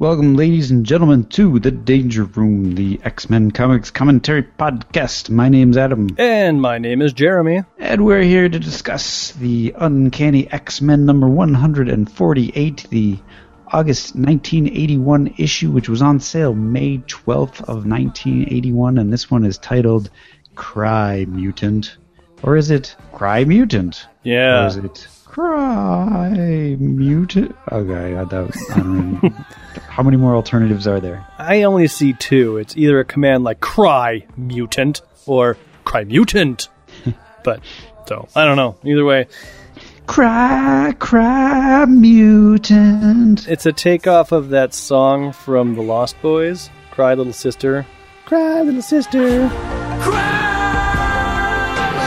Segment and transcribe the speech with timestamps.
[0.00, 5.28] Welcome, ladies and gentlemen, to the Danger Room, the X Men Comics Commentary Podcast.
[5.28, 7.64] My name's Adam, And my name is Jeremy.
[7.78, 13.18] and we're here to discuss the Uncanny X Men number 148, the
[13.68, 19.58] August 1981 issue, which was on sale May 12th of 1981, and this one is
[19.58, 20.08] titled
[20.54, 21.98] Cry Mutant.
[22.42, 24.06] Or is it Cry Mutant?
[24.24, 24.66] Or Yeah.
[24.66, 27.54] is it Cry Mutant?
[27.70, 29.28] Okay, I, that, I don't know.
[29.88, 31.24] How many more alternatives are there?
[31.38, 32.56] I only see two.
[32.56, 36.68] It's either a command like cry mutant or cry mutant.
[37.44, 37.60] but,
[38.08, 38.76] so, I don't know.
[38.84, 39.28] Either way,
[40.06, 43.46] Cry, cry, mutant.
[43.46, 47.86] it's a takeoff of that song from The Lost Boys Cry Little Sister.
[48.24, 49.48] Cry Little Sister.
[50.00, 50.50] Cry,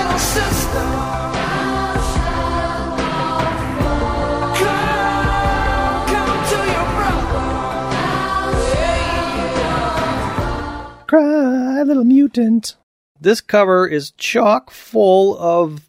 [0.06, 0.63] little sister.
[11.84, 12.78] Cry Little Mutant.
[13.20, 15.82] This cover is chock full of,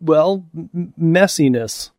[0.00, 1.90] well, m- messiness.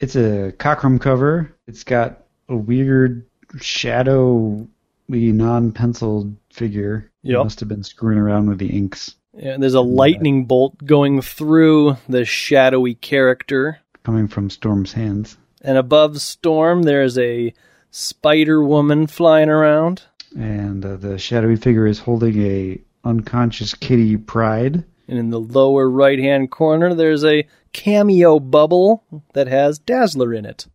[0.00, 1.54] It's a Cockrum cover.
[1.66, 3.26] It's got a weird
[3.60, 4.66] shadowy
[5.06, 7.10] non-penciled figure.
[7.24, 7.44] Yep.
[7.44, 9.16] Must have been screwing around with the inks.
[9.38, 13.80] And there's a lightning bolt going through the shadowy character.
[14.02, 15.36] Coming from Storm's hands.
[15.60, 17.52] And above Storm, there's a
[17.90, 20.04] Spider Woman flying around.
[20.38, 24.84] And uh, the shadowy figure is holding a unconscious Kitty Pryde.
[25.08, 30.44] And in the lower right hand corner, there's a cameo bubble that has Dazzler in
[30.46, 30.66] it.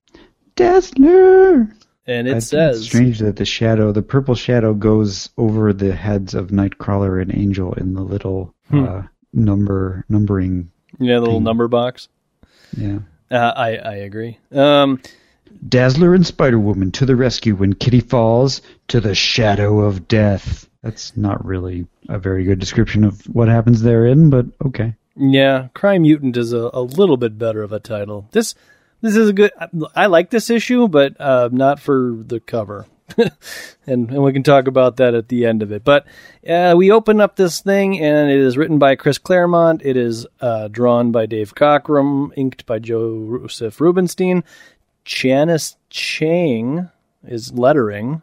[0.55, 1.69] Dazzler!
[2.05, 5.71] And I it think says, it's strange that the shadow, the purple shadow, goes over
[5.71, 8.83] the heads of Nightcrawler and Angel in the little Hmm.
[8.85, 10.71] uh, number numbering.
[10.99, 11.43] yeah, the little thing.
[11.43, 12.07] number box.
[12.77, 12.99] Yeah.
[13.31, 14.37] Uh, I, I agree.
[14.51, 15.01] Um,
[15.67, 20.67] Dazzler and Spider Woman to the rescue when Kitty falls to the shadow of death.
[20.81, 24.95] That's not really a very good description of what happens therein, but okay.
[25.15, 28.27] yeah, Cry Mutant is a, a little bit better of a title.
[28.31, 28.55] This
[29.01, 29.51] this is a good.
[29.59, 32.85] I, I like this issue, but uh, not for the cover.
[33.17, 35.83] and, and we can talk about that at the end of it.
[35.83, 36.05] But
[36.47, 39.81] uh, we open up this thing, and it is written by Chris Claremont.
[39.83, 44.43] It is uh, drawn by Dave Cockrum, inked by Josef Rubinstein.
[45.05, 46.89] Janice Chiang
[47.23, 48.21] is lettering.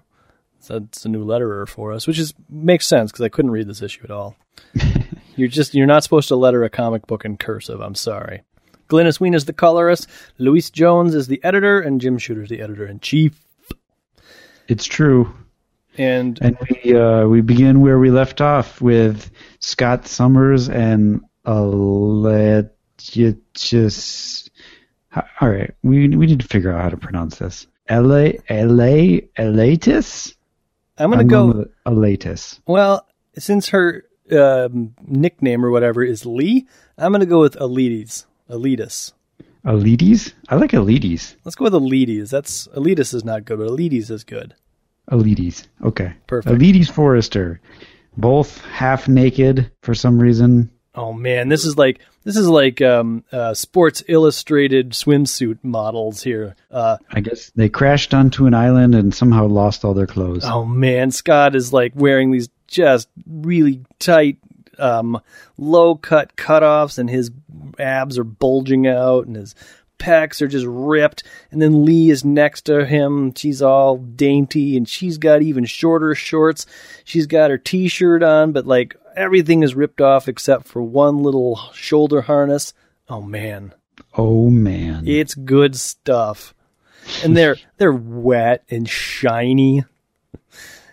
[0.69, 3.83] That's a new letterer for us, which is makes sense because I couldn't read this
[3.83, 4.37] issue at all.
[5.37, 7.81] you're just you're not supposed to letter a comic book in cursive.
[7.81, 8.43] I'm sorry.
[8.89, 10.09] Glynis Wein is the colorist.
[10.39, 13.43] Louise Jones is the editor, and Jim Shooter is the editor in chief.
[14.69, 15.33] It's true.
[15.97, 19.31] And And we uh, we begin where we left off with
[19.61, 22.71] Scott Summers and Aletius.
[25.41, 27.67] All right, we we need to figure out how to pronounce this.
[27.89, 30.35] Ele Ele Elatus.
[30.99, 31.67] I'm gonna I'm go.
[31.87, 32.61] Elatus.
[32.67, 33.07] Well,
[33.37, 36.67] since her um, nickname or whatever is Lee,
[36.97, 38.27] I'm gonna go with Elides.
[38.49, 39.13] Elides.
[39.65, 40.33] Elides.
[40.49, 41.37] I like Elides.
[41.45, 42.31] Let's go with Elides.
[42.31, 44.55] That's Elides is not good, but Elides is good.
[45.11, 45.67] Elides.
[45.85, 46.13] Okay.
[46.27, 46.55] Perfect.
[46.57, 47.61] Elides Forrester.
[48.17, 50.71] Both half naked for some reason.
[50.95, 56.57] Oh man, this is like this is like um, uh, Sports Illustrated swimsuit models here.
[56.71, 60.45] Uh, I guess they crashed onto an island and somehow lost all their clothes.
[60.45, 64.39] oh man, Scott is like wearing these just really tight,
[64.79, 65.21] um,
[65.57, 67.31] low cut cutoffs, and his
[67.79, 69.55] abs are bulging out, and his
[70.01, 71.23] pecs are just ripped.
[71.53, 73.33] And then Lee is next to him.
[73.35, 76.67] She's all dainty, and she's got even shorter shorts.
[77.05, 81.57] She's got her t-shirt on, but like everything is ripped off except for one little
[81.73, 82.73] shoulder harness.
[83.09, 83.75] Oh man.
[84.17, 85.07] Oh man.
[85.07, 86.55] It's good stuff.
[87.25, 89.85] And they're they're wet and shiny.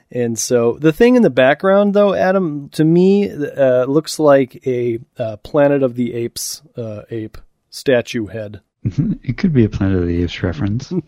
[0.09, 4.99] And so the thing in the background though, Adam, to me uh, looks like a
[5.17, 7.37] uh, Planet of the Apes uh, ape
[7.69, 8.61] statue head.
[8.83, 10.91] it could be a Planet of the Apes reference.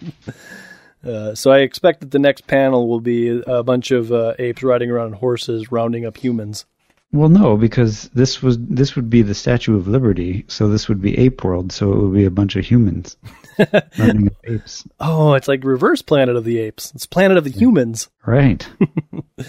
[1.01, 4.63] Uh, so I expect that the next panel will be a bunch of uh, apes
[4.63, 6.65] riding around on horses rounding up humans.
[7.11, 11.01] Well, no, because this was this would be the Statue of Liberty, so this would
[11.01, 13.17] be Ape World, so it would be a bunch of humans
[13.97, 14.87] running apes.
[14.99, 16.91] Oh, it's like reverse Planet of the Apes.
[16.93, 18.09] It's Planet of the Humans.
[18.25, 18.67] Right.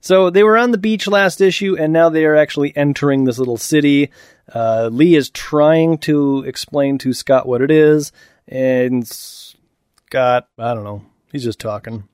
[0.00, 3.38] So they were on the beach last issue, and now they are actually entering this
[3.38, 4.10] little city.
[4.52, 8.12] Uh, Lee is trying to explain to Scott what it is,
[8.46, 12.08] and Scott, I don't know, he's just talking.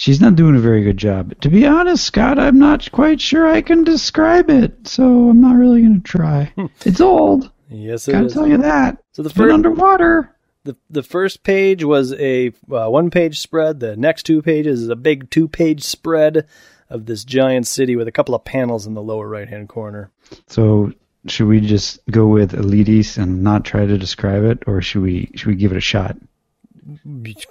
[0.00, 1.34] She's not doing a very good job.
[1.40, 5.56] To be honest, Scott, I'm not quite sure I can describe it, so I'm not
[5.56, 6.52] really going to try.
[6.86, 7.50] it's old.
[7.68, 8.32] Yes, it Gotta is.
[8.32, 9.02] tell you that.
[9.10, 10.36] So the first, underwater.
[10.62, 13.80] the the first page was a uh, one page spread.
[13.80, 16.46] The next two pages is a big two page spread
[16.88, 20.12] of this giant city with a couple of panels in the lower right hand corner.
[20.46, 20.92] So
[21.26, 25.32] should we just go with Elitis and not try to describe it, or should we
[25.34, 26.16] should we give it a shot?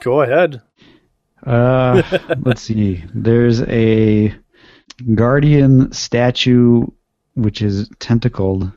[0.01, 0.61] Go ahead.
[1.47, 2.03] Uh,
[2.43, 3.03] let's see.
[3.13, 4.35] There's a
[5.15, 6.85] guardian statue
[7.35, 8.71] which is tentacled,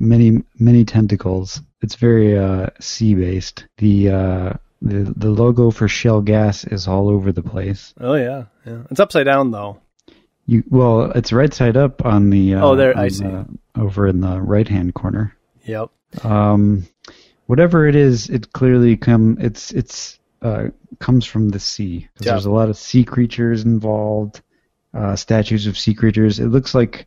[0.00, 1.60] many many tentacles.
[1.82, 3.64] It's very uh, sea based.
[3.78, 4.52] The uh,
[4.82, 7.94] the the logo for Shell Gas is all over the place.
[8.00, 8.82] Oh yeah, yeah.
[8.90, 9.80] It's upside down though.
[10.46, 13.24] You well, it's right side up on the uh, Oh, there, I see.
[13.24, 13.46] the-
[13.76, 15.36] over in the right hand corner.
[15.64, 15.90] Yep.
[16.24, 16.86] Um,
[17.46, 20.68] whatever it is, it clearly come it's it's uh,
[20.98, 22.08] comes from the sea.
[22.20, 22.32] Yeah.
[22.32, 24.42] There's a lot of sea creatures involved,
[24.94, 26.38] uh, statues of sea creatures.
[26.38, 27.06] It looks like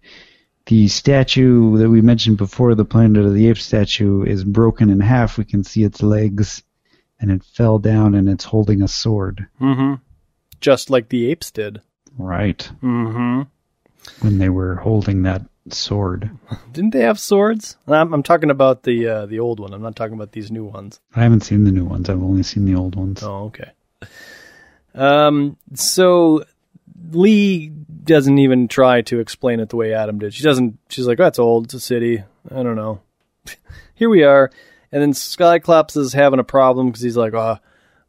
[0.66, 5.00] the statue that we mentioned before, the Planet of the Apes statue, is broken in
[5.00, 5.38] half.
[5.38, 6.64] We can see its legs,
[7.20, 9.48] and it fell down, and it's holding a sword.
[9.60, 9.96] Mm-hmm.
[10.62, 11.82] Just like the apes did.
[12.18, 13.44] Right Mm-hmm.
[14.22, 16.30] When they were holding that sword.
[16.72, 17.78] Didn't they have swords?
[17.88, 19.74] I'm, I'm talking about the uh, the old one.
[19.74, 21.00] I'm not talking about these new ones.
[21.16, 22.10] I haven't seen the new ones.
[22.10, 23.24] I've only seen the old ones.
[23.24, 23.72] Oh, okay.
[24.96, 26.46] Um, so
[27.12, 30.34] Lee doesn't even try to explain it the way Adam did.
[30.34, 30.80] She doesn't.
[30.90, 31.66] She's like, "Oh, it's old.
[31.66, 32.24] It's a city.
[32.50, 33.02] I don't know."
[33.96, 34.52] Here we are,
[34.92, 37.58] and then Skyclops is having a problem because he's like, "Uh,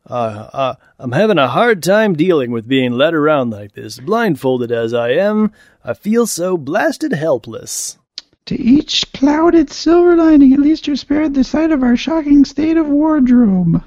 [0.07, 4.73] uh, uh, I'm having a hard time dealing with being led around like this, blindfolded
[4.73, 5.53] as I am.
[5.85, 7.99] I feel so blasted helpless."
[8.47, 12.77] To each clouded silver lining, at least you're spared the sight of our shocking state
[12.77, 13.85] of wardrobe.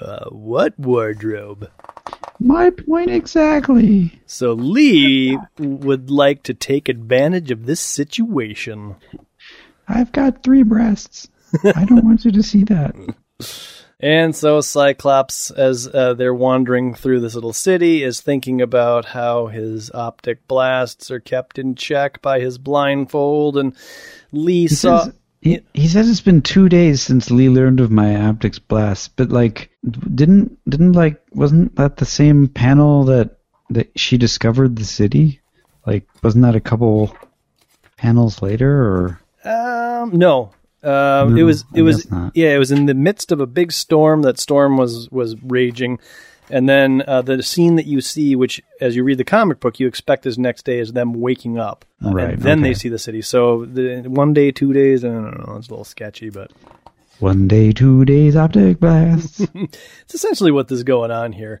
[0.00, 1.70] Uh, what wardrobe?
[2.38, 4.20] My point exactly.
[4.26, 8.94] So Lee would like to take advantage of this situation.
[9.88, 11.28] I've got three breasts.
[11.64, 12.94] I don't want you to see that.
[14.00, 19.46] And so Cyclops, as uh, they're wandering through this little city, is thinking about how
[19.46, 23.56] his optic blasts are kept in check by his blindfold.
[23.56, 23.74] And
[24.30, 25.04] Lee He saw.
[25.04, 29.16] says, he, he says it's been two days since Lee learned of my optics blast,
[29.16, 33.38] but like, didn't didn't like wasn't that the same panel that
[33.70, 35.40] that she discovered the city?
[35.86, 37.16] Like, wasn't that a couple
[37.96, 40.50] panels later, or Um, no.
[40.82, 41.64] Um, it was.
[41.74, 42.06] It I was.
[42.34, 44.22] Yeah, it was in the midst of a big storm.
[44.22, 45.98] That storm was was raging,
[46.50, 49.80] and then uh, the scene that you see, which as you read the comic book,
[49.80, 52.98] you expect is next day, is them waking up, Right, and then they see the
[52.98, 53.22] city.
[53.22, 55.56] So the one day, two days, I don't know.
[55.56, 56.52] It's a little sketchy, but
[57.18, 59.40] one day, two days optic blasts?
[59.54, 61.60] it's essentially what is going on here.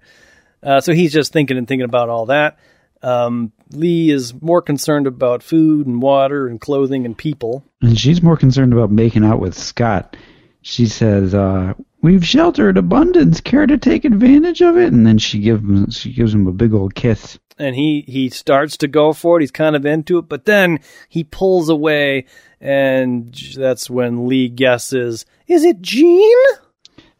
[0.62, 2.58] Uh, so he's just thinking and thinking about all that.
[3.02, 7.64] Um, Lee is more concerned about food and water and clothing and people.
[7.82, 10.16] And she's more concerned about making out with Scott.
[10.62, 13.40] She says, uh, "We've sheltered abundance.
[13.40, 16.52] Care to take advantage of it?" And then she gives him she gives him a
[16.52, 17.38] big old kiss.
[17.60, 19.42] and he he starts to go for it.
[19.42, 20.78] He's kind of into it, but then
[21.08, 22.26] he pulls away,
[22.60, 26.36] and that's when Lee guesses, "Is it Jean?"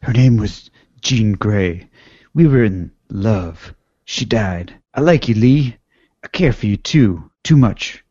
[0.02, 1.88] Her name was Jean Grey.
[2.34, 3.74] We were in love.
[4.04, 4.74] She died.
[4.94, 5.76] I like you, Lee.
[6.22, 7.30] I care for you too.
[7.44, 8.04] Too much.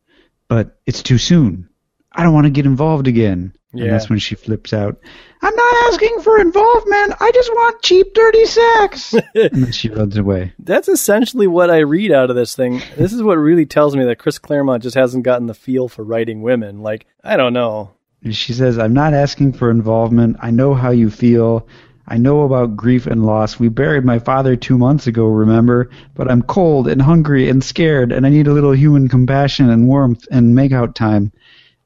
[0.47, 1.69] But it's too soon.
[2.11, 3.53] I don't want to get involved again.
[3.73, 3.85] Yeah.
[3.85, 4.97] And that's when she flips out.
[5.41, 7.13] I'm not asking for involvement.
[7.21, 9.13] I just want cheap, dirty sex.
[9.35, 10.53] and then she runs away.
[10.57, 12.81] That's essentially what I read out of this thing.
[12.97, 16.03] This is what really tells me that Chris Claremont just hasn't gotten the feel for
[16.03, 16.81] writing women.
[16.81, 17.93] Like I don't know.
[18.31, 20.37] She says, I'm not asking for involvement.
[20.41, 21.67] I know how you feel.
[22.09, 23.59] I know about grief and loss.
[23.59, 25.89] We buried my father two months ago, remember?
[26.15, 29.87] But I'm cold and hungry and scared, and I need a little human compassion and
[29.87, 31.33] warmth and make out time.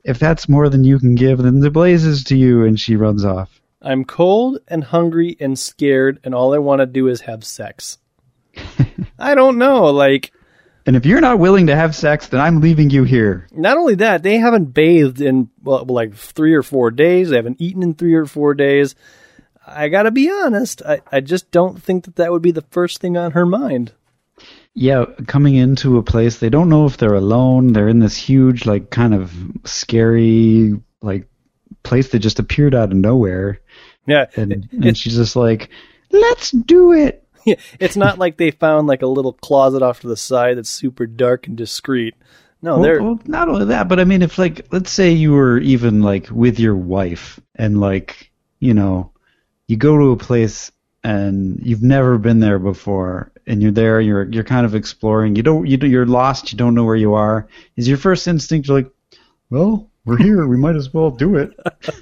[0.03, 2.65] If that's more than you can give, then the blazes to you.
[2.65, 3.61] And she runs off.
[3.81, 7.97] I'm cold and hungry and scared, and all I want to do is have sex.
[9.17, 9.85] I don't know.
[9.85, 10.31] Like
[10.85, 13.47] And if you're not willing to have sex, then I'm leaving you here.
[13.51, 17.29] not only that, they haven't bathed in well, like three or four days.
[17.29, 18.93] They haven't eaten in three or four days.
[19.65, 20.81] I gotta be honest.
[20.83, 23.93] I, I just don't think that that would be the first thing on her mind.
[24.73, 27.73] Yeah, coming into a place, they don't know if they're alone.
[27.73, 29.33] They're in this huge, like, kind of
[29.65, 31.27] scary, like,
[31.83, 33.59] place that just appeared out of nowhere.
[34.07, 35.69] Yeah, And, and she's just like,
[36.11, 37.17] let's do it.
[37.43, 40.69] Yeah, it's not like they found like a little closet off to the side that's
[40.69, 42.13] super dark and discreet.
[42.61, 45.31] No, Well, they're well, not only that, but I mean, if like, let's say you
[45.31, 49.10] were even like with your wife, and like, you know,
[49.71, 50.69] you go to a place
[51.03, 55.35] and you've never been there before, and you're there, you're you're kind of exploring.
[55.37, 56.51] You don't, you do- you're lost.
[56.51, 57.47] You don't know where you are.
[57.77, 58.91] Is your first instinct like,
[59.49, 60.45] well, we're here.
[60.45, 61.51] We might as well do it.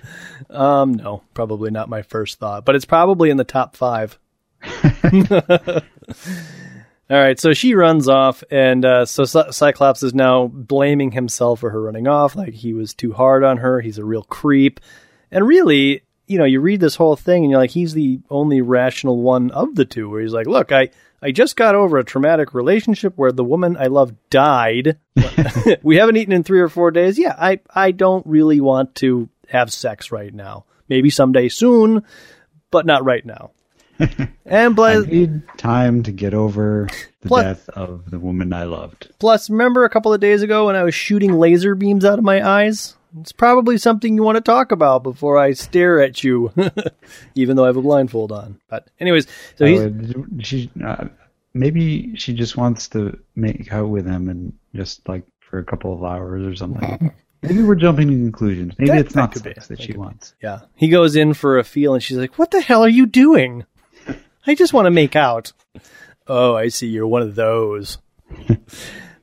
[0.50, 4.18] Um, no, probably not my first thought, but it's probably in the top five.
[7.12, 11.60] All right, so she runs off, and uh, so Cy- Cyclops is now blaming himself
[11.60, 13.80] for her running off, like he was too hard on her.
[13.82, 14.80] He's a real creep,
[15.30, 18.62] and really, you know, you read this whole thing, and you're like, he's the only
[18.62, 20.10] rational one of the two.
[20.10, 20.90] Where he's like, look, I
[21.22, 24.98] I just got over a traumatic relationship where the woman I love died.
[25.84, 27.18] we haven't eaten in three or four days.
[27.18, 30.66] Yeah, I I don't really want to have sex right now.
[30.88, 32.06] Maybe someday soon,
[32.72, 33.52] but not right now.
[34.46, 36.88] and I need time to get over
[37.22, 39.12] the Plus- death of the woman I loved.
[39.20, 42.24] Plus, remember a couple of days ago when I was shooting laser beams out of
[42.24, 42.96] my eyes?
[43.20, 46.52] It's probably something you want to talk about before I stare at you,
[47.36, 48.60] even though I have a blindfold on.
[48.70, 49.80] But, anyways, so he's.
[49.82, 51.06] Oh, she uh,
[51.54, 55.94] maybe she just wants to make out with him and just like for a couple
[55.94, 57.12] of hours or something.
[57.42, 58.74] maybe we're jumping to conclusions.
[58.78, 59.54] Maybe That- it's not that be.
[59.54, 60.36] sex That she wants.
[60.42, 60.62] Yeah.
[60.76, 63.66] He goes in for a feel and she's like, What the hell are you doing?
[64.46, 65.52] I just want to make out.
[66.28, 66.88] Oh, I see.
[66.88, 67.98] You're one of those.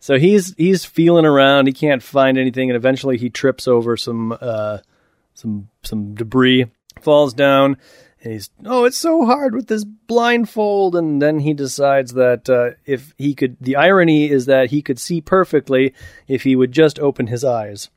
[0.06, 1.66] So he's he's feeling around.
[1.66, 4.78] He can't find anything, and eventually he trips over some uh,
[5.34, 6.66] some some debris,
[7.00, 7.76] falls down,
[8.22, 10.94] and he's oh, it's so hard with this blindfold.
[10.94, 15.00] And then he decides that uh, if he could, the irony is that he could
[15.00, 15.92] see perfectly
[16.28, 17.90] if he would just open his eyes.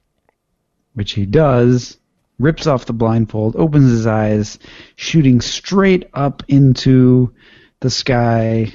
[0.96, 2.00] Which he does.
[2.40, 4.58] Rips off the blindfold, opens his eyes,
[4.96, 7.36] shooting straight up into
[7.82, 8.74] the sky,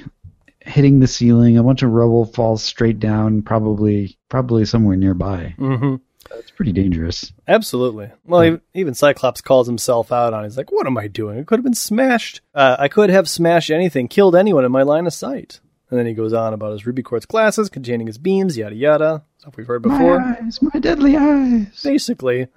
[0.65, 1.57] hitting the ceiling.
[1.57, 5.55] A bunch of rubble falls straight down, probably probably somewhere nearby.
[5.57, 5.95] Mm-hmm.
[6.29, 7.31] That's pretty dangerous.
[7.47, 8.09] Absolutely.
[8.25, 10.43] Well, ev- even Cyclops calls himself out on.
[10.43, 10.47] it.
[10.47, 11.37] He's like, "What am I doing?
[11.37, 12.41] It could have been smashed.
[12.53, 15.59] Uh, I could have smashed anything, killed anyone in my line of sight."
[15.91, 19.23] And then he goes on about his ruby quartz glasses containing his beams, yada yada,
[19.37, 20.19] stuff we've heard before.
[20.19, 21.79] My eyes, my deadly eyes.
[21.83, 22.47] Basically,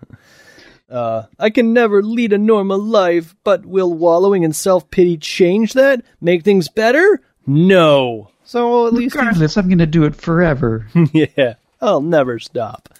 [0.90, 5.74] uh, I can never lead a normal life, but will wallowing in self pity change
[5.74, 6.02] that?
[6.22, 7.20] Make things better?
[7.48, 8.30] No.
[8.44, 10.86] So at least he's Regardless, I'm going to do it forever.
[11.12, 12.90] yeah, I'll never stop.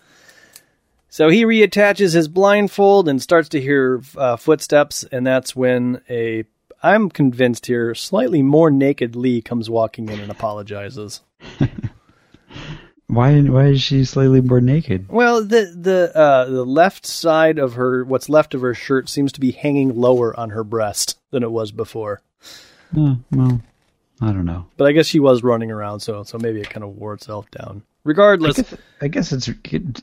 [1.11, 6.45] So he reattaches his blindfold and starts to hear uh, footsteps, and that's when a,
[6.83, 11.21] I'm convinced here, slightly more naked Lee comes walking in and apologizes.
[13.07, 13.41] why?
[13.41, 15.09] Why is she slightly more naked?
[15.09, 19.33] Well, the the uh, the left side of her, what's left of her shirt, seems
[19.33, 22.23] to be hanging lower on her breast than it was before.
[22.97, 23.61] Oh, well,
[24.21, 24.67] I don't know.
[24.77, 27.51] But I guess she was running around, so so maybe it kind of wore itself
[27.51, 27.83] down.
[28.05, 29.49] Regardless, I Regardless, guess, I guess it's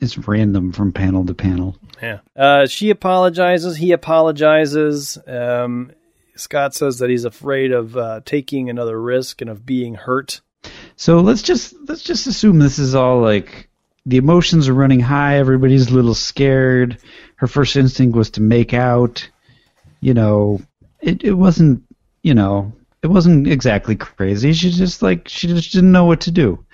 [0.02, 1.76] it's random from panel to panel.
[2.00, 2.20] Yeah.
[2.34, 3.76] Uh, she apologizes.
[3.76, 5.18] He apologizes.
[5.26, 5.92] Um,
[6.36, 10.40] Scott says that he's afraid of uh, taking another risk and of being hurt.
[10.96, 13.68] So let's just let's just assume this is all like
[14.04, 15.38] the emotions are running high.
[15.38, 16.98] Everybody's a little scared.
[17.36, 19.28] Her first instinct was to make out.
[20.00, 20.60] You know,
[21.00, 21.82] it it wasn't.
[22.22, 22.72] You know,
[23.06, 24.52] it wasn't exactly crazy.
[24.52, 26.64] She just like she just didn't know what to do,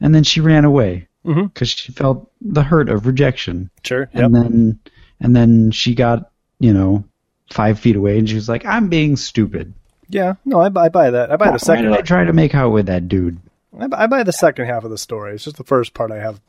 [0.00, 1.44] and then she ran away mm-hmm.
[1.44, 3.70] because she felt the hurt of rejection.
[3.84, 4.08] Sure.
[4.12, 4.80] and then
[5.20, 7.04] and then she got you know
[7.50, 9.74] five feet away and she was like i'm being stupid
[10.08, 10.34] Yeah.
[10.44, 11.30] No, I, buy- I buy that.
[11.30, 11.84] I buy why the second.
[11.84, 13.38] did i try to make out with that dude
[13.78, 15.34] I I buy the second half of the story.
[15.34, 16.40] It's just the first part I have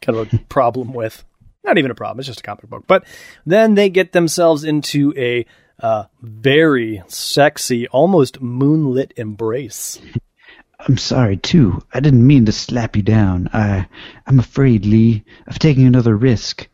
[0.00, 1.24] kind of a problem with.
[1.62, 2.20] Not even a problem.
[2.20, 2.84] It's just a comic book.
[2.86, 3.04] But
[3.44, 5.44] then they get themselves into a
[5.80, 10.00] uh, very sexy, almost moonlit embrace.
[10.80, 13.86] i'm sorry too i didn't mean to slap you down i
[14.26, 16.68] i'm afraid lee of taking another risk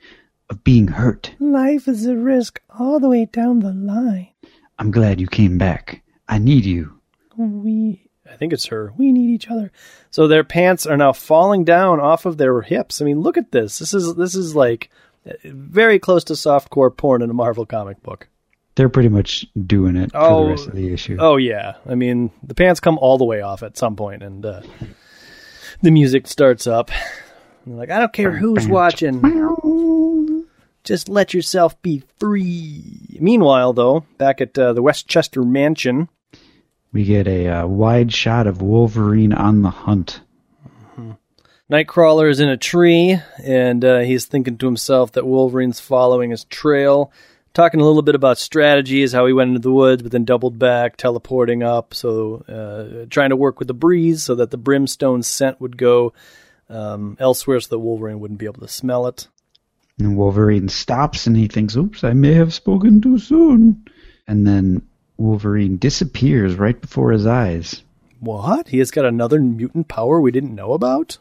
[0.49, 4.29] of being hurt Life is a risk all the way down the line.
[4.79, 7.01] i'm glad you came back i need you
[7.37, 8.93] we I think it's her.
[8.97, 9.71] We need each other.
[10.11, 13.01] So their pants are now falling down off of their hips.
[13.01, 13.79] I mean, look at this.
[13.79, 14.91] This is this is like
[15.45, 18.29] very close to softcore porn in a Marvel comic book.
[18.77, 21.75] They're pretty much doing it for Oh, the rest of the issue Oh yeah.
[21.89, 24.63] I mean, the pants come all the way off at some point and uh,
[25.83, 26.91] the music starts up.
[27.65, 30.47] And they're like, I don't care who's watching.
[30.85, 33.19] Just let yourself be free.
[33.21, 36.09] Meanwhile, though, back at uh, the Westchester Mansion,
[36.93, 40.21] we get a uh, wide shot of wolverine on the hunt
[41.71, 46.45] Nightcrawler is in a tree, and uh, he's thinking to himself that Wolverine's following his
[46.45, 47.11] trail.
[47.57, 50.59] Talking a little bit about strategies, how he went into the woods, but then doubled
[50.59, 55.23] back, teleporting up, so uh, trying to work with the breeze so that the brimstone
[55.23, 56.13] scent would go
[56.69, 59.29] um, elsewhere, so that Wolverine wouldn't be able to smell it.
[59.99, 63.87] And Wolverine stops and he thinks, oops, I may have spoken too soon.
[64.29, 64.87] And then
[65.17, 67.83] Wolverine disappears right before his eyes.
[68.21, 68.69] What?
[68.69, 71.17] He has got another mutant power we didn't know about?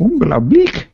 [0.00, 0.86] Unglaublich.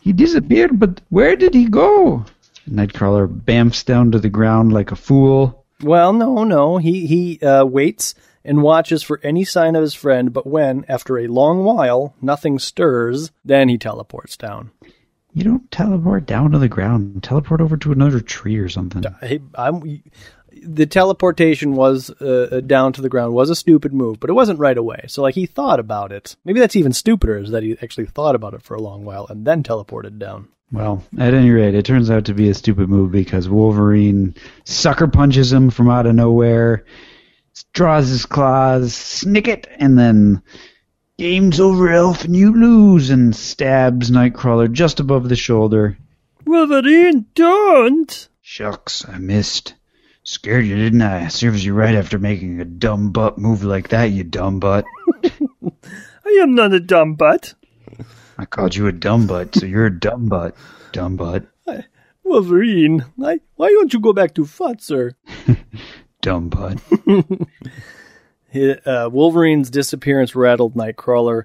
[0.00, 2.24] He disappeared, but where did he go?
[2.68, 5.64] Nightcrawler bamfs down to the ground like a fool.
[5.82, 6.78] Well, no, no.
[6.78, 11.18] He he uh, waits and watches for any sign of his friend, but when, after
[11.18, 14.70] a long while, nothing stirs, then he teleports down.
[15.32, 17.22] You don't teleport down to the ground.
[17.22, 19.02] Teleport over to another tree or something.
[19.20, 20.02] Hey, I'm,
[20.62, 24.60] the teleportation was uh, down to the ground was a stupid move, but it wasn't
[24.60, 25.04] right away.
[25.08, 26.36] So like he thought about it.
[26.44, 29.26] Maybe that's even stupider is that he actually thought about it for a long while
[29.28, 30.48] and then teleported down.
[30.74, 35.06] Well, at any rate, it turns out to be a stupid move because Wolverine sucker
[35.06, 36.84] punches him from out of nowhere,
[37.72, 40.42] draws his claws, snick it, and then
[41.16, 45.96] game's over, Elf, and you lose, and stabs Nightcrawler just above the shoulder.
[46.44, 48.28] Wolverine, don't!
[48.42, 49.74] Shucks, I missed.
[50.24, 51.28] Scared you, didn't I?
[51.28, 54.84] Serves you right after making a dumb butt move like that, you dumb butt.
[55.24, 57.54] I am not a dumb butt.
[58.38, 60.56] I called you a dumb butt, so you're a dumb butt.
[60.92, 61.44] Dumb butt.
[62.24, 65.14] Wolverine, I, why don't you go back to Futzer?
[66.22, 66.80] Dumb butt.
[68.86, 71.42] Uh, Wolverine's disappearance rattled Nightcrawler.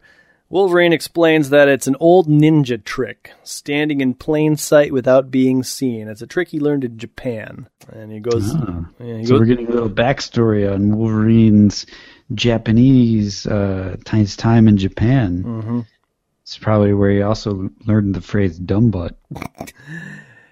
[0.49, 6.07] Wolverine explains that it's an old ninja trick, standing in plain sight without being seen.
[6.07, 7.67] It's a trick he learned in Japan.
[7.91, 8.85] And he goes, Ah.
[8.99, 11.87] yeah, he So goes we're getting a little backstory on Wolverine's
[12.35, 15.43] Japanese uh, his time in Japan.
[15.43, 15.85] Mhm.
[16.49, 19.15] It's probably where he also learned the phrase "dumb butt."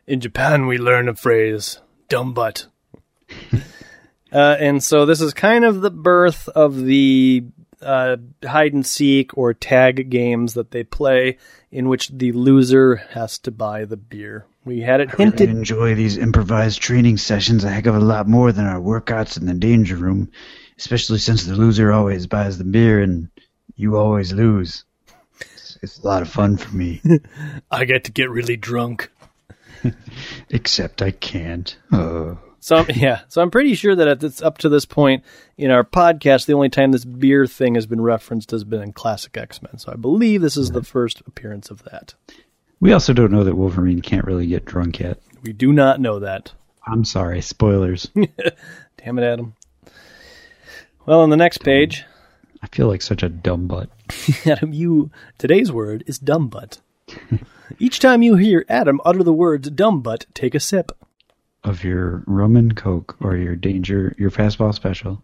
[0.06, 2.68] In Japan, we learn a phrase, dumb butt.
[4.32, 7.46] uh, and so this is kind of the birth of the
[7.82, 11.40] uh, hide and seek or tag games that they play,
[11.72, 14.46] in which the loser has to buy the beer.
[14.66, 15.50] We had it I hinted.
[15.50, 19.48] enjoy these improvised training sessions a heck of a lot more than our workouts in
[19.48, 20.30] the danger room,
[20.78, 23.30] especially since the loser always buys the beer and
[23.76, 24.84] you always lose.
[25.82, 27.02] It's, it's a lot of fun for me,
[27.72, 29.12] I get to get really drunk.
[30.50, 31.78] except I can't.
[31.92, 32.40] Oh.
[32.60, 35.24] So I'm- yeah, so I'm pretty sure that at this, up to this point
[35.58, 38.92] in our podcast, the only time this beer thing has been referenced has been in
[38.94, 39.78] classic X Men.
[39.78, 42.16] So I believe this is the first appearance of that.
[42.80, 45.20] We also don't know that Wolverine can't really get drunk yet.
[45.44, 46.52] We do not know that.
[46.86, 48.06] I'm sorry, spoilers.
[48.16, 49.56] Damn it, Adam.
[51.06, 52.04] Well, on the next page,
[52.62, 53.90] I feel like such a dumb butt.
[54.46, 56.80] Adam, you today's word is dumb butt.
[57.80, 60.92] Each time you hear Adam utter the words dumb butt, take a sip.
[61.64, 65.22] of your rum and coke or your danger your fastball special.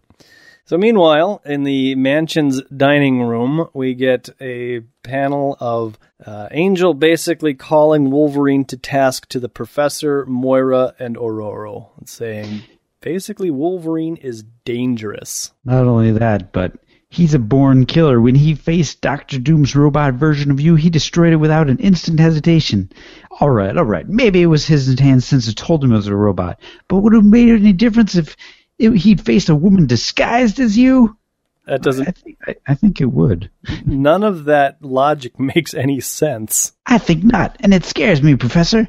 [0.66, 7.52] So meanwhile, in the mansion's dining room, we get a panel of uh, Angel basically
[7.52, 12.62] calling Wolverine to task to the Professor, Moira, and Ororo, saying
[13.02, 15.52] basically Wolverine is dangerous.
[15.66, 16.72] Not only that, but
[17.14, 18.20] he's a born killer.
[18.20, 22.20] When he faced Doctor Doom's robot version of you, he destroyed it without an instant
[22.20, 22.90] hesitation.
[23.40, 24.08] All right, all right.
[24.08, 27.14] Maybe it was his enhanced sense that told him it was a robot, but would
[27.14, 28.36] it have made any difference if
[28.78, 31.16] it, he'd faced a woman disguised as you?
[31.66, 32.06] That doesn't.
[32.06, 33.50] I, think I, I think it would.
[33.86, 36.72] None of that logic makes any sense.
[36.84, 38.88] I think not, and it scares me, Professor.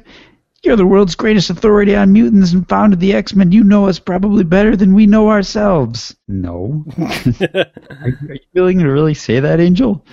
[0.66, 3.52] You're the world's greatest authority on mutants and founded the X-Men.
[3.52, 6.16] You know us probably better than we know ourselves.
[6.26, 6.84] No.
[6.98, 7.66] are,
[8.00, 10.04] are you willing to really say that, Angel?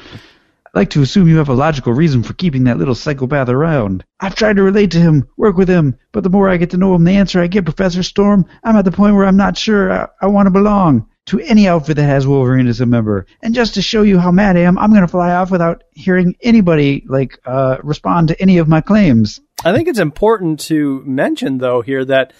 [0.68, 4.04] I'd like to assume you have a logical reason for keeping that little psychopath around.
[4.20, 6.78] I've tried to relate to him, work with him, but the more I get to
[6.78, 9.58] know him, the answer I get, Professor Storm, I'm at the point where I'm not
[9.58, 13.26] sure I, I want to belong to any outfit that has Wolverine as a member.
[13.42, 15.84] And just to show you how mad I am, I'm going to fly off without
[15.94, 19.39] hearing anybody like uh, respond to any of my claims.
[19.65, 22.34] I think it's important to mention, though, here that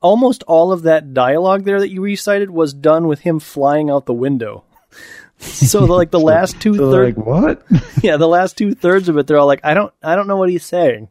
[0.00, 4.06] almost all of that dialogue there that you recited was done with him flying out
[4.06, 4.64] the window.
[5.38, 7.62] so, like the last two So thirds, like what?
[8.02, 10.36] yeah, the last two thirds of it, they're all like, I don't, I don't know
[10.36, 11.08] what he's saying.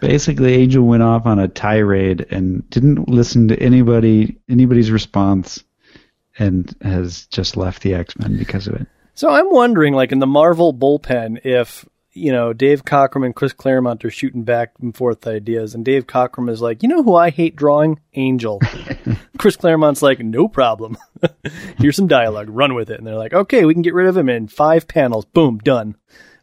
[0.00, 5.64] Basically, Angel went off on a tirade and didn't listen to anybody anybody's response,
[6.38, 8.86] and has just left the X Men because of it.
[9.14, 11.84] So I'm wondering, like in the Marvel bullpen, if
[12.18, 16.06] you know Dave Cockrum and Chris Claremont are shooting back and forth ideas, and Dave
[16.06, 18.00] Cockrum is like, you know who I hate drawing?
[18.14, 18.60] Angel.
[19.38, 20.96] Chris Claremont's like, no problem.
[21.78, 22.98] Here's some dialogue, run with it.
[22.98, 25.24] And they're like, okay, we can get rid of him in five panels.
[25.26, 25.96] Boom, done.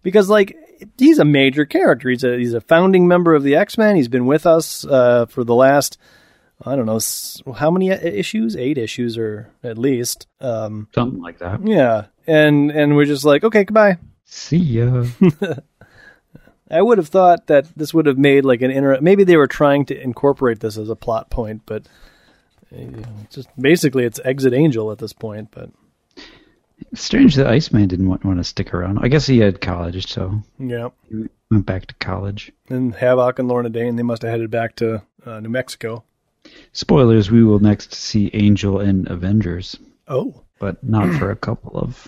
[0.03, 0.55] Because like
[0.97, 2.09] he's a major character.
[2.09, 3.95] He's a he's a founding member of the X Men.
[3.95, 5.97] He's been with us uh, for the last.
[6.63, 10.27] I don't know how many issues, eight issues, or at least.
[10.39, 11.65] Um, Something like that.
[11.67, 13.97] yeah, and and we're just like, okay, goodbye.
[14.25, 15.05] See ya.
[16.71, 18.97] I would have thought that this would have made like an inter.
[18.99, 21.87] Maybe they were trying to incorporate this as a plot point, but
[22.75, 22.81] uh,
[23.29, 25.49] just basically it's exit Angel at this point.
[25.51, 25.69] But
[26.95, 28.97] Strange that Iceman didn't want, want to stick around.
[28.99, 30.89] I guess he had college, so Yeah.
[31.07, 32.51] he went back to college.
[32.67, 36.03] And Havoc and Lorna Dane, they must have headed back to uh, New Mexico.
[36.73, 40.41] Spoilers: We will next see Angel in Avengers, Oh.
[40.59, 42.07] but not for a couple of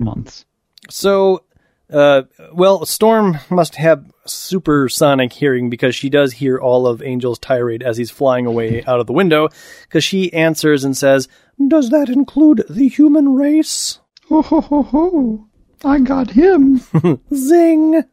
[0.00, 0.44] months.
[0.90, 1.44] So,
[1.92, 7.82] uh, well, Storm must have supersonic hearing because she does hear all of Angel's tirade
[7.82, 9.48] as he's flying away out of the window.
[9.82, 11.28] Because she answers and says,
[11.68, 15.48] "Does that include the human race?" Ho ho ho ho!
[15.84, 16.80] I got him.
[17.34, 18.04] Zing.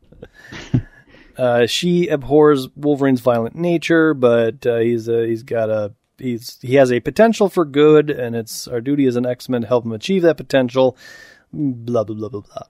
[1.37, 6.75] uh, she abhors Wolverine's violent nature, but uh, he's uh, he's got a he's he
[6.75, 9.85] has a potential for good, and it's our duty as an X Men to help
[9.85, 10.97] him achieve that potential.
[11.53, 12.63] Blah blah blah blah blah.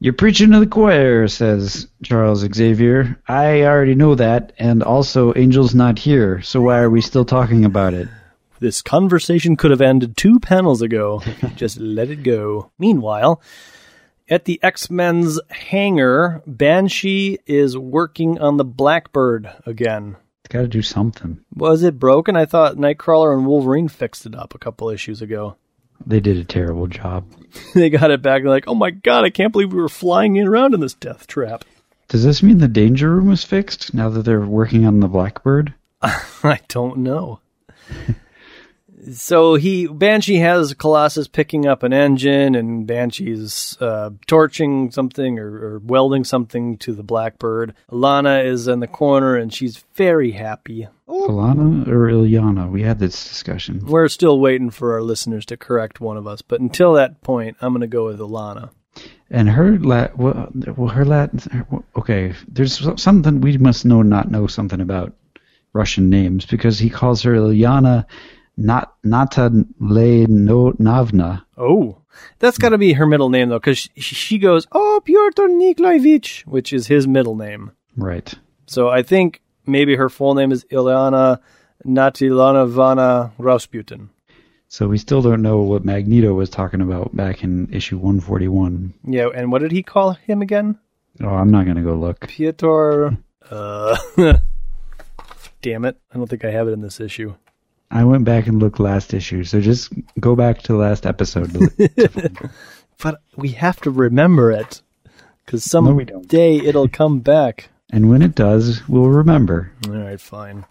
[0.00, 3.20] You're preaching to the choir, says Charles Xavier.
[3.26, 7.64] I already know that, and also Angel's not here, so why are we still talking
[7.64, 8.08] about it?
[8.60, 11.20] This conversation could have ended two panels ago.
[11.56, 12.70] Just let it go.
[12.78, 13.42] Meanwhile,
[14.28, 20.16] at the X Men's hangar, Banshee is working on the Blackbird again.
[20.44, 21.40] It's got to do something.
[21.52, 22.36] Was it broken?
[22.36, 25.56] I thought Nightcrawler and Wolverine fixed it up a couple issues ago.
[26.06, 27.26] They did a terrible job.
[27.74, 28.42] they got it back.
[28.42, 30.94] They're like, oh my god, I can't believe we were flying in around in this
[30.94, 31.64] death trap.
[32.08, 35.74] Does this mean the danger room is fixed now that they're working on the Blackbird?
[36.02, 37.40] I don't know.
[39.12, 45.46] So he Banshee has Colossus picking up an engine, and Banshee's uh, torching something or,
[45.46, 47.74] or welding something to the Blackbird.
[47.90, 50.88] Lana is in the corner, and she's very happy.
[51.08, 52.70] Alana or Illyana?
[52.70, 53.84] We had this discussion.
[53.86, 57.56] We're still waiting for our listeners to correct one of us, but until that point,
[57.60, 58.70] I'm going to go with Alana.
[59.30, 61.84] And her la well, well her Latin.
[61.96, 65.12] Okay, there's something we must know, not know something about
[65.72, 68.06] Russian names because he calls her Illyana,
[68.58, 71.44] not Nata Le no Navna.
[71.56, 72.02] Oh,
[72.38, 76.42] that's got to be her middle name though, because she, she goes, "Oh, Pyotr Nikolaevich,"
[76.46, 77.72] which is his middle name.
[77.96, 78.34] Right.
[78.66, 81.40] So I think maybe her full name is Illyana
[81.86, 84.10] Natilanovna Rasputin.
[84.70, 88.92] So we still don't know what Magneto was talking about back in issue 141.
[89.04, 90.78] Yeah, and what did he call him again?
[91.22, 92.28] Oh, I'm not gonna go look.
[92.28, 93.16] Piotr.
[93.50, 93.96] Uh,
[95.62, 95.96] damn it!
[96.12, 97.34] I don't think I have it in this issue.
[97.90, 101.50] I went back and looked last issue, so just go back to the last episode.
[103.00, 104.82] But we have to remember it
[105.46, 106.26] because some No, we don't.
[106.26, 107.68] day it'll come back.
[107.92, 110.64] and when it does, we'll remember, All right, fine.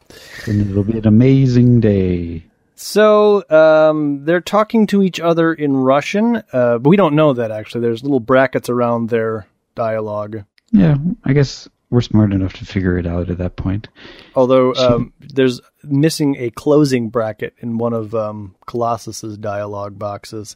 [0.45, 2.43] and it'll be an amazing day.
[2.75, 7.49] So um, they're talking to each other in Russian, uh, but we don't know that
[7.49, 7.81] actually.
[7.81, 10.43] There's little brackets around their dialogue.
[10.73, 13.87] Yeah, I guess we're smart enough to figure it out at that point.
[14.35, 20.55] Although um, there's missing a closing bracket in one of um, Colossus's dialogue boxes.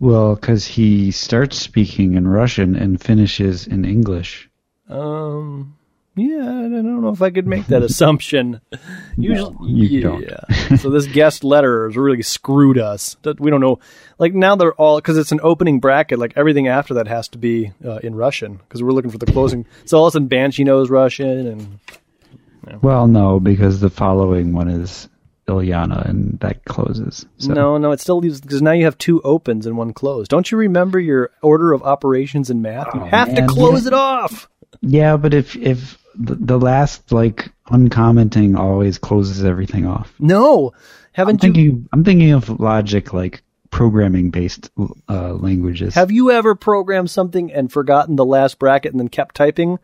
[0.00, 4.48] Well, because he starts speaking in Russian and finishes in English.
[4.88, 5.76] Um,
[6.18, 8.60] yeah, I don't know if I could make that assumption.
[9.16, 10.24] Usually, you don't.
[10.78, 13.16] so this guest letter has really screwed us.
[13.22, 13.78] That we don't know.
[14.18, 16.18] Like now they're all because it's an opening bracket.
[16.18, 19.26] Like everything after that has to be uh, in Russian because we're looking for the
[19.26, 19.66] closing.
[19.84, 24.68] So all of a sudden, Banshee knows Russian, and Well, no, because the following one
[24.68, 25.08] is
[25.48, 27.26] Illyana, and that closes.
[27.38, 27.52] So.
[27.52, 30.30] no, no, it still leaves because now you have two opens and one closed.
[30.30, 32.94] Don't you remember your order of operations in math?
[32.94, 34.48] You have to man, close it off.
[34.82, 40.12] Yeah, but if if the, the last like uncommenting always closes everything off.
[40.18, 40.74] No, I'm
[41.12, 41.52] haven't you?
[41.52, 44.70] thinking I'm thinking of logic like programming based
[45.08, 45.94] uh, languages.
[45.94, 49.78] Have you ever programmed something and forgotten the last bracket and then kept typing?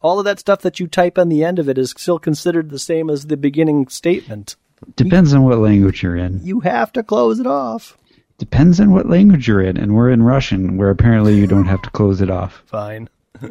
[0.00, 2.70] All of that stuff that you type on the end of it is still considered
[2.70, 4.54] the same as the beginning statement.
[4.94, 6.40] Depends on what language you're in.
[6.44, 7.98] You have to close it off.
[8.38, 11.82] Depends on what language you're in, and we're in Russian, where apparently you don't have
[11.82, 12.62] to close it off.
[12.66, 13.08] Fine.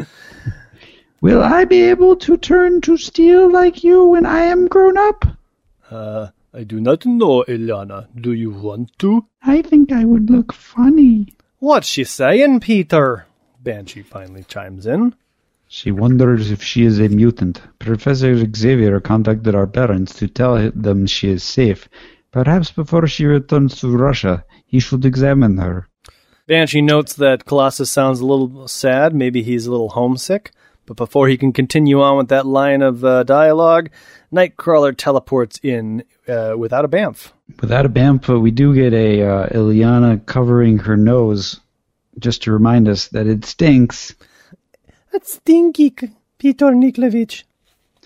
[1.19, 5.25] Will I be able to turn to steel like you when I am grown up?
[5.89, 8.07] Uh, I do not know, Eliana.
[8.21, 9.25] Do you want to?
[9.41, 11.33] I think I would look funny.
[11.57, 13.25] What's she saying, Peter?
[13.63, 15.15] Banshee finally chimes in.
[15.67, 17.61] She wonders if she is a mutant.
[17.79, 21.89] Professor Xavier contacted our parents to tell them she is safe.
[22.31, 25.87] Perhaps before she returns to Russia, he should examine her.
[26.45, 29.15] Banshee notes that Colossus sounds a little sad.
[29.15, 30.51] Maybe he's a little homesick.
[30.87, 33.89] But before he can continue on with that line of uh, dialogue,
[34.33, 37.31] Nightcrawler teleports in uh, without a bamf.
[37.61, 41.59] Without a Bampa, we do get a uh, Illyana covering her nose,
[42.17, 44.15] just to remind us that it stinks.
[45.11, 45.93] That's stinky,
[46.37, 47.45] Peter Nikolaevich.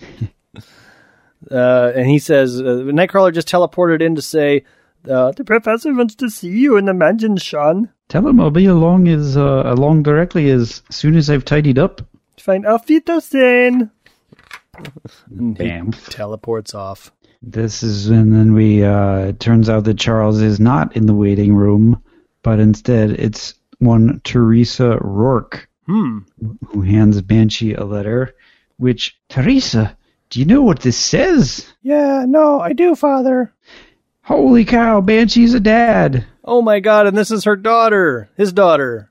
[1.50, 4.64] uh, and he says, uh, Nightcrawler just teleported in to say,
[5.08, 7.90] Uh, the professor wants to see you in the mansion, Sean.
[8.08, 12.02] Tell him I'll be along as uh, along directly as soon as I've tidied up.
[12.38, 13.90] Find Auf Wiedersehen.
[15.30, 15.92] He Bam.
[15.92, 17.12] teleports off.
[17.42, 18.82] This is, and then we.
[18.84, 22.02] Uh, it turns out that Charles is not in the waiting room,
[22.42, 26.20] but instead it's one Teresa Rourke Hmm.
[26.68, 28.34] who hands Banshee a letter.
[28.78, 29.96] Which Teresa,
[30.30, 31.66] do you know what this says?
[31.82, 33.52] Yeah, no, I do, Father.
[34.22, 35.00] Holy cow!
[35.00, 36.24] Banshee's a dad.
[36.44, 39.10] Oh my god, and this is her daughter, his daughter.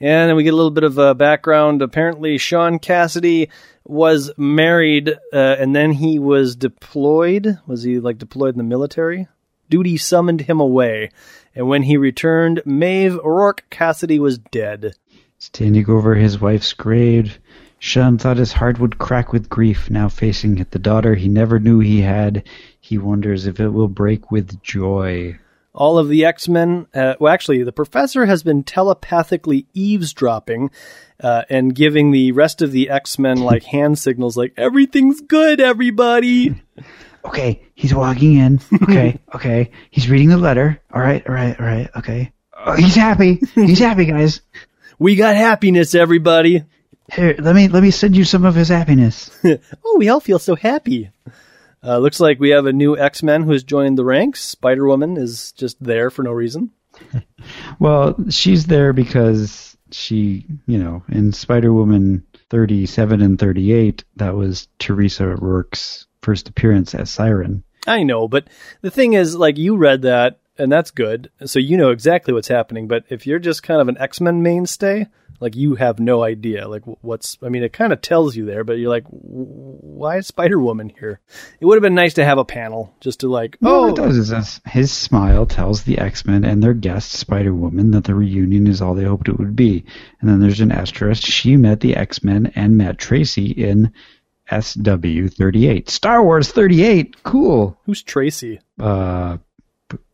[0.00, 1.82] And then we get a little bit of uh, background.
[1.82, 3.50] Apparently, Sean Cassidy
[3.84, 7.58] was married, uh, and then he was deployed.
[7.66, 9.26] Was he like deployed in the military?
[9.68, 11.10] Duty summoned him away,
[11.54, 14.94] and when he returned, Maeve O'Rourke Cassidy was dead.
[15.38, 17.38] Standing over his wife's grave,
[17.78, 19.90] Sean thought his heart would crack with grief.
[19.90, 22.44] Now facing the daughter he never knew he had,
[22.80, 25.38] he wonders if it will break with joy.
[25.78, 26.86] All of the X Men.
[26.92, 30.70] Uh, well, actually, the professor has been telepathically eavesdropping
[31.20, 35.60] uh, and giving the rest of the X Men like hand signals, like "everything's good,
[35.60, 36.60] everybody."
[37.24, 38.60] Okay, he's walking in.
[38.82, 39.70] Okay, okay.
[39.90, 40.80] He's reading the letter.
[40.92, 41.88] All right, all right, all right.
[41.96, 42.32] Okay.
[42.52, 43.40] Oh, he's happy.
[43.54, 44.42] He's happy, guys.
[45.00, 46.64] We got happiness, everybody.
[47.12, 49.30] Here, let me let me send you some of his happiness.
[49.44, 51.12] Oh, we all feel so happy.
[51.82, 54.42] Uh, looks like we have a new X Men who has joined the ranks.
[54.42, 56.72] Spider Woman is just there for no reason.
[57.78, 64.68] Well, she's there because she, you know, in Spider Woman 37 and 38, that was
[64.78, 67.62] Teresa Rourke's first appearance as Siren.
[67.86, 68.48] I know, but
[68.80, 72.48] the thing is, like, you read that, and that's good, so you know exactly what's
[72.48, 72.88] happening.
[72.88, 75.06] But if you're just kind of an X Men mainstay,
[75.40, 77.38] like, you have no idea, like, what's.
[77.42, 80.92] I mean, it kind of tells you there, but you're like, why is Spider Woman
[80.98, 81.20] here?
[81.60, 84.16] It would have been nice to have a panel just to like, oh, it does
[84.16, 88.14] is this, his smile tells the X Men and their guest Spider Woman that the
[88.14, 89.84] reunion is all they hoped it would be.
[90.20, 91.22] And then there's an asterisk.
[91.24, 93.92] She met the X Men and met Tracy in
[94.50, 95.90] SW 38.
[95.90, 97.22] Star Wars 38.
[97.22, 97.78] Cool.
[97.84, 98.60] who's Tracy?
[98.80, 99.38] Uh,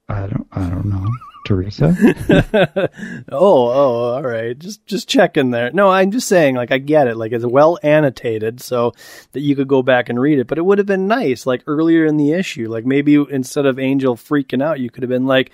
[0.08, 0.46] I don't.
[0.52, 1.06] I don't know.
[1.44, 1.94] Teresa.
[3.30, 4.58] Oh, oh, all right.
[4.58, 5.70] Just just checking there.
[5.72, 7.16] No, I'm just saying, like, I get it.
[7.16, 8.92] Like, it's well annotated so
[9.32, 10.46] that you could go back and read it.
[10.46, 12.68] But it would have been nice, like earlier in the issue.
[12.68, 15.52] Like maybe instead of Angel freaking out, you could have been like,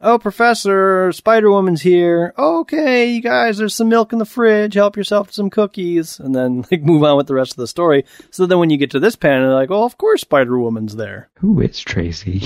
[0.00, 2.34] "Oh, Professor Spider Woman's here.
[2.38, 4.74] Okay, you guys, there's some milk in the fridge.
[4.74, 7.66] Help yourself to some cookies," and then like move on with the rest of the
[7.66, 8.04] story.
[8.30, 10.96] So then when you get to this panel, you're like, "Oh, of course Spider Woman's
[10.96, 12.42] there." Who is Tracy?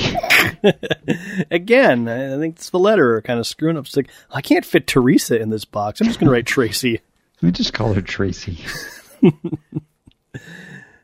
[1.50, 3.86] Again, I think it's the letterer kind of screwing up.
[3.86, 6.00] It's like, I can't fit Teresa in this box.
[6.00, 7.00] I'm just going to write Tracy.
[7.42, 8.58] Let me just call her Tracy.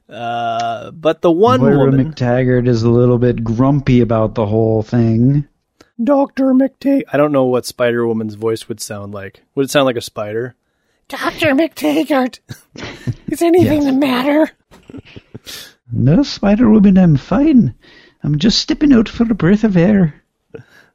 [0.09, 4.83] Uh, but the one Moira woman, McTaggart is a little bit grumpy about the whole
[4.83, 5.47] thing.
[6.03, 6.53] Dr.
[6.53, 7.05] McTaggart.
[7.13, 9.43] I don't know what Spider Woman's voice would sound like.
[9.55, 10.55] Would it sound like a spider?
[11.09, 11.55] Dr.
[11.55, 12.41] McTaggart,
[13.29, 14.51] is anything the matter?
[15.91, 17.75] No, Spider Woman, I'm fine.
[18.23, 20.23] I'm just stepping out for a breath of air.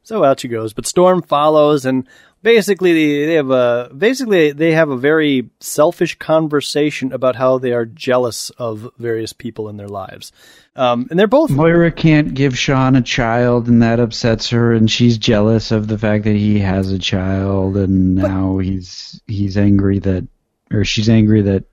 [0.02, 0.72] So out she goes.
[0.72, 2.08] But Storm follows, and
[2.42, 7.72] basically they, they have a basically they have a very selfish conversation about how they
[7.72, 10.32] are jealous of various people in their lives.
[10.74, 14.90] Um, and they're both Moira can't give Sean a child, and that upsets her, and
[14.90, 19.98] she's jealous of the fact that he has a child, and now he's he's angry
[20.00, 20.26] that,
[20.72, 21.64] or she's angry that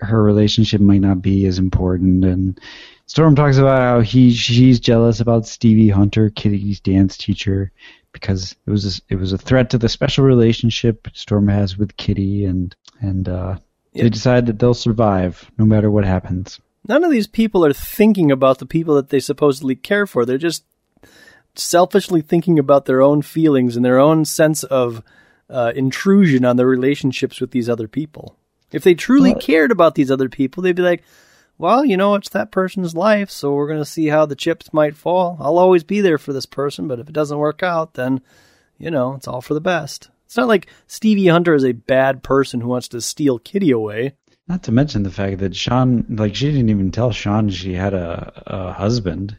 [0.00, 2.24] her relationship might not be as important.
[2.24, 2.60] And
[3.06, 7.70] Storm talks about how he she's jealous about Stevie Hunter, Kitty's dance teacher,
[8.12, 11.96] because it was a, it was a threat to the special relationship Storm has with
[11.96, 13.56] Kitty, and and uh,
[13.92, 14.04] Yeah.
[14.04, 16.60] they decide that they'll survive no matter what happens.
[16.88, 20.24] none of these people are thinking about the people that they supposedly care for.
[20.24, 20.64] They're just
[21.56, 25.02] selfishly thinking about their own feelings and their own sense of
[25.48, 28.36] uh, intrusion on their relationships with these other people.
[28.72, 31.02] If they truly Well- cared about these other people, they'd be like,
[31.58, 34.72] well, you know, it's that person's life, so we're going to see how the chips
[34.72, 35.36] might fall.
[35.40, 38.20] I'll always be there for this person, but if it doesn't work out, then,
[38.78, 40.10] you know, it's all for the best.
[40.26, 44.14] It's not like Stevie Hunter is a bad person who wants to steal Kitty away.
[44.48, 47.94] Not to mention the fact that Sean, like, she didn't even tell Sean she had
[47.94, 49.38] a, a husband.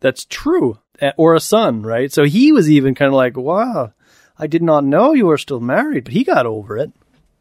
[0.00, 0.78] that's true
[1.16, 3.90] or a son right so he was even kind of like wow
[4.38, 6.90] i did not know you were still married but he got over it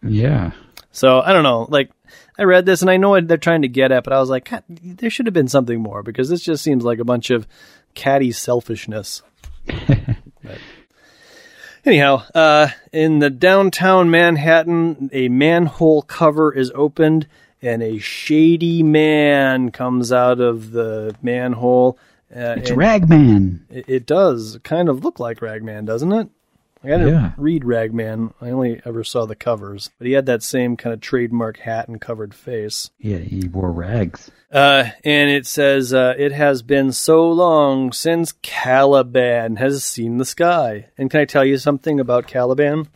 [0.01, 0.51] Yeah.
[0.99, 1.89] So i don't know like
[2.37, 4.29] i read this and i know what they're trying to get at but i was
[4.29, 7.29] like God, there should have been something more because this just seems like a bunch
[7.29, 7.47] of
[7.95, 9.21] catty selfishness
[11.85, 17.27] anyhow uh, in the downtown manhattan a manhole cover is opened
[17.61, 21.97] and a shady man comes out of the manhole
[22.33, 23.65] Uh, It's Ragman.
[23.69, 26.29] it, it does kind of look like Ragman, doesn't it?
[26.83, 27.31] Like, I didn't Yeah.
[27.37, 28.33] read Ragman.
[28.41, 31.87] I only ever saw the covers, but he had that same kind of trademark hat
[31.89, 32.89] and covered face.
[32.99, 34.31] Yeah, he wore rags.
[34.51, 40.25] Uh, and it says, uh, it has been so long since Caliban has seen the
[40.25, 40.87] sky.
[40.97, 42.87] And can I tell you something about Caliban?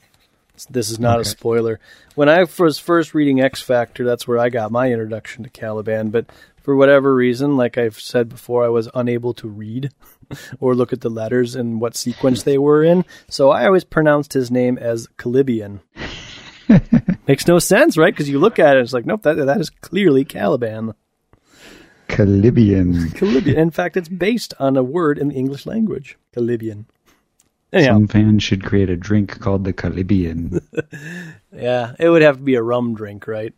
[0.70, 1.80] This is not a spoiler.
[2.16, 6.10] When I was first reading X Factor, that's where I got my introduction to Caliban.
[6.10, 6.28] But
[6.62, 9.90] for whatever reason, like I've said before, I was unable to read
[10.60, 13.06] or look at the letters and what sequence they were in.
[13.30, 15.82] So I always pronounced his name as Calibian.
[17.28, 18.14] Makes no sense, right?
[18.14, 20.94] Because you look at it, it's like, nope, that, that is clearly Caliban.
[22.08, 23.10] Calibian.
[23.14, 23.56] Calibian.
[23.56, 26.18] In fact, it's based on a word in the English language.
[26.36, 26.86] Calibian.
[27.72, 30.62] Anyhow, Some fans should create a drink called the Calibian.
[31.52, 33.54] yeah, it would have to be a rum drink, right?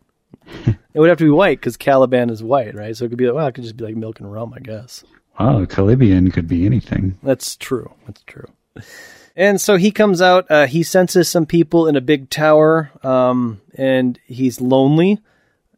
[0.94, 2.96] it would have to be white because Caliban is white, right?
[2.96, 4.60] So it could be like, well, it could just be like milk and rum, I
[4.60, 5.04] guess.
[5.38, 7.18] Wow, Calibian could be anything.
[7.22, 7.92] That's true.
[8.06, 8.48] That's true.
[9.34, 10.50] And so he comes out.
[10.50, 15.20] Uh, he senses some people in a big tower, um, and he's lonely.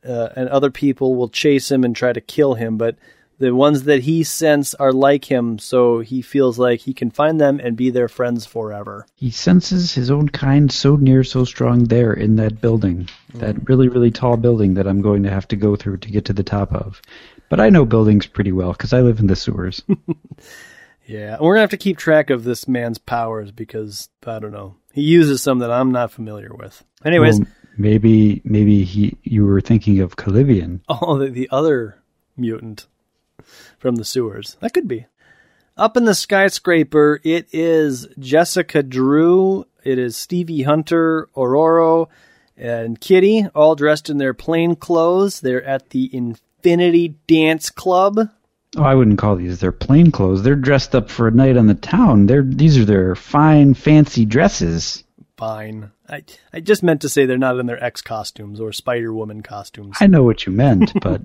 [0.07, 2.97] Uh, and other people will chase him and try to kill him, but
[3.39, 7.41] the ones that he senses are like him, so he feels like he can find
[7.41, 9.07] them and be their friends forever.
[9.15, 13.89] He senses his own kind so near, so strong there in that building, that really,
[13.89, 16.43] really tall building that I'm going to have to go through to get to the
[16.43, 17.01] top of.
[17.49, 19.83] But I know buildings pretty well because I live in the sewers.
[21.09, 24.77] Yeah, we're gonna have to keep track of this man's powers because I don't know.
[24.93, 26.85] He uses some that I'm not familiar with.
[27.03, 30.81] Anyways, Well, maybe, maybe he, you were thinking of Calibian.
[30.91, 32.03] oh, the, the other
[32.37, 32.87] mutant
[33.79, 34.59] from the sewers.
[34.61, 35.07] That could be.
[35.79, 39.65] Up in the skyscraper, it is Jessica Drew.
[39.85, 42.09] It is Stevie Hunter, Ororo,
[42.55, 45.41] and Kitty, all dressed in their plain clothes.
[45.41, 46.05] They're at the
[46.63, 48.19] Infinity Dance Club.
[48.77, 50.43] Oh, I wouldn't call these their plain clothes.
[50.43, 52.27] They're dressed up for a night on the town.
[52.27, 55.05] They're these are their fine, fancy dresses.
[55.37, 55.91] Fine.
[56.09, 59.43] I I just meant to say they're not in their X costumes or Spider Woman
[59.43, 59.97] costumes.
[60.01, 61.23] I know what you meant, but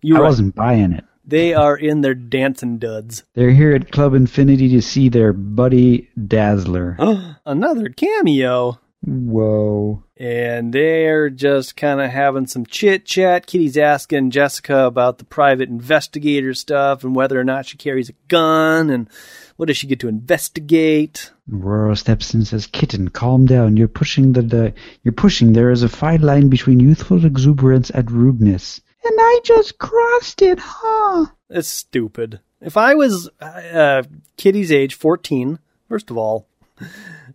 [0.00, 0.26] You I right.
[0.26, 1.04] wasn't buying it.
[1.28, 3.24] They are in their dancing duds.
[3.34, 6.96] They're here at Club Infinity to see their buddy Dazzler.
[7.44, 8.78] Another cameo.
[9.06, 10.02] Whoa.
[10.16, 13.46] And they're just kind of having some chit chat.
[13.46, 18.14] Kitty's asking Jessica about the private investigator stuff and whether or not she carries a
[18.26, 19.08] gun and
[19.56, 21.30] what does she get to investigate.
[21.50, 23.76] Ororo steps in and says, "Kitten, calm down.
[23.76, 25.52] You're pushing the, the you're pushing.
[25.52, 30.58] There is a fine line between youthful exuberance and rudeness." And I just crossed it,
[30.60, 31.26] huh?
[31.48, 32.40] It's stupid.
[32.60, 34.02] If I was uh,
[34.36, 36.48] Kitty's age, 14, first of all,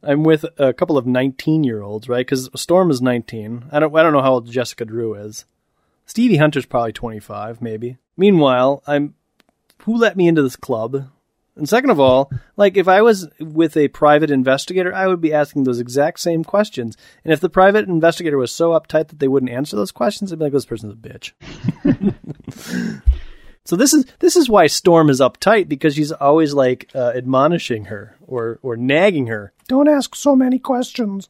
[0.04, 2.26] I'm with a couple of 19 year olds, right?
[2.26, 3.66] Because Storm is 19.
[3.72, 5.46] I don't, I don't know how old Jessica Drew is.
[6.06, 7.98] Stevie Hunter's probably 25, maybe.
[8.18, 9.16] Meanwhile, I'm,
[9.84, 11.08] who let me into this club?
[11.56, 15.34] And second of all, like if I was with a private investigator, I would be
[15.34, 16.98] asking those exact same questions.
[17.24, 20.40] And if the private investigator was so uptight that they wouldn't answer those questions, I'd
[20.40, 21.34] be like, this person's a bitch.
[23.66, 27.86] So this is this is why Storm is uptight because she's always like uh, admonishing
[27.86, 29.54] her or or nagging her.
[29.68, 31.30] Don't ask so many questions.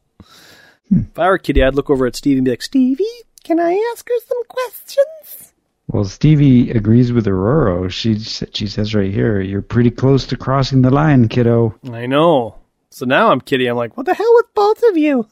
[0.90, 3.04] If I were Kitty, I'd look over at Stevie and be like, Stevie,
[3.44, 5.52] Can I ask her some questions?
[5.88, 7.90] Well, Stevie agrees with Ororo.
[7.90, 12.06] She s- she says right here, "You're pretty close to crossing the line, kiddo." I
[12.06, 12.56] know.
[12.90, 13.66] So now I'm Kitty.
[13.66, 15.26] I'm like, what the hell with both of you?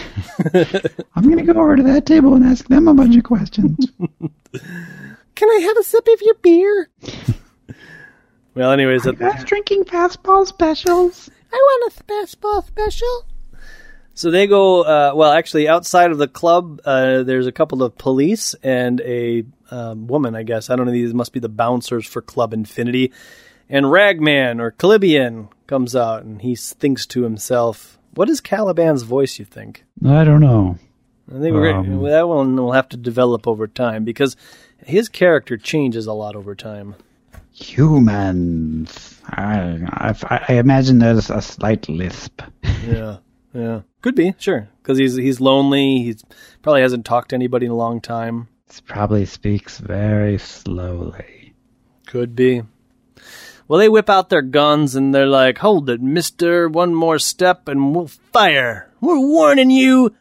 [1.15, 3.77] I'm gonna go over to that table and ask them a bunch of questions.
[5.37, 6.89] Can I have a sip of your beer?
[8.55, 11.29] Well, anyways, at, That's drinking fastball specials.
[11.53, 13.27] I want a fastball special.
[14.15, 14.81] so they go.
[14.83, 19.45] Uh, well, actually, outside of the club, uh, there's a couple of police and a
[19.71, 20.35] um, woman.
[20.35, 20.93] I guess I don't know.
[20.93, 23.13] These must be the bouncers for Club Infinity.
[23.69, 29.39] And Ragman or Calibian comes out and he thinks to himself, "What is Caliban's voice?
[29.39, 30.79] You think?" I don't know.
[31.29, 34.35] I think we're Um, gonna, that one will have to develop over time because
[34.85, 36.95] his character changes a lot over time.
[37.53, 39.21] Humans.
[39.27, 39.81] I,
[40.29, 42.43] I, I imagine there's a slight lisp.
[42.87, 43.17] Yeah,
[43.53, 46.05] yeah, could be sure because he's he's lonely.
[46.05, 46.23] He's
[46.63, 48.47] probably hasn't talked to anybody in a long time.
[48.69, 51.53] This probably speaks very slowly.
[52.07, 52.63] Could be.
[53.67, 56.69] Well, they whip out their guns and they're like, "Hold it, Mister!
[56.69, 58.93] One more step and we'll fire.
[59.01, 60.15] We're warning you."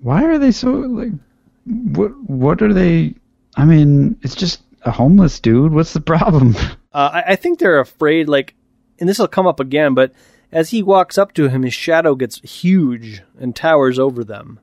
[0.00, 1.12] Why are they so like?
[1.64, 3.14] What what are they?
[3.56, 5.72] I mean, it's just a homeless dude.
[5.72, 6.54] What's the problem?
[6.94, 8.54] Uh, I, I think they're afraid, like,
[9.00, 10.12] and this will come up again, but
[10.52, 14.60] as he walks up to him, his shadow gets huge and towers over them.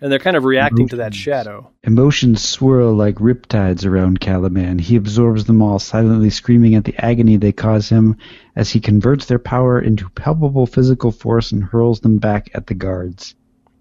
[0.00, 1.72] and they're kind of reacting to that shadow.
[1.82, 4.78] Emotions swirl like riptides around Caliban.
[4.78, 8.16] He absorbs them all, silently screaming at the agony they cause him
[8.54, 12.74] as he converts their power into palpable physical force and hurls them back at the
[12.74, 13.34] guards.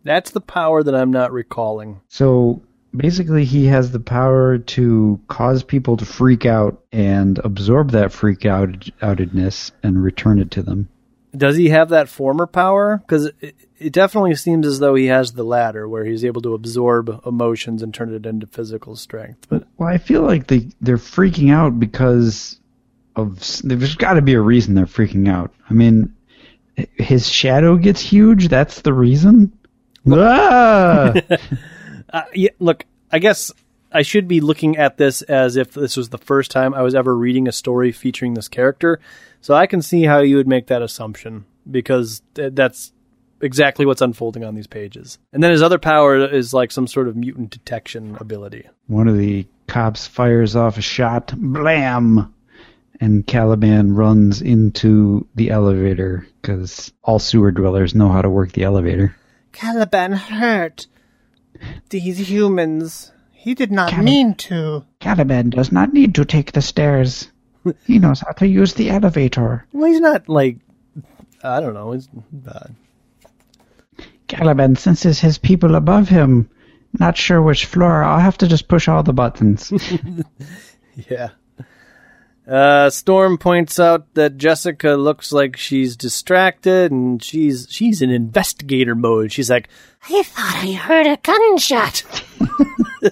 [0.04, 2.02] That's the power that I'm not recalling.
[2.08, 2.64] So
[2.96, 8.46] basically, he has the power to cause people to freak out and absorb that freak
[8.46, 8.70] out
[9.02, 10.90] outedness and return it to them.
[11.36, 12.98] Does he have that former power?
[12.98, 16.54] Because it, it definitely seems as though he has the latter, where he's able to
[16.54, 19.48] absorb emotions and turn it into physical strength.
[19.50, 22.60] But Well, I feel like they they're freaking out because
[23.16, 25.54] of there's got to be a reason they're freaking out.
[25.70, 26.14] I mean,
[26.76, 28.50] his shadow gets huge.
[28.50, 29.54] That's the reason.
[30.10, 31.14] Ah!
[32.12, 33.52] uh, yeah, look, I guess
[33.92, 36.96] I should be looking at this as if this was the first time I was
[36.96, 39.00] ever reading a story featuring this character.
[39.42, 42.94] So I can see how you would make that assumption because th- that's
[43.42, 45.18] exactly what's unfolding on these pages.
[45.34, 48.70] And then his other power is like some sort of mutant detection ability.
[48.88, 51.34] One of the cops fires off a shot.
[51.36, 52.34] Blam!
[53.00, 58.64] And Caliban runs into the elevator because all sewer dwellers know how to work the
[58.64, 59.16] elevator.
[59.54, 60.86] Caliban hurt
[61.90, 63.12] these humans.
[63.32, 64.86] He did not Cali- mean to.
[65.00, 67.30] Caliban does not need to take the stairs.
[67.86, 69.68] He knows how to use the elevator.
[69.72, 70.58] Well, he's not like
[71.44, 71.92] I don't know.
[71.92, 72.76] He's bad.
[74.28, 76.50] Caliban senses his people above him.
[77.00, 78.04] Not sure which floor.
[78.04, 79.72] I'll have to just push all the buttons.
[81.10, 81.30] Yeah.
[82.48, 88.96] Uh, Storm points out that Jessica looks like she's distracted and she's she's in investigator
[88.96, 89.32] mode.
[89.32, 89.70] She's like,
[90.10, 92.04] I thought I heard a gunshot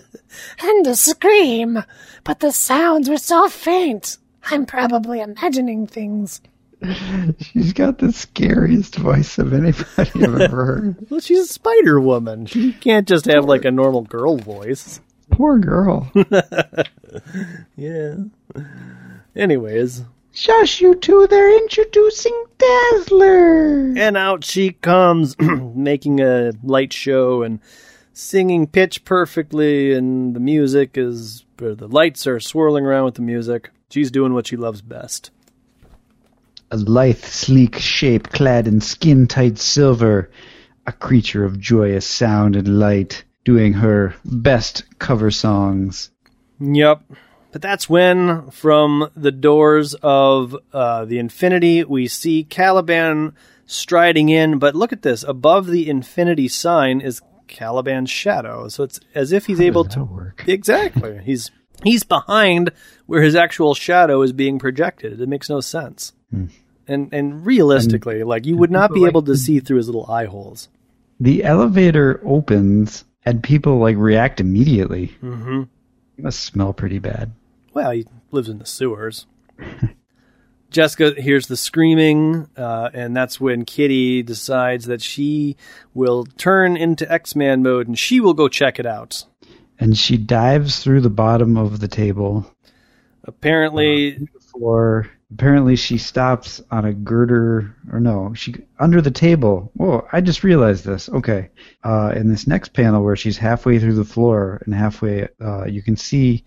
[0.62, 1.84] and a scream,
[2.24, 4.18] but the sounds were so faint.
[4.46, 6.42] I'm probably imagining things.
[7.40, 11.10] She's got the scariest voice of anybody I've ever heard.
[11.10, 12.46] "Well, she's a Spider Woman.
[12.46, 16.10] She can't just have like a normal girl voice." Poor girl.
[17.76, 18.16] Yeah.
[19.36, 21.28] Anyways, Shush, you two.
[21.28, 23.94] They're introducing Dazzler.
[23.98, 27.60] and out she comes, making a light show and
[28.14, 33.22] singing pitch perfectly, and the music is, or the lights are swirling around with the
[33.22, 33.72] music.
[33.90, 35.32] She's doing what she loves best.
[36.72, 40.30] A lithe, sleek shape clad in skin tight silver,
[40.86, 46.12] a creature of joyous sound and light, doing her best cover songs.
[46.60, 47.02] Yep.
[47.52, 53.34] But that's when, from the doors of uh, the Infinity, we see Caliban
[53.66, 54.60] striding in.
[54.60, 55.24] But look at this.
[55.24, 58.68] Above the Infinity sign is Caliban's shadow.
[58.68, 60.04] So it's as if he's able to.
[60.04, 60.46] Work.
[60.48, 61.22] Exactly.
[61.26, 61.52] he's
[61.84, 62.72] he's behind
[63.08, 65.20] where his actual shadow is being projected.
[65.20, 66.14] It makes no sense.
[66.32, 70.26] And and realistically, like you would not be able to see through his little eye
[70.26, 70.70] holes.
[71.20, 75.08] The elevator opens and people like react immediately.
[75.22, 75.64] Mm-hmm.
[76.18, 77.32] It must smell pretty bad.
[77.74, 79.26] Well, he lives in the sewers.
[80.70, 85.58] Jessica hears the screaming, uh, and that's when Kitty decides that she
[85.96, 89.26] will turn into X Man mode and she will go check it out.
[89.80, 92.46] And she dives through the bottom of the table
[93.30, 95.10] Apparently, floor.
[95.32, 99.72] Apparently, she stops on a girder, or no, she under the table.
[99.76, 100.08] Whoa!
[100.12, 101.10] I just realized this.
[101.10, 101.50] Okay,
[101.84, 105.84] uh, in this next panel where she's halfway through the floor and halfway, uh, you
[105.84, 106.44] can see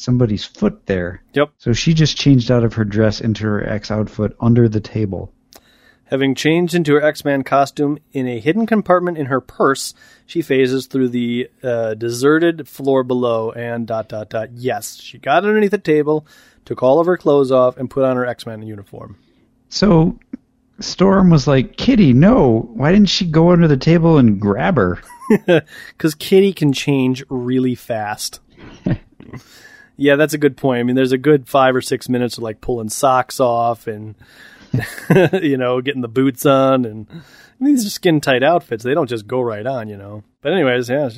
[0.00, 1.22] somebody's foot there.
[1.34, 4.80] yep, So she just changed out of her dress into her X outfit under the
[4.80, 5.32] table.
[6.04, 9.94] having changed into her X Man costume in a hidden compartment in her purse,
[10.26, 14.48] she phases through the uh, deserted floor below and dot dot dot.
[14.54, 16.26] Yes, she got underneath the table,
[16.64, 19.16] took all of her clothes off, and put on her X Man uniform.
[19.68, 20.18] So
[20.80, 22.70] Storm was like, "Kitty, no!
[22.74, 24.98] Why didn't she go under the table and grab her?"
[25.96, 28.40] because Kitty can change really fast.
[30.00, 30.80] yeah, that's a good point.
[30.80, 34.14] I mean, there's a good five or six minutes of like pulling socks off and
[35.42, 37.14] you know getting the boots on, and I
[37.64, 38.82] mean, these are skin tight outfits.
[38.82, 40.24] They don't just go right on, you know.
[40.40, 41.10] But anyways, yeah.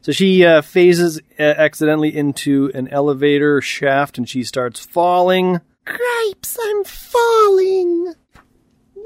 [0.00, 5.60] So she uh, phases uh, accidentally into an elevator shaft, and she starts falling.
[5.84, 8.14] Gripes, I'm falling.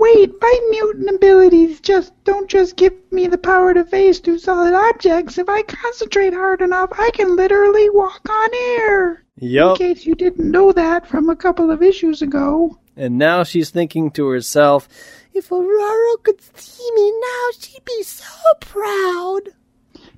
[0.04, 4.74] Wait, my mutant abilities just don't just give me the power to phase through solid
[4.74, 5.38] objects.
[5.38, 9.24] If I concentrate hard enough, I can literally walk on air.
[9.36, 9.80] Yup.
[9.80, 12.78] In case you didn't know that from a couple of issues ago.
[12.98, 14.90] And now she's thinking to herself,
[15.32, 18.26] If Ororo could see me now, she'd be so
[18.60, 19.40] proud.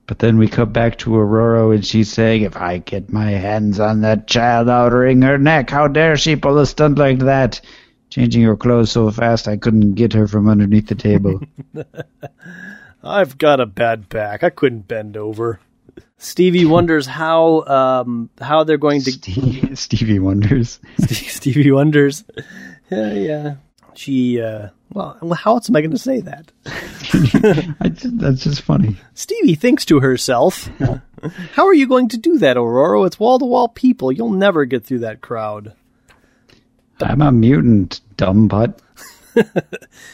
[0.09, 3.79] But then we come back to Ororo and she's saying, If I get my hands
[3.79, 5.71] on that child, I'll wring her neck.
[5.71, 7.61] How dare she pull a stunt like that?
[8.17, 11.39] Changing her clothes so fast I couldn't get her from underneath the table.
[13.05, 14.43] I've got a bad back.
[14.43, 15.61] I couldn't bend over.
[16.17, 20.81] Stevie wonders how um, how they're going to Stevie, Stevie wonders.
[20.99, 22.25] Stevie wonders.
[22.91, 23.55] Yeah, yeah.
[23.93, 26.51] She uh, well, well, how else am I going to say that?
[27.83, 28.97] I just, that's just funny.
[29.13, 30.71] Stevie thinks to herself,
[31.53, 33.07] "How are you going to do that, Ororo?
[33.07, 34.11] It's wall to wall people.
[34.11, 35.75] You'll never get through that crowd."
[37.01, 38.81] I'm a mutant, dumb butt.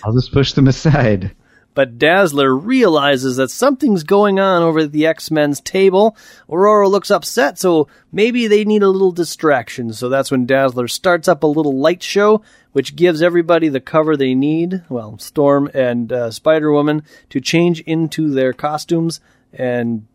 [0.04, 1.34] I'll just push them aside.
[1.74, 6.16] But Dazzler realizes that something's going on over at the X Men's table.
[6.48, 9.92] Ororo looks upset, so maybe they need a little distraction.
[9.94, 14.16] So that's when Dazzler starts up a little light show, which gives everybody the cover
[14.16, 14.82] they need.
[14.90, 19.20] Well, Storm and uh, Spider Woman to change into their costumes,
[19.52, 20.06] and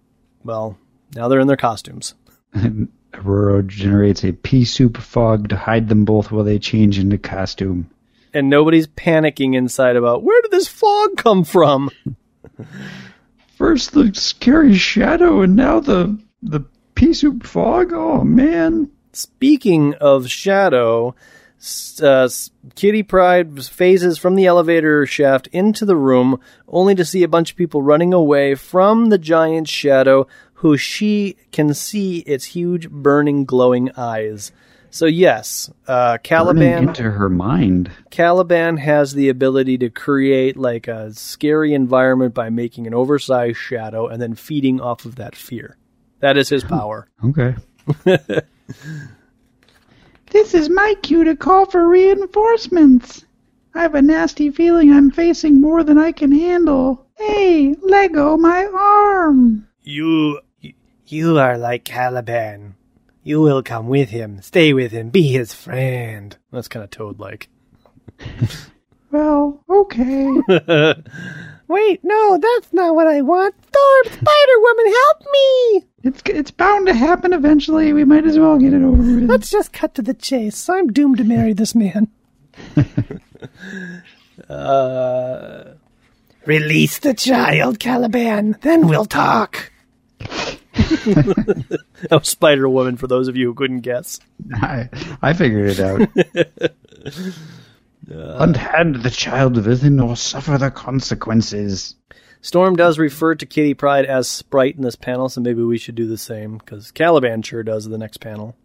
[0.43, 0.78] well,
[1.15, 2.13] now they're in their costumes.
[3.14, 7.89] Ororo generates a pea soup fog to hide them both while they change into costume.
[8.34, 11.89] And nobody's panicking inside about where did this fog come from?
[13.58, 16.62] First the scary shadow, and now the the
[16.93, 17.91] pea soup fog.
[17.93, 18.91] Oh man!
[19.14, 21.16] Speaking of shadow,
[22.03, 22.30] uh,
[22.76, 27.51] Kitty Pryde phases from the elevator shaft into the room, only to see a bunch
[27.51, 30.28] of people running away from the giant shadow,
[30.58, 34.51] who she can see its huge, burning, glowing eyes.
[34.89, 36.88] So yes, uh, Burning Caliban.
[36.89, 37.91] into her mind.
[38.10, 44.08] Caliban has the ability to create like a scary environment by making an oversized shadow
[44.08, 45.78] and then feeding off of that fear.
[46.22, 47.08] That is his power.
[47.24, 47.55] Okay.
[50.32, 53.24] this is my cue to call for reinforcements.
[53.76, 57.05] I have a nasty feeling I'm facing more than I can handle.
[57.16, 59.68] Hey, Lego, my arm.
[59.84, 60.39] You
[61.08, 62.76] You are like Caliban.
[63.24, 66.38] You will come with him, stay with him, be his friend.
[66.51, 67.49] that's kind of toad like.
[69.10, 70.28] Well, okay.
[71.70, 73.55] Wait, no, that's not what I want.
[73.55, 75.88] Storm, Spider Woman, help me!
[76.03, 77.93] it's it's bound to happen eventually.
[77.93, 79.30] We might as well get it over with.
[79.30, 80.68] Let's just cut to the chase.
[80.70, 82.10] I'm doomed to marry this man.
[84.49, 85.64] uh,
[86.45, 89.72] Release the child, Caliban, then we'll talk.
[92.11, 94.19] Oh, Spider Woman, for those of you who couldn't guess.
[94.53, 94.89] I,
[95.21, 96.09] I figured it out.
[98.39, 101.95] Unhand the child within or suffer the consequences.
[102.41, 105.95] Storm does refer to Kitty Pryde as Sprite in this panel, so maybe we should
[105.95, 108.55] do the same, because Caliban sure does in the next panel.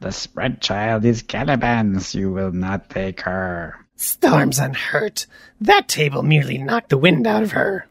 [0.00, 2.14] The Sprite child is Caliban's.
[2.14, 3.76] You will not take her.
[3.96, 5.26] Storm's unhurt.
[5.60, 7.86] That table merely knocked the wind out of her.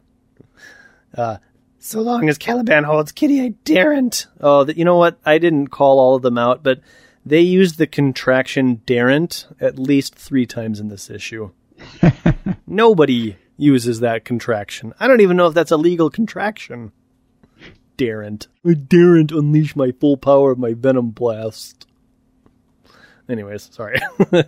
[1.16, 1.38] Uh,
[1.84, 4.28] So long as Caliban holds Kitty, I daren't.
[4.40, 5.18] Oh, th- you know what?
[5.26, 6.80] I didn't call all of them out, but
[7.26, 11.50] they used the contraction daren't at least three times in this issue.
[12.68, 14.94] Nobody uses that contraction.
[15.00, 16.92] I don't even know if that's a legal contraction.
[17.96, 18.46] Daren't.
[18.64, 21.88] I daren't unleash my full power of my venom blast.
[23.28, 23.98] Anyways, sorry.
[24.32, 24.44] uh,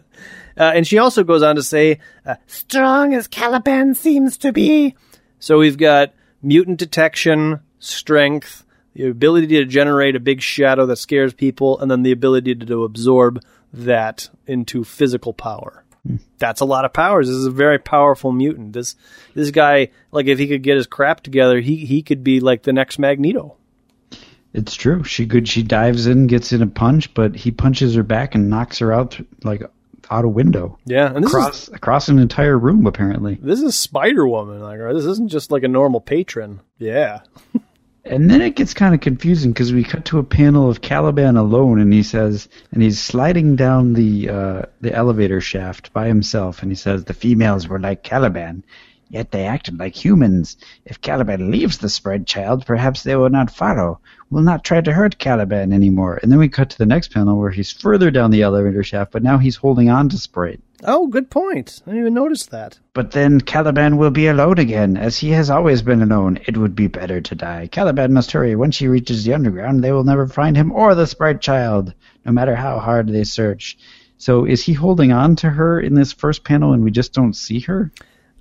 [0.57, 4.95] and she also goes on to say, uh, Strong as Caliban seems to be.
[5.41, 6.14] So we've got
[6.45, 8.64] mutant detection, strength,
[8.95, 12.66] the ability to generate a big shadow that scares people, and then the ability to,
[12.66, 13.42] to absorb
[13.72, 15.84] that into physical power.
[16.07, 16.16] Hmm.
[16.38, 17.28] That's a lot of powers.
[17.28, 18.72] This is a very powerful mutant.
[18.72, 18.95] This
[19.34, 22.62] this guy, like if he could get his crap together, he he could be like
[22.62, 23.57] the next Magneto.
[24.53, 25.03] It's true.
[25.03, 25.49] She good.
[25.49, 28.92] She dives in, gets in a punch, but he punches her back and knocks her
[28.92, 29.62] out like
[30.11, 32.86] out a window Yeah, and this is across across an entire room.
[32.86, 34.61] Apparently, this is Spider Woman.
[34.61, 36.61] Like this isn't just like a normal patron.
[36.78, 37.20] Yeah.
[38.05, 41.36] and then it gets kind of confusing because we cut to a panel of Caliban
[41.36, 46.62] alone, and he says, and he's sliding down the uh, the elevator shaft by himself,
[46.62, 48.64] and he says the females were like Caliban.
[49.14, 50.56] Yet they acted like humans.
[50.84, 54.92] If Caliban leaves the Sprite child, perhaps they will not follow, will not try to
[54.92, 56.18] hurt Caliban anymore.
[56.20, 59.12] And then we cut to the next panel where he's further down the elevator shaft,
[59.12, 60.60] but now he's holding on to Sprite.
[60.82, 61.80] Oh, good point.
[61.86, 62.80] I didn't even notice that.
[62.92, 66.40] But then Caliban will be alone again, as he has always been alone.
[66.48, 67.68] It would be better to die.
[67.68, 68.56] Caliban must hurry.
[68.56, 71.94] Once he reaches the underground, they will never find him or the Sprite Child,
[72.26, 73.78] no matter how hard they search.
[74.18, 77.36] So is he holding on to her in this first panel and we just don't
[77.36, 77.92] see her?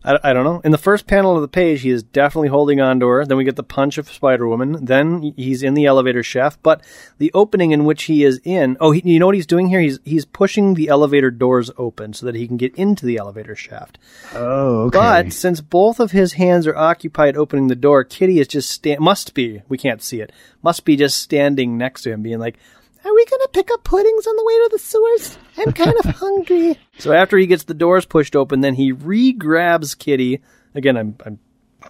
[0.04, 0.62] I, I don't know.
[0.64, 3.26] In the first panel of the page, he is definitely holding on to her.
[3.26, 4.86] Then we get the punch of Spider Woman.
[4.86, 6.62] Then he's in the elevator shaft.
[6.62, 6.82] But
[7.18, 9.80] the opening in which he is in, oh, he, you know what he's doing here?
[9.80, 13.56] He's he's pushing the elevator doors open so that he can get into the elevator
[13.56, 13.98] shaft.
[14.34, 14.98] Oh, okay.
[14.98, 19.00] But since both of his hands are occupied opening the door, Kitty is just sta-
[19.00, 20.32] must be we can't see it
[20.62, 22.58] must be just standing next to him, being like.
[23.06, 25.38] Are we gonna pick up puddings on the way to the sewers?
[25.58, 26.80] I'm kind of hungry.
[27.00, 30.42] So after he gets the doors pushed open, then he re-grabs Kitty.
[30.74, 31.40] Again, I'm I'm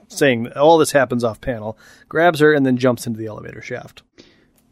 [0.07, 1.78] saying all this happens off panel,
[2.09, 4.01] grabs her, and then jumps into the elevator shaft.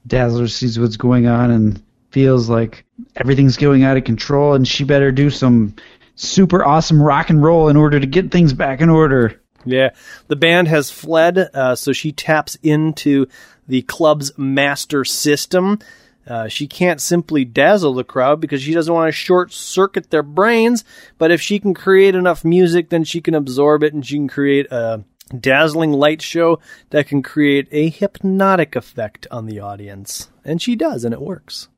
[0.08, 2.86] Dazzler sees what's going on and feels like
[3.16, 5.76] everything's going out of control, and she better do some
[6.16, 9.40] super awesome rock and roll in order to get things back in order.
[9.64, 9.92] Yeah,
[10.28, 13.28] the band has fled, uh, so she taps into
[13.68, 15.80] the club's master system.
[16.28, 20.24] Uh, she can't simply dazzle the crowd because she doesn't want to short circuit their
[20.24, 20.84] brains.
[21.18, 24.28] But if she can create enough music, then she can absorb it and she can
[24.28, 25.04] create a
[25.38, 26.60] dazzling light show
[26.90, 30.30] that can create a hypnotic effect on the audience.
[30.44, 31.70] And she does, and it works.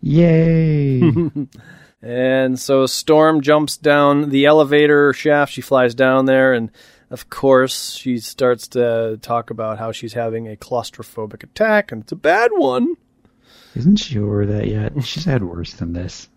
[0.00, 1.02] Yay!
[2.00, 5.52] And so Storm jumps down the elevator shaft.
[5.52, 6.70] She flies down there, and
[7.10, 12.12] of course, she starts to talk about how she's having a claustrophobic attack, and it's
[12.12, 12.94] a bad one.
[13.74, 14.92] Isn't she over that yet?
[15.04, 16.28] She's had worse than this.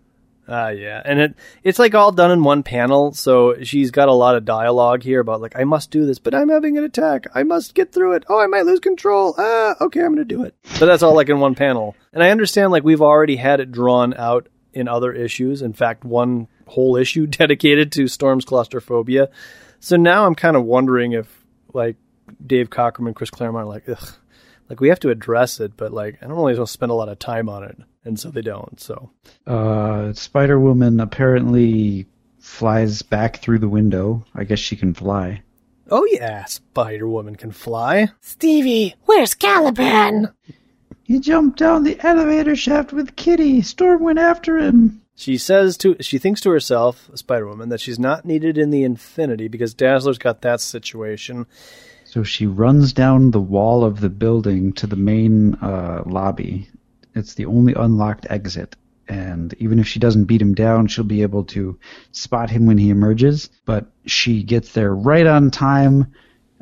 [0.48, 3.12] Ah, yeah, and it it's like all done in one panel.
[3.12, 6.34] So she's got a lot of dialogue here about like I must do this, but
[6.34, 7.28] I'm having an attack.
[7.32, 8.24] I must get through it.
[8.28, 9.36] Oh, I might lose control.
[9.38, 10.56] Ah, okay, I'm gonna do it.
[10.80, 11.94] But that's all like in one panel.
[12.12, 15.62] And I understand like we've already had it drawn out in other issues.
[15.62, 19.30] In fact, one whole issue dedicated to Storm's claustrophobia.
[19.78, 21.96] So now I'm kind of wondering if like
[22.44, 24.12] Dave Cockrum and Chris Claremont are like, ugh,
[24.68, 26.94] like we have to address it, but like I don't really want to spend a
[26.96, 28.80] lot of time on it, and so they don't.
[28.80, 29.10] So
[29.46, 32.06] Uh, Spider Woman apparently
[32.38, 34.24] flies back through the window.
[34.34, 35.42] I guess she can fly.
[35.90, 38.08] Oh yeah, Spider Woman can fly.
[38.20, 40.32] Stevie, where's Caliban?
[41.04, 43.60] He jumped down the elevator shaft with Kitty.
[43.60, 45.02] Storm went after him.
[45.14, 48.82] She says to she thinks to herself, Spider Woman, that she's not needed in the
[48.84, 51.46] Infinity because Dazzler's got that situation.
[52.12, 56.68] So she runs down the wall of the building to the main uh, lobby.
[57.14, 58.76] It's the only unlocked exit.
[59.08, 61.78] And even if she doesn't beat him down, she'll be able to
[62.10, 63.48] spot him when he emerges.
[63.64, 66.12] But she gets there right on time,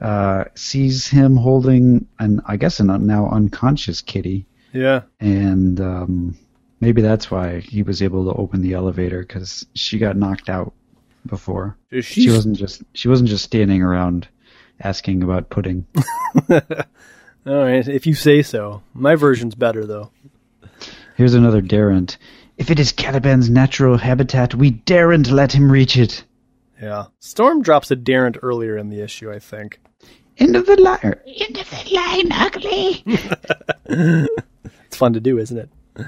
[0.01, 4.46] uh, sees him holding an, I guess, an now unconscious kitty.
[4.72, 5.03] Yeah.
[5.18, 6.38] And um,
[6.78, 10.72] maybe that's why he was able to open the elevator because she got knocked out
[11.26, 11.76] before.
[12.03, 14.28] She wasn't just she wasn't just standing around
[14.81, 15.87] asking about pudding.
[16.51, 16.61] all
[17.45, 17.87] right?
[17.87, 18.83] If you say so.
[18.95, 20.11] My version's better though.
[21.16, 22.16] Here's another daren't.
[22.57, 26.24] If it is Caliban's natural habitat, we daren't let him reach it.
[26.81, 27.07] Yeah.
[27.18, 29.81] Storm drops a daren't earlier in the issue, I think.
[30.39, 31.14] End of the line.
[31.26, 34.26] End of the line, ugly.
[34.87, 35.68] It's fun to do, isn't it?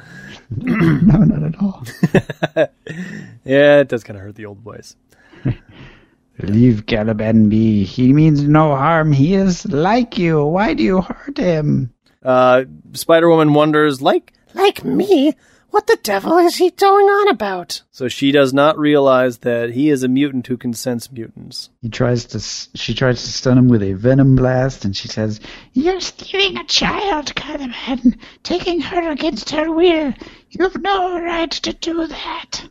[0.55, 1.85] No, not at all.
[3.45, 4.97] Yeah, it does kind of hurt the old voice.
[6.39, 7.85] Leave Caliban be.
[7.85, 9.13] He means no harm.
[9.13, 10.45] He is like you.
[10.45, 11.93] Why do you hurt him?
[12.23, 12.65] Uh,
[12.95, 15.35] Spider Woman wonders, like, Like me?
[15.71, 17.81] What the devil is he going on about?
[17.91, 21.71] so she does not realize that he is a mutant who can sense mutants.
[21.81, 22.41] He tries to.
[22.79, 25.41] She tries to stun him with a venom blast, and she says,
[25.73, 30.13] You're stealing a child, Caliban, taking her against her will.
[30.51, 32.69] You've no right to do that.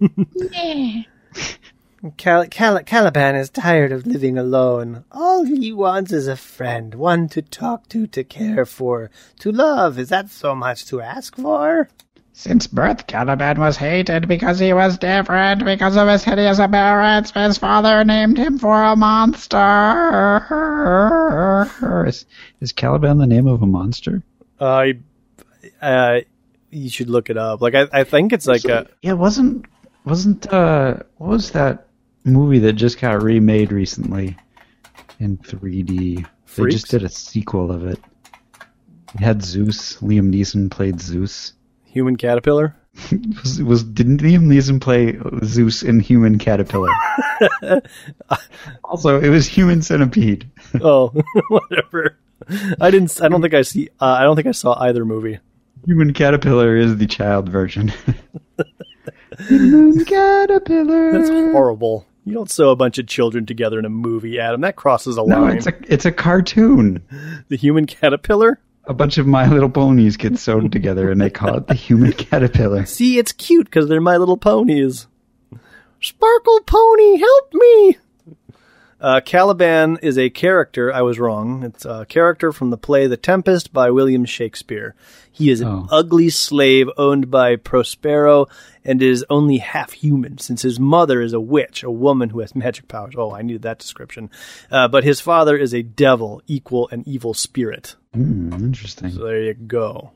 [0.00, 1.02] Nah.
[2.16, 5.04] Cal- Cal- Caliban is tired of living alone.
[5.12, 10.00] All he wants is a friend, one to talk to, to care for, to love.
[10.00, 11.88] Is that so much to ask for?
[12.32, 17.30] Since birth, Caliban was hated because he was different, because of his hideous appearance.
[17.30, 19.62] His father named him for a monster.
[22.08, 22.26] "Is,
[22.60, 24.24] is Caliban the name of a monster?"
[24.58, 24.98] I,
[25.80, 26.20] uh,
[26.70, 27.60] you should look it up.
[27.60, 29.66] Like, I, I think it's like a, Yeah, wasn't
[30.04, 31.86] wasn't uh what was that
[32.24, 34.36] movie that just got remade recently
[35.18, 36.26] in 3D?
[36.56, 37.98] They just did a sequel of it.
[39.14, 39.96] It had Zeus.
[39.98, 41.52] Liam Neeson played Zeus.
[41.84, 42.76] human caterpillar.
[43.42, 46.90] was, was didn't Liam Neeson play Zeus in Human Caterpillar?
[48.84, 50.50] also, it was Human Centipede.
[50.80, 51.12] Oh,
[51.48, 52.18] whatever.
[52.80, 53.20] I didn't.
[53.22, 53.88] I don't think I see.
[54.00, 55.38] Uh, I don't think I saw either movie.
[55.86, 57.92] Human Caterpillar is the child version.
[59.48, 61.12] Human Caterpillar.
[61.12, 62.06] That's horrible.
[62.24, 64.60] You don't sew a bunch of children together in a movie, Adam.
[64.60, 65.56] That crosses a no, line.
[65.56, 67.02] it's a it's a cartoon.
[67.48, 68.60] the human caterpillar.
[68.84, 72.12] A bunch of My Little Ponies get sewn together, and they call it the Human
[72.12, 72.84] Caterpillar.
[72.86, 75.06] See, it's cute because they're My Little Ponies.
[76.00, 77.96] Sparkle Pony, help me!
[79.00, 80.92] Uh, Caliban is a character.
[80.92, 81.62] I was wrong.
[81.62, 84.94] It's a character from the play The Tempest by William Shakespeare.
[85.30, 85.86] He is an Oh.
[85.90, 88.46] ugly slave owned by Prospero
[88.84, 92.54] and is only half human since his mother is a witch, a woman who has
[92.54, 93.14] magic powers.
[93.16, 94.30] Oh, I needed that description.
[94.70, 97.96] Uh, but his father is a devil, equal an evil spirit.
[98.14, 99.10] Hmm, interesting.
[99.10, 100.10] So there you go.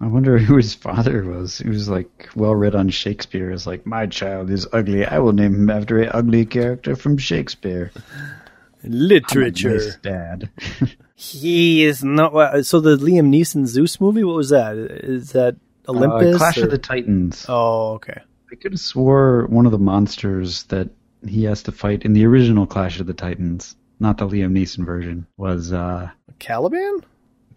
[0.00, 1.58] I wonder who his father was.
[1.58, 3.50] He was like well read on Shakespeare.
[3.50, 5.04] Is like my child is ugly.
[5.04, 7.92] I will name him after a ugly character from Shakespeare.
[8.82, 9.78] Literature.
[9.78, 10.50] Nice dad.
[11.18, 12.66] He is not.
[12.66, 14.76] So the Liam Neeson Zeus movie, what was that?
[14.76, 15.56] Is that
[15.88, 16.34] Olympus?
[16.34, 17.46] Uh, Clash or- of the Titans.
[17.48, 18.20] Oh, okay.
[18.52, 20.88] I could have swore one of the monsters that
[21.26, 24.84] he has to fight in the original Clash of the Titans, not the Liam Neeson
[24.84, 26.08] version, was uh,
[26.38, 27.00] Caliban?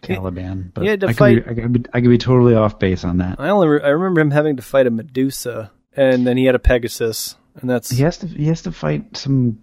[0.01, 0.71] Caliban.
[0.73, 2.79] But he had to I, could be, I, could be, I could be totally off
[2.79, 3.39] base on that.
[3.39, 6.55] I only re- I remember him having to fight a Medusa, and then he had
[6.55, 9.59] a Pegasus, and that's He has to he has to fight some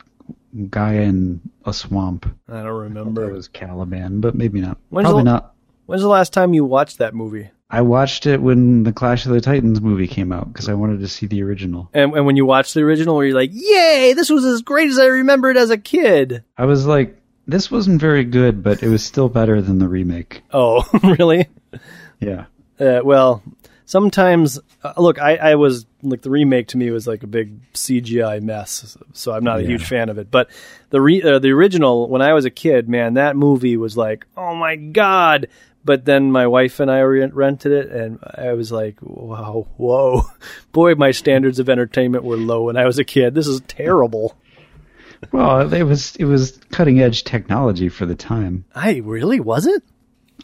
[0.70, 2.26] guy in a swamp.
[2.48, 4.78] I don't remember It was Caliban, but maybe not.
[4.90, 5.54] When's Probably the- not.
[5.86, 7.50] When's the last time you watched that movie?
[7.68, 11.00] I watched it when the Clash of the Titans movie came out because I wanted
[11.00, 11.90] to see the original.
[11.92, 14.88] And, and when you watched the original, were you like, "Yay, this was as great
[14.88, 16.44] as I remembered as a kid"?
[16.56, 20.42] I was like, this wasn't very good, but it was still better than the remake.
[20.52, 20.84] Oh,
[21.18, 21.48] really?
[22.20, 22.46] Yeah.
[22.78, 23.42] Uh, well,
[23.84, 27.72] sometimes uh, look, I, I was like the remake to me was like a big
[27.72, 30.30] CGI mess, so I'm not a huge fan of it.
[30.30, 30.50] But
[30.90, 34.26] the re, uh, the original, when I was a kid, man, that movie was like,
[34.36, 35.48] oh my god.
[35.86, 40.22] But then my wife and I re- rented it, and I was like, wow, whoa,
[40.72, 43.34] boy, my standards of entertainment were low when I was a kid.
[43.34, 44.36] This is terrible.
[45.32, 48.64] Well, it was it was cutting edge technology for the time.
[48.74, 49.82] I really was it?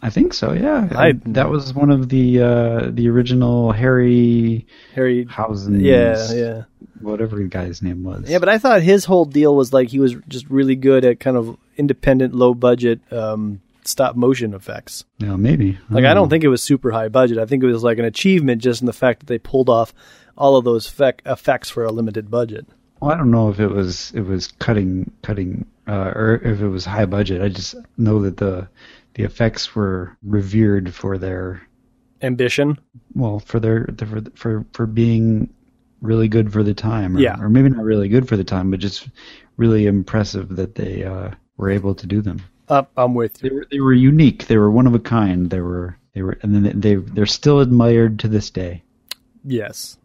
[0.01, 0.51] I think so.
[0.53, 0.89] Yeah.
[0.95, 4.65] I- that was one of the uh, the original Harry
[4.95, 5.25] Harry.
[5.25, 5.79] Housen.
[5.79, 6.63] Yeah, yeah.
[7.01, 8.29] Whatever the guy's name was.
[8.29, 11.19] Yeah, but I thought his whole deal was like he was just really good at
[11.19, 15.05] kind of independent, low budget um, stop motion effects.
[15.19, 15.77] Yeah, maybe.
[15.89, 17.37] Like I don't think it was super high budget.
[17.37, 19.93] I think it was like an achievement just in the fact that they pulled off
[20.37, 22.65] all of those fec- effects for a limited budget.
[22.99, 26.67] Well, I don't know if it was it was cutting cutting uh, or if it
[26.69, 27.41] was high budget.
[27.41, 28.67] I just know that the
[29.15, 31.61] the effects were revered for their
[32.21, 32.79] Ambition.
[33.13, 35.53] well for their for for for being
[36.01, 37.17] really good for the time.
[37.17, 37.37] Or, Yeah.
[37.39, 39.07] or maybe not really good for the time, but just
[39.57, 42.41] really impressive that they uh, were able to do them.
[42.73, 43.55] Up, I'm with They you.
[43.55, 44.47] were they were unique.
[44.47, 45.49] They were one of a kind.
[45.49, 48.83] They were they were and then they they're still admired to this day.
[49.45, 49.97] Yes,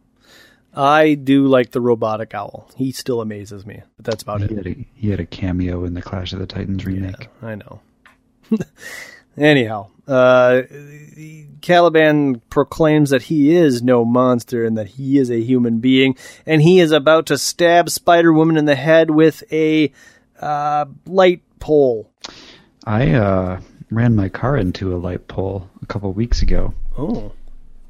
[0.74, 2.70] I do like the robotic owl.
[2.76, 4.56] He still amazes me, but that's about He it.
[4.56, 7.28] had a he had a cameo in the Clash of the Titans remake.
[7.42, 7.80] I know.
[9.36, 10.62] Anyhow, uh,
[11.60, 16.60] Caliban proclaims that he is no monster and that he is a human being, and
[16.60, 19.92] he is about to stab Spider Woman in the head with a
[20.40, 22.10] uh, light pole.
[22.88, 23.60] I uh,
[23.90, 27.32] ran my car into a light pole a couple weeks ago, Oh,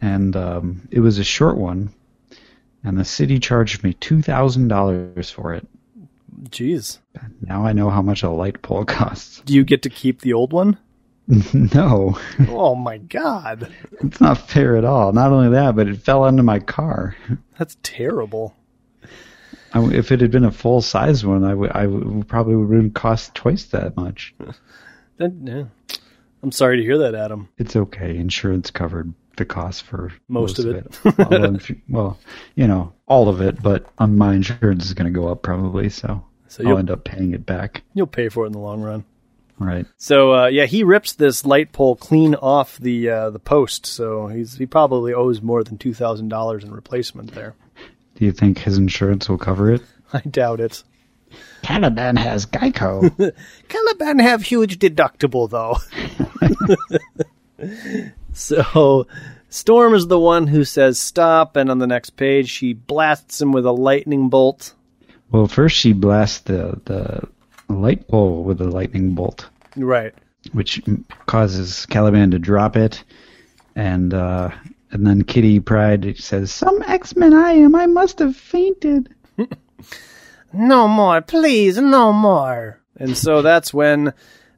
[0.00, 1.90] and um, it was a short one,
[2.82, 5.66] and the city charged me two thousand dollars for it.
[6.50, 6.98] jeez.
[7.40, 9.40] Now I know how much a light pole costs.
[9.44, 10.76] Do you get to keep the old one?
[11.54, 12.18] no,
[12.48, 13.70] Oh my god,
[14.00, 15.12] it's not fair at all.
[15.12, 17.14] Not only that, but it fell onto my car.
[17.56, 18.54] that's terrible.
[19.72, 23.34] I, if it had been a full size one, I would probably would have cost
[23.34, 24.34] twice that much.
[25.20, 27.48] I'm sorry to hear that, Adam.
[27.58, 28.16] It's okay.
[28.16, 30.98] Insurance covered the cost for Most of it.
[31.04, 32.18] well, if you- well,
[32.54, 35.88] you know, all of it, but on my insurance is going to go up probably,
[35.88, 37.82] so, So I'll you'll, end up paying it back.
[37.94, 39.04] you'll pay for it in the long run.
[39.60, 39.86] Right.
[39.96, 43.86] So uh, yeah, he rips this light pole clean off the uh, the post.
[43.86, 47.56] So he's he probably owes more than two thousand dollars in replacement there.
[48.14, 49.82] Do you think his insurance will cover it?
[50.12, 50.84] I doubt it.
[51.62, 53.32] Caliban has Geico.
[53.68, 55.76] Caliban have huge deductible though.
[58.32, 59.06] So
[59.48, 63.50] Storm is the one who says stop, and on the next page she blasts him
[63.52, 64.74] with a lightning bolt.
[65.32, 67.26] Well, first she blasts the the
[67.72, 70.14] light pole with a lightning bolt, Right.
[70.52, 70.80] which
[71.26, 73.02] causes Caliban to drop it,
[73.74, 74.50] and uh,
[74.92, 77.74] and then Kitty Pryde says, "Some X-Men I am.
[77.74, 79.12] I must have fainted."
[80.52, 82.80] No more, please, no more.
[82.96, 84.12] And so that's when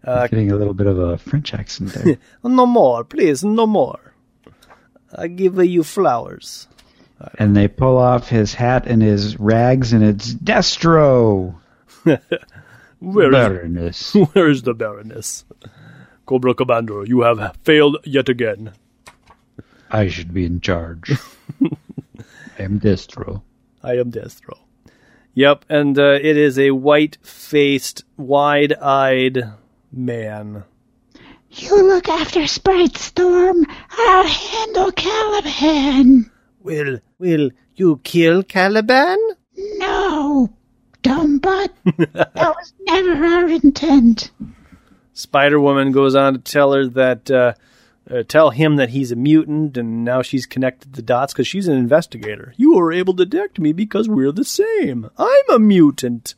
[0.04, 2.16] uh, Getting a little bit of a French accent there.
[2.44, 4.14] no more, please, no more.
[5.14, 6.68] I give you flowers.
[7.38, 11.56] and they pull off his hat and his rags, and it's Destro.
[13.00, 14.14] Where is, Baroness.
[14.32, 15.44] where is the Baroness?
[16.26, 18.72] Cobra Commander, you have failed yet again.
[19.90, 21.12] I should be in charge.
[21.62, 23.42] I am Destro.
[23.82, 24.58] I am Destro.
[25.34, 29.44] Yep, and uh, it is a white faced, wide eyed
[29.92, 30.64] man.
[31.50, 33.64] you look after Sprite Storm.
[33.90, 36.30] I'll handle Caliban.
[36.62, 39.18] Will, will you kill Caliban?
[39.56, 40.50] No,
[41.02, 41.72] dumb butt.
[41.84, 44.30] that was never our intent.
[45.12, 47.54] Spider Woman goes on to tell her that, uh,
[48.10, 51.68] uh, tell him that he's a mutant, and now she's connected the dots because she's
[51.68, 52.54] an investigator.
[52.56, 55.08] You were able to detect me because we're the same.
[55.18, 56.34] I'm a mutant.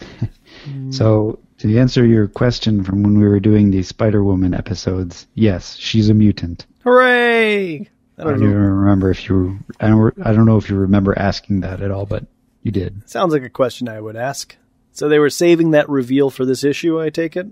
[0.90, 5.76] So to answer your question from when we were doing the Spider Woman episodes, yes,
[5.76, 6.66] she's a mutant.
[6.84, 7.76] Hooray!
[7.78, 7.80] I
[8.18, 8.48] I don't don't know.
[8.48, 9.58] even remember if you.
[9.80, 10.14] I don't.
[10.26, 12.26] I don't know if you remember asking that at all, but
[12.64, 13.08] you did.
[13.08, 14.56] Sounds like a question I would ask.
[14.92, 17.46] So they were saving that reveal for this issue, I take it?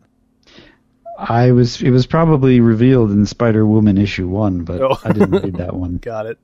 [1.19, 1.81] I was.
[1.83, 4.99] It was probably revealed in Spider Woman issue one, but Oh.
[5.05, 5.97] I didn't read that one.
[6.03, 6.39] Got it.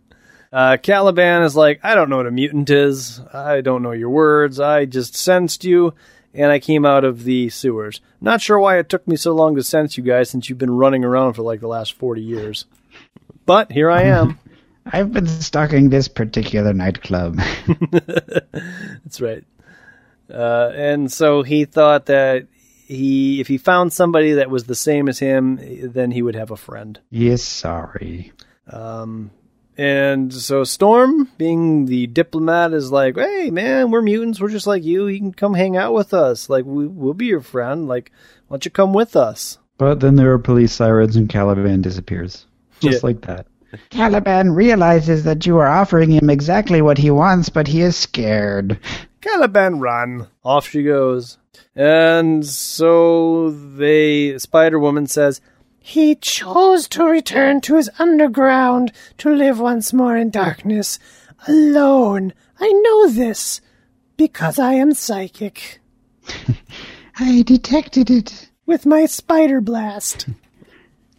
[0.52, 3.20] Uh, Caliban is like, I don't know what a mutant is.
[3.32, 4.60] I don't know your words.
[4.60, 5.94] I just sensed you,
[6.34, 8.00] and I came out of the sewers.
[8.20, 10.70] Not sure why it took me so long to sense you guys since you've been
[10.76, 12.66] running around for like the last 40 years.
[13.46, 14.38] But here I am.
[14.86, 17.38] I've been stalking this particular nightclub.
[17.92, 19.44] That's right.
[20.32, 22.46] Uh, and so he thought that
[22.92, 25.58] he, if he found somebody that was the same as him,
[25.92, 26.98] then he would have a friend.
[27.10, 28.32] Yes, sorry.
[28.68, 29.30] Um,
[29.78, 34.38] And so Storm, being the diplomat, is like, "Hey, man, we're mutants.
[34.38, 35.06] We're just like you.
[35.08, 36.50] You can come hang out with us.
[36.50, 37.88] Like, we, we'll be your friend.
[37.88, 38.12] Like,
[38.48, 42.44] why don't you come with us?" But then there are police sirens and Caliban disappears.
[42.80, 43.06] Just Yeah.
[43.08, 43.46] like that.
[43.88, 48.78] Caliban realizes that you are offering him exactly what he wants, but he is scared.
[49.22, 50.26] Caliban, run!
[50.44, 51.38] Off she goes.
[51.76, 55.40] And so they, Spider Woman says,
[55.78, 60.98] He chose to return to his underground to live once more in darkness,
[61.46, 62.34] alone.
[62.60, 63.60] I know this
[64.16, 65.80] because I am psychic.
[67.18, 68.50] I detected it.
[68.66, 70.28] With my spider blast.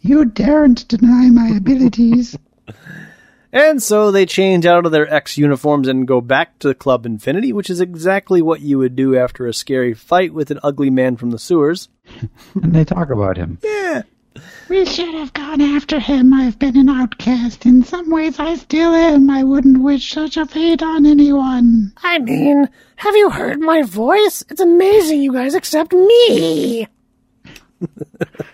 [0.00, 2.36] You daren't deny my abilities.
[3.54, 7.06] And so they change out of their X uniforms and go back to the Club
[7.06, 10.90] Infinity, which is exactly what you would do after a scary fight with an ugly
[10.90, 11.88] man from the sewers.
[12.60, 13.58] And they talk about him.
[13.62, 14.02] Yeah.
[14.68, 16.34] We should have gone after him.
[16.34, 17.64] I've been an outcast.
[17.64, 19.30] In some ways, I still am.
[19.30, 21.92] I wouldn't wish such a fate on anyone.
[22.02, 24.42] I mean, have you heard my voice?
[24.50, 26.88] It's amazing you guys accept me.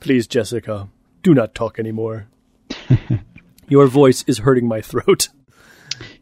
[0.00, 0.88] Please, Jessica,
[1.22, 2.26] do not talk anymore.
[3.68, 5.28] Your voice is hurting my throat.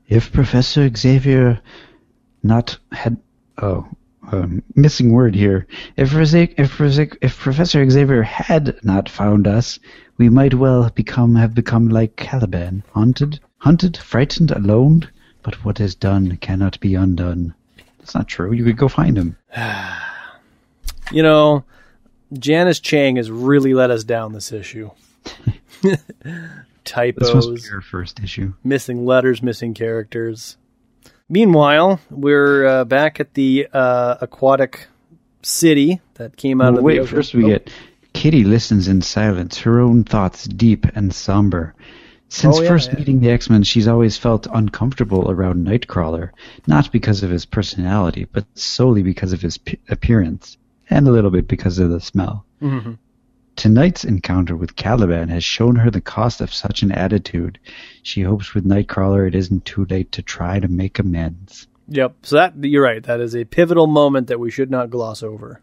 [0.09, 1.61] If Professor Xavier
[2.42, 3.16] not had
[3.59, 3.88] oh
[4.32, 5.66] um, missing word here.
[5.97, 6.80] If if
[7.20, 9.78] if Professor Xavier had not found us,
[10.16, 15.09] we might well become have become like Caliban, haunted, hunted, frightened, alone.
[15.42, 17.55] But what is done cannot be undone.
[17.99, 18.53] That's not true.
[18.53, 19.36] You could go find him.
[21.12, 21.62] You know,
[22.32, 24.90] Janice Chiang has really let us down this issue.
[26.87, 28.55] This must be Typos, your first issue.
[28.64, 30.57] missing letters, missing characters.
[31.28, 34.87] Meanwhile, we're uh, back at the uh, aquatic
[35.43, 37.16] city that came out Well, of wait, the ocean.
[37.16, 37.70] first we Oh, get
[38.12, 41.74] Kitty listens in silence, her own thoughts deep and somber.
[42.28, 42.99] Since Oh, yeah, first yeah.
[42.99, 46.30] meeting the X Men, she's always felt uncomfortable around Nightcrawler,
[46.66, 50.57] not because of his personality, but solely because of his p- appearance,
[50.91, 52.45] and a little bit because of the smell.
[52.62, 52.93] Mm-hmm.
[53.57, 57.59] Tonight's encounter with Caliban has shown her the cost of such an attitude.
[58.02, 61.66] She hopes with Nightcrawler it isn't too late to try to make amends.
[61.88, 62.14] Yep.
[62.22, 63.02] So that you're right.
[63.02, 65.62] That is a pivotal moment that we should not gloss over.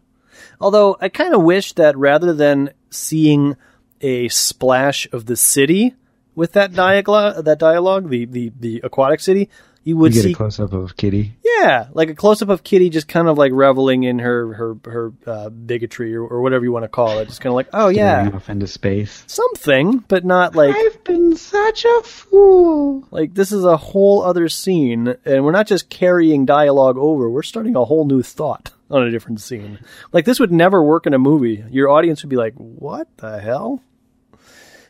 [0.60, 3.56] Although I kind of wish that rather than seeing
[4.00, 5.94] a splash of the city
[6.34, 9.48] with that dialogue, that dialogue, the the the aquatic city,
[9.84, 11.36] you would get see a close up of Kitty.
[11.44, 14.76] yeah, like a close up of Kitty just kind of like reveling in her her
[14.84, 17.26] her uh, bigotry or, or whatever you want to call it.
[17.26, 19.22] Just kind of like, oh yeah, off into space.
[19.26, 23.06] something, but not like I've been such a fool.
[23.10, 27.30] like this is a whole other scene, and we're not just carrying dialogue over.
[27.30, 29.78] We're starting a whole new thought on a different scene.
[30.12, 31.64] Like this would never work in a movie.
[31.70, 33.82] Your audience would be like, "What the hell?"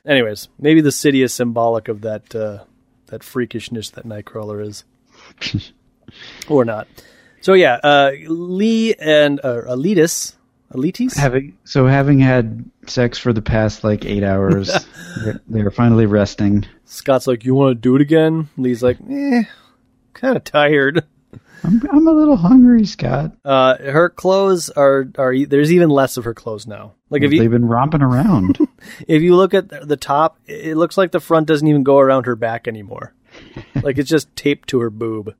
[0.07, 2.65] Anyways, maybe the city is symbolic of that uh,
[3.07, 4.85] that freakishness that Nightcrawler is,
[6.49, 6.89] or not.
[7.41, 10.35] So yeah, uh, Lee and uh, Elitis,
[10.73, 14.71] Elitis, Having so having had sex for the past like eight hours,
[15.25, 16.65] they're, they're finally resting.
[16.85, 19.43] Scott's like, "You want to do it again?" Lee's like, "Eh,
[20.15, 21.05] kind of tired."
[21.65, 23.33] I'm I'm a little hungry, Scott.
[23.45, 26.95] Uh, her clothes are are there's even less of her clothes now.
[27.11, 28.59] Like if They've been romping around.
[29.09, 32.27] if you look at the top, it looks like the front doesn't even go around
[32.27, 33.15] her back anymore.
[33.83, 35.35] like it's just taped to her boob.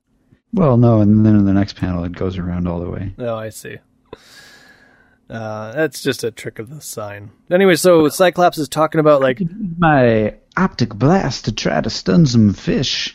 [0.51, 3.13] well, no, and then in the next panel it goes around all the way.
[3.19, 3.77] Oh, I see.
[5.29, 7.31] Uh, that's just a trick of the sign.
[7.49, 9.41] Anyway, so Cyclops is talking about like
[9.77, 13.14] My optic blast to try to stun some fish.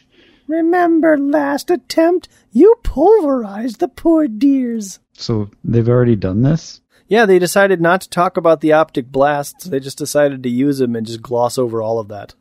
[0.51, 2.29] Remember last attempt?
[2.51, 4.99] You pulverized the poor dears.
[5.13, 6.81] So they've already done this.
[7.07, 9.65] yeah, they decided not to talk about the optic blasts.
[9.65, 12.35] They just decided to use them and just gloss over all of that.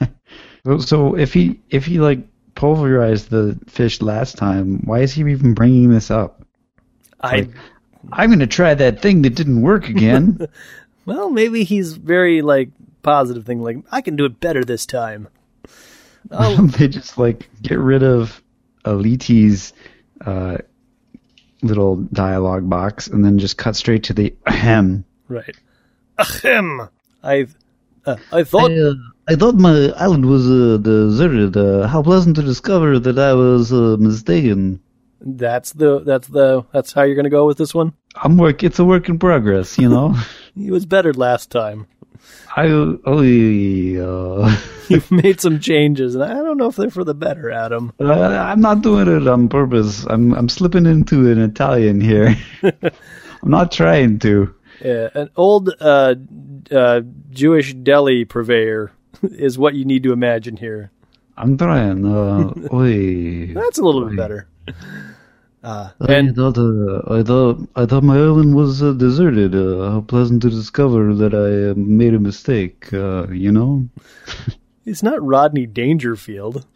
[0.80, 2.20] So, if he if he like
[2.54, 6.42] pulverized the fish last time, why is he even bringing this up?
[7.20, 7.50] I Like,
[8.10, 10.46] I'm going to try that thing that didn't work again.
[11.04, 12.70] well, maybe he's very like
[13.02, 13.60] positive thing.
[13.60, 15.28] Like I can do it better this time.
[16.30, 18.42] Oh, they just like get rid of
[18.84, 19.72] Aliti's
[20.24, 20.58] uh,
[21.62, 25.04] little dialogue box and then just cut straight to the ahem.
[25.28, 25.56] right.
[26.18, 26.88] Ahem.
[27.22, 27.46] I
[28.06, 28.94] uh, I thought uh,
[29.28, 31.56] I thought my island was uh, deserted.
[31.56, 34.80] Uh, how pleasant to discover that I was uh, mistaken.
[35.20, 37.94] that's the that's the that's how you're gonna go with this one.
[38.16, 38.62] I'm work.
[38.62, 40.14] It's a work in progress, you know.
[40.56, 41.86] it was better last time.
[42.56, 44.56] I oh uh,
[44.88, 47.92] You've made some changes, and I don't know if they're for the better, Adam.
[47.98, 50.04] uh, I'm not doing it on purpose.
[50.04, 52.36] I'm I'm slipping into an Italian here.
[52.62, 54.54] I'm not trying to.
[54.80, 56.14] Yeah, an old uh,
[56.70, 57.00] uh,
[57.30, 60.90] Jewish deli purveyor is what you need to imagine here.
[61.36, 62.06] I'm trying.
[62.06, 62.52] Uh.
[63.54, 64.48] That's a little bit better.
[65.64, 69.54] Uh, I thought uh, I thought I thought my island was uh, deserted.
[69.54, 72.92] Uh, how pleasant to discover that I uh, made a mistake.
[72.92, 73.88] Uh, you know.
[74.84, 76.66] it's not Rodney Dangerfield.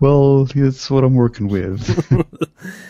[0.00, 1.80] Well, it's what I'm working with.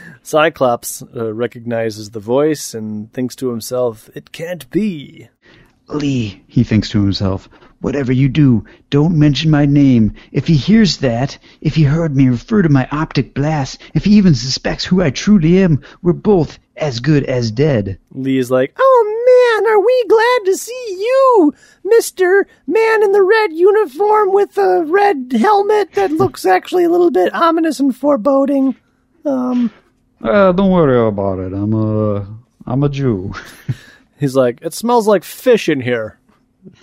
[0.22, 5.28] Cyclops uh, recognizes the voice and thinks to himself, "It can't be."
[5.88, 7.50] Lee, he thinks to himself,
[7.82, 10.14] whatever you do, don't mention my name.
[10.32, 14.12] If he hears that, if he heard me refer to my optic blast, if he
[14.12, 17.98] even suspects who I truly am, we're both as good as dead.
[18.12, 21.52] Lee is like, Oh man, are we glad to see you,
[21.84, 27.10] Mister Man in the red uniform with the red helmet that looks actually a little
[27.10, 28.74] bit ominous and foreboding.
[29.24, 29.70] Um,
[30.22, 31.52] Uh, don't worry about it.
[31.52, 32.26] I'm a,
[32.66, 33.32] I'm a Jew.
[34.20, 36.18] he's like, "It smells like fish in here."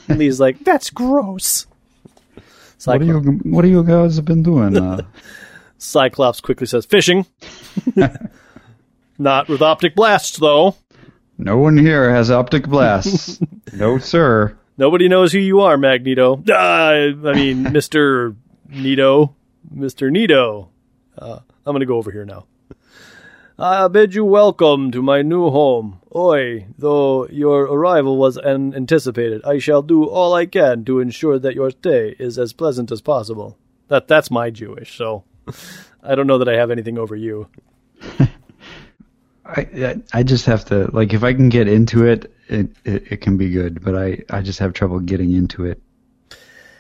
[0.08, 1.66] And Lee's like, that's gross.
[2.86, 4.78] What are you, what are you guys been doing?
[4.78, 5.02] Uh,
[5.78, 7.26] Cyclops quickly says, "Fishing."
[9.18, 10.76] Not with optic blasts, though.
[11.38, 13.40] no one here has optic blasts.
[13.74, 14.58] no, sir.
[14.78, 16.42] Nobody knows who you are, Magneto.
[16.50, 16.54] Uh,
[17.30, 18.34] I mean, Mister
[18.70, 19.36] Nito,
[19.70, 20.70] Mister Nito.
[21.18, 22.46] Uh, I'm gonna go over here now.
[23.62, 26.00] I bid you welcome to my new home.
[26.16, 31.56] Oi, though your arrival was unanticipated, I shall do all I can to ensure that
[31.56, 33.58] your stay is as pleasant as possible.
[33.90, 35.26] That that's my Jewish, so
[36.04, 37.50] I don't know that I have anything over you.
[39.46, 43.22] I, I just have to like if I can get into it, it, it, it
[43.22, 43.84] can be good.
[43.84, 45.82] But I, I just have trouble getting into it.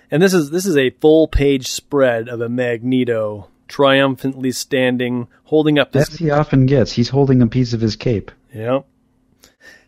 [0.09, 5.79] And this is this is a full page spread of a Magneto triumphantly standing, holding
[5.79, 8.31] up his As he often gets, he's holding a piece of his cape.
[8.53, 8.85] Yep.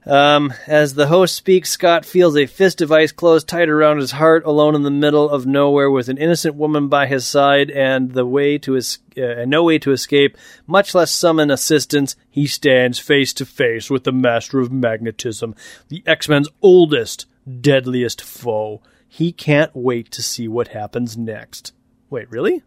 [0.03, 4.43] Um, as the host speaks, Scott feels a fist device close tight around his heart,
[4.45, 8.25] alone in the middle of nowhere, with an innocent woman by his side, and the
[8.25, 12.15] way to es- uh, no way to escape, much less summon assistance.
[12.31, 15.53] He stands face to face with the master of magnetism,
[15.89, 17.27] the X-Men's oldest,
[17.59, 18.81] deadliest foe.
[19.07, 21.73] He can't wait to see what happens next.
[22.09, 22.63] Wait, really?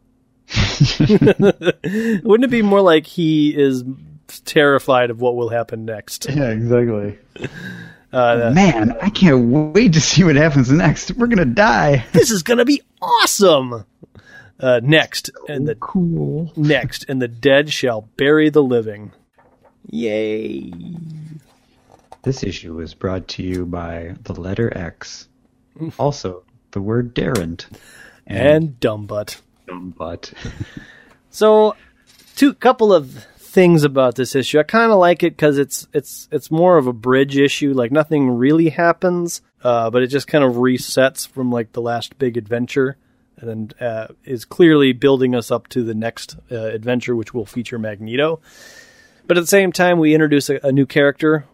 [1.01, 3.85] Wouldn't it be more like he is
[4.45, 6.27] terrified of what will happen next?
[6.35, 7.19] Yeah, exactly.
[8.13, 11.13] Uh, Man, I can't wait to see what happens next.
[11.17, 12.05] We're gonna die.
[12.13, 13.85] this is gonna be awesome.
[14.61, 16.53] Uh, next, and the Cool.
[16.57, 19.11] next, and the dead shall bury the living.
[19.91, 20.73] Yay!
[22.23, 25.29] This issue is brought to you by the letter X.
[25.99, 27.67] Also, the word Darrent.
[28.27, 28.79] And
[29.69, 30.33] but
[31.35, 31.75] So,
[32.37, 34.61] two couple of things about this issue.
[34.61, 37.73] I kind of like it because it's it's it's more of a bridge issue.
[37.73, 42.21] Like nothing really happens, uh, but it just kind of resets from like the last
[42.21, 42.99] big adventure,
[43.39, 47.81] and uh, is clearly building us up to the next uh, adventure, which will feature
[47.81, 48.41] Magneto.
[49.27, 51.47] But at the same time, we introduce a, a new character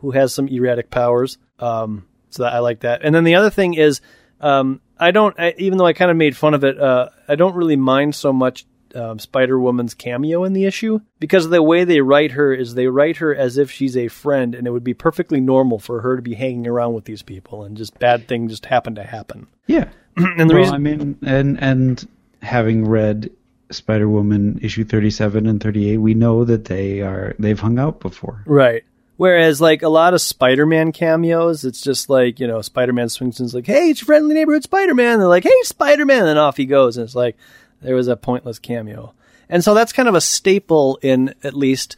[0.00, 1.38] who has some erratic powers.
[1.60, 3.02] Um, so I like that.
[3.04, 4.00] And then the other thing is,
[4.40, 7.34] um, I don't, I, even though I kind of made fun of it, uh, I
[7.34, 11.84] don't really mind so much um, Spider Woman's cameo in the issue because the way
[11.84, 14.84] they write her is they write her as if she's a friend, and it would
[14.84, 18.28] be perfectly normal for her to be hanging around with these people, and just bad
[18.28, 19.46] things just happen to happen.
[19.66, 19.88] yeah.
[20.16, 22.08] And the well, reason, I mean, and and
[22.40, 23.30] having read
[23.72, 27.80] Spider Woman issue thirty seven and thirty eight, we know that they are they've hung
[27.80, 28.44] out before.
[28.46, 28.84] Right.
[29.16, 33.54] Whereas, like a lot of Spider-Man cameos, it's just like you know, Spider-Man swings in's
[33.54, 36.96] like, "Hey, it's your friendly neighborhood Spider-Man." They're like, "Hey, Spider-Man," and off he goes,
[36.96, 37.36] and it's like
[37.80, 39.14] there was a pointless cameo.
[39.48, 41.96] And so that's kind of a staple in at least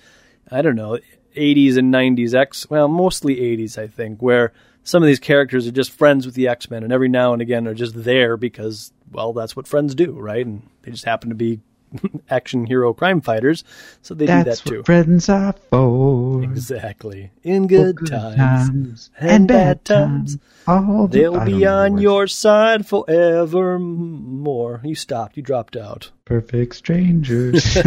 [0.51, 0.99] I don't know,
[1.37, 4.53] 80s and 90s X, well, mostly 80s, I think, where
[4.83, 7.67] some of these characters are just friends with the X-Men, and every now and again
[7.67, 10.47] are just there because, well, that's what friends do, right?
[10.47, 11.61] And they just happen to be
[12.31, 13.65] action hero crime fighters,
[14.03, 14.77] so they That's do that too.
[14.79, 16.43] what friends are for.
[16.43, 17.31] Exactly.
[17.43, 24.81] In good, Good times, times and bad times, the- they'll be on your side forevermore.
[24.85, 25.37] You stopped.
[25.37, 26.11] You dropped out.
[26.25, 27.77] perfect strangers.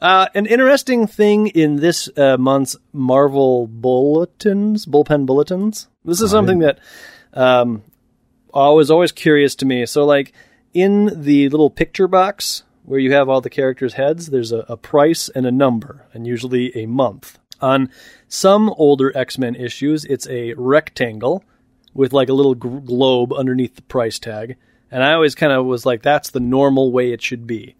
[0.00, 5.88] Uh, an interesting thing in this uh, month's Marvel bulletins, bullpen bulletins.
[6.06, 6.78] This is something that
[7.34, 7.82] um,
[8.54, 9.84] I was always curious to me.
[9.84, 10.32] So, like
[10.72, 14.76] in the little picture box where you have all the characters' heads, there's a, a
[14.76, 17.38] price and a number, and usually a month.
[17.60, 17.90] On
[18.28, 21.44] some older X Men issues, it's a rectangle
[21.92, 24.56] with like a little gr- globe underneath the price tag.
[24.90, 27.76] And I always kind of was like, that's the normal way it should be.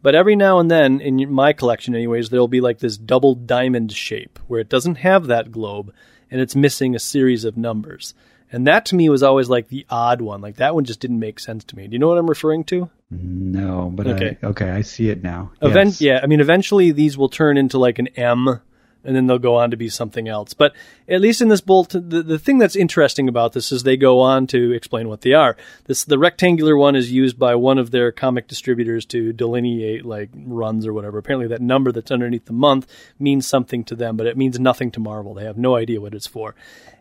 [0.00, 3.92] But every now and then, in my collection, anyways, there'll be like this double diamond
[3.92, 5.92] shape where it doesn't have that globe
[6.30, 8.14] and it's missing a series of numbers.
[8.50, 10.40] And that to me was always like the odd one.
[10.40, 11.86] Like that one just didn't make sense to me.
[11.86, 12.88] Do you know what I'm referring to?
[13.10, 14.36] no, but Okay.
[14.42, 15.50] I, okay, I see it now.
[15.62, 16.00] Event, Yes.
[16.02, 16.20] yeah.
[16.22, 18.60] I mean, eventually these will turn into like an M,
[19.04, 20.52] and then they'll go on to be something else.
[20.52, 20.74] But
[21.08, 24.20] at least in this bolt, the, the thing that's interesting about this is they go
[24.20, 25.56] on to explain what they are.
[25.86, 30.28] This the rectangular one is used by one of their comic distributors to delineate like
[30.34, 31.16] runs or whatever.
[31.16, 32.86] Apparently, that number that's underneath the month
[33.18, 35.32] means something to them, but it means nothing to Marvel.
[35.32, 36.54] They have no idea what it's for.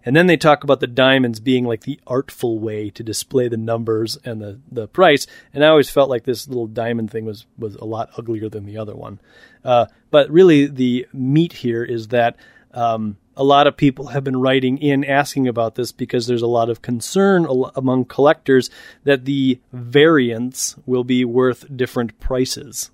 [0.07, 3.57] And then they talk about the diamonds being like the artful way to display the
[3.57, 5.27] numbers and the, the price.
[5.53, 8.65] And I always felt like this little diamond thing was, was a lot uglier than
[8.65, 9.19] the other one.
[9.65, 12.37] Uh, but really, the meat here is that
[12.71, 16.47] um, a lot of people have been writing in asking about this because there's a
[16.47, 18.69] lot of concern al- among collectors
[19.03, 22.91] that the variants will be worth different prices.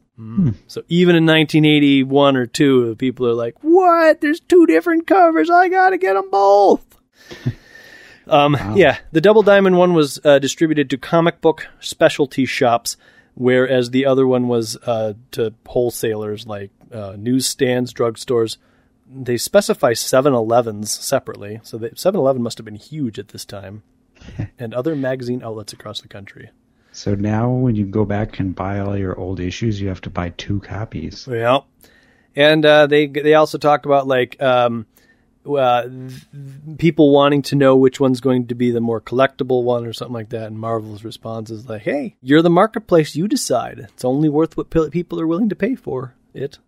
[0.66, 4.22] So even in 1981 or two, people are like, "What?
[4.22, 5.52] There's two different covers.
[5.52, 7.03] I gotta get them both."
[8.28, 12.98] um, Yeah, the Double Diamond one was uh, distributed to comic book specialty shops,
[13.36, 18.58] whereas the other one was uh, to wholesalers like uh, newsstands, drugstores.
[19.16, 23.84] They specify 7-Elevens separately, so the 7-Eleven must have been huge at this time,
[24.60, 26.50] and other magazine outlets across the country.
[26.94, 30.12] So now, when you go back and buy all your old issues, you have to
[30.12, 31.28] buy two copies.
[31.30, 31.62] Yeah,
[32.36, 34.86] and uh, they they also talk about like um,
[35.46, 39.86] uh, th- people wanting to know which one's going to be the more collectible one
[39.86, 40.48] or something like that.
[40.48, 43.16] And Marvel's response is like, "Hey, you're the marketplace.
[43.16, 43.80] You decide.
[43.80, 46.60] It's only worth what pe- people are willing to pay for it."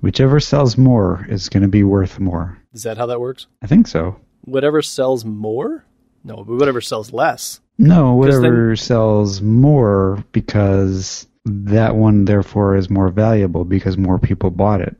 [0.00, 2.58] Whichever sells more is going to be worth more.
[2.72, 3.46] Is that how that works?
[3.62, 4.16] I think so.
[4.44, 5.84] Whatever sells more?
[6.24, 7.60] No, but whatever sells less.
[7.78, 14.18] No, 'Cause then- whatever sells more because that one therefore is more valuable because more
[14.18, 14.96] people bought it.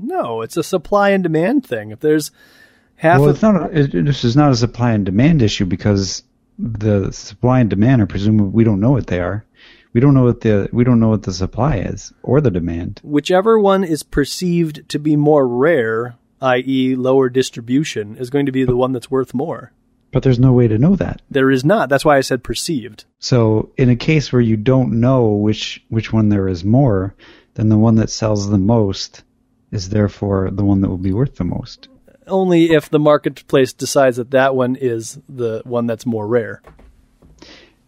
[0.00, 1.90] No, it's a supply and demand thing.
[1.90, 2.30] If there's
[2.96, 3.56] half well, of it's not.
[3.56, 6.22] A, it, this is not a supply and demand issue because
[6.58, 9.44] the supply and demand are presumably we don't know what they are.
[9.92, 13.00] We don't know what the we don't know what the supply is or the demand.
[13.02, 18.64] whichever one is perceived to be more rare, i.e., lower distribution, is going to be
[18.64, 19.72] the one that's worth more.
[20.10, 21.20] But there's no way to know that.
[21.30, 21.88] There is not.
[21.88, 23.04] That's why I said perceived.
[23.18, 27.14] So in a case where you don't know which which one there is more,
[27.54, 29.22] then the one that sells the most
[29.70, 31.88] is therefore the one that will be worth the most.
[32.26, 36.62] Only if the marketplace decides that that one is the one that's more rare.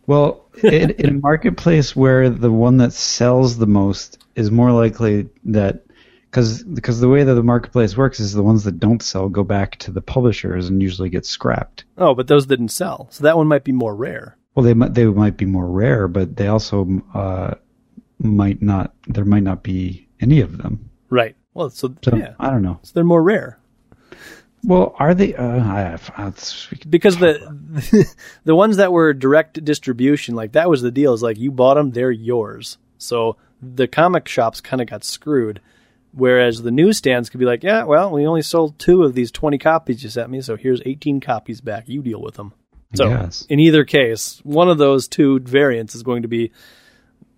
[0.07, 5.29] Well, in, in a marketplace where the one that sells the most is more likely
[5.45, 5.85] that
[6.31, 9.43] because because the way that the marketplace works is the ones that don't sell go
[9.43, 11.85] back to the publishers and usually get scrapped.
[11.99, 13.09] Oh, but those didn't sell.
[13.11, 14.37] So that one might be more rare.
[14.55, 17.55] Well, they might they might be more rare, but they also uh,
[18.19, 18.95] might not.
[19.07, 20.91] There might not be any of them.
[21.09, 21.37] Right.
[21.55, 22.35] Well, so, So yeah.
[22.39, 22.79] I don't know.
[22.83, 23.59] So they're more rare.
[24.63, 25.35] Well, are they?
[25.35, 26.33] Uh, I, I,
[26.89, 28.07] Because the
[28.45, 31.15] the ones that were direct distribution, like that was the deal.
[31.15, 32.77] Is like you bought them, they're yours.
[32.99, 35.61] So the comic shops kind of got screwed.
[36.13, 39.59] Whereas the newsstands could be like, yeah, well, we only sold two of these twenty
[39.59, 41.89] copies you sent me, so here's eighteen copies back.
[41.89, 42.53] You deal with them.
[42.95, 43.47] So Yes.
[43.49, 46.53] in either case, one of those two variants is going to be.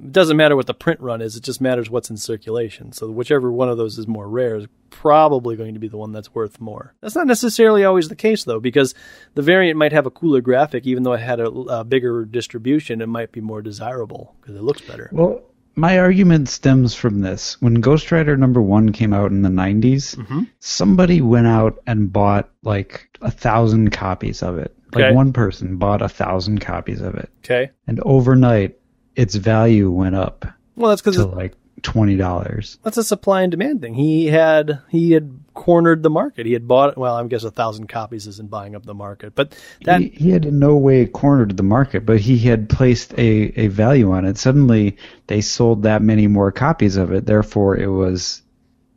[0.02, 2.92] It doesn't matter what the print run is; it just matters what's in circulation.
[2.92, 6.12] So whichever one of those is more rare is probably going to be the one
[6.12, 6.94] that's worth more.
[7.00, 8.94] That's not necessarily always the case, though, because
[9.34, 13.00] the variant might have a cooler graphic, even though it had a, a bigger distribution.
[13.00, 15.08] It might be more desirable because it looks better.
[15.12, 15.40] Well,
[15.74, 17.60] my argument stems from this.
[17.62, 20.42] When Ghost Rider number one came out in the 90s, Mm-hmm.
[20.58, 24.76] somebody went out and bought like a thousand copies of it.
[24.94, 27.30] Like one person bought a thousand copies of it.
[27.38, 27.70] Okay.
[27.86, 28.76] And overnight,
[29.16, 32.78] its value went up Well, that's because to like twenty dollars.
[32.84, 33.94] That's a supply and demand thing.
[33.94, 36.46] He had he had cornered the market.
[36.46, 39.56] He had bought well, I guess a thousand copies isn't buying up the market, but
[39.84, 43.60] that he, he had in no way cornered the market, but he had placed a,
[43.60, 44.38] a value on it.
[44.38, 48.42] Suddenly, they sold that many more copies of it, therefore, it was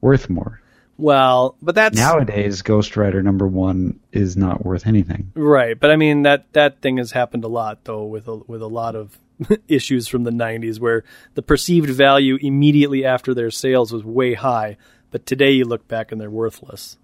[0.01, 0.61] worth more.
[0.97, 5.31] well, but that's Nowadays, Ghost Rider number one is not worth anything.
[5.33, 5.79] right.
[5.79, 8.67] But I mean that that thing has happened a lot though with a, with a
[8.67, 9.17] lot of
[9.67, 11.03] issues from the 90s where
[11.33, 14.77] the perceived value immediately after their sales was way high,
[15.11, 16.97] but today you look back and they're worthless.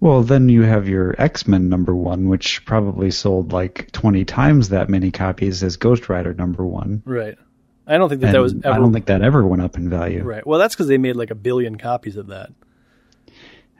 [0.00, 4.70] Well, then you have your X Men number one, which probably sold like 20 times
[4.70, 7.02] that many copies as Ghost Rider number one.
[7.04, 7.38] Right.
[7.86, 9.76] I don't think that And that was ever I don't think that ever went up
[9.76, 10.22] in value.
[10.22, 10.46] right.
[10.46, 12.50] Well, that's because they made like a billion copies of that.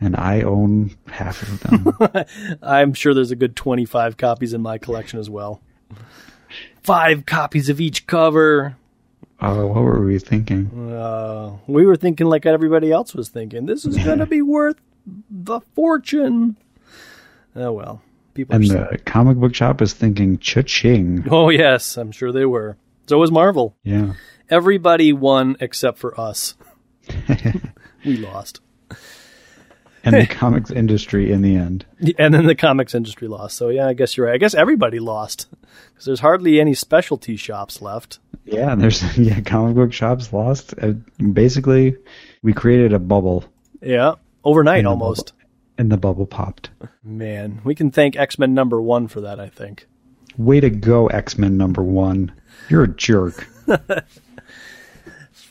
[0.00, 2.58] And I own half of them.
[2.62, 5.60] I'm sure there's a good 25 copies in my collection as well.
[6.82, 8.76] Five copies of each cover.
[9.40, 10.92] Oh, what were we thinking?
[10.92, 13.66] Uh, we were thinking like everybody else was thinking.
[13.66, 14.76] This is going to be worth
[15.30, 16.56] the fortune.
[17.54, 18.02] Oh well,
[18.34, 18.54] people.
[18.56, 21.26] And the comic book shop is thinking cha-ching.
[21.30, 22.76] oh yes, I'm sure they were.
[23.08, 23.76] So was Marvel.
[23.82, 24.14] Yeah.
[24.48, 26.54] Everybody won except for us.
[28.04, 28.60] we lost,
[30.04, 31.84] And the comics industry in the end.
[32.18, 33.56] and then the comics industry lost.
[33.56, 34.34] So yeah, I guess you're right.
[34.34, 35.46] I guess everybody lost
[35.90, 38.18] because there's hardly any specialty shops left.
[38.44, 40.74] Yeah, there's yeah, comic book shops lost.
[40.80, 40.92] Uh,
[41.32, 41.96] basically,
[42.42, 43.44] we created a bubble,
[43.80, 44.14] Yeah,
[44.44, 45.32] overnight almost.
[45.78, 46.70] and the bubble popped.
[47.04, 49.38] Man, we can thank X Men number one for that.
[49.38, 49.86] I think.
[50.36, 52.32] Way to go, X Men number one.
[52.68, 53.46] You're a jerk.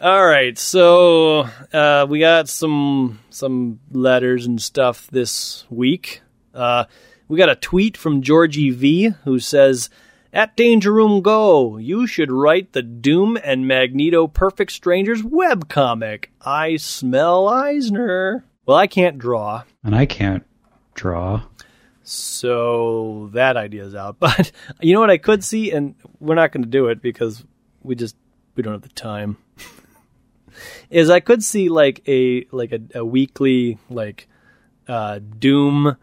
[0.01, 6.23] All right, so uh, we got some some letters and stuff this week.
[6.55, 6.85] Uh,
[7.27, 9.91] we got a tweet from Georgie V who says,
[10.33, 16.29] "At Danger Room Go, you should write the Doom and Magneto Perfect Strangers webcomic.
[16.43, 20.45] I smell Eisner." Well, I can't draw, And I can't
[20.95, 21.43] draw.
[22.01, 24.17] so that idea's out.
[24.19, 24.51] But
[24.81, 27.45] you know what I could see, and we're not going to do it because
[27.83, 28.15] we just
[28.55, 29.37] we don't have the time.
[30.89, 34.27] Is I could see like a like a, a weekly like
[34.87, 35.97] uh, Doom,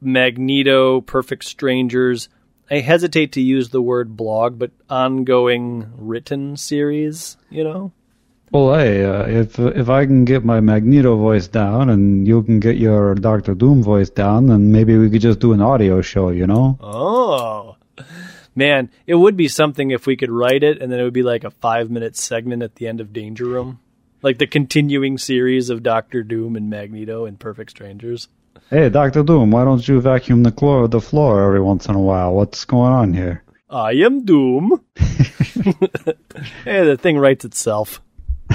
[0.00, 2.28] Magneto, Perfect Strangers.
[2.70, 7.36] I hesitate to use the word blog, but ongoing written series.
[7.50, 7.92] You know,
[8.50, 12.60] Well, hey, uh, if if I can get my Magneto voice down and you can
[12.60, 16.30] get your Doctor Doom voice down, then maybe we could just do an audio show.
[16.30, 16.78] You know?
[16.80, 17.76] Oh.
[18.56, 21.24] Man, it would be something if we could write it and then it would be
[21.24, 23.80] like a five minute segment at the end of Danger Room.
[24.24, 28.28] Like the continuing series of Doctor Doom and Magneto and Perfect Strangers.
[28.70, 32.00] Hey, Doctor Doom, why don't you vacuum the floor the floor every once in a
[32.00, 32.32] while?
[32.32, 33.44] What's going on here?
[33.68, 34.80] I am Doom.
[34.96, 35.04] hey,
[36.64, 38.00] the thing writes itself.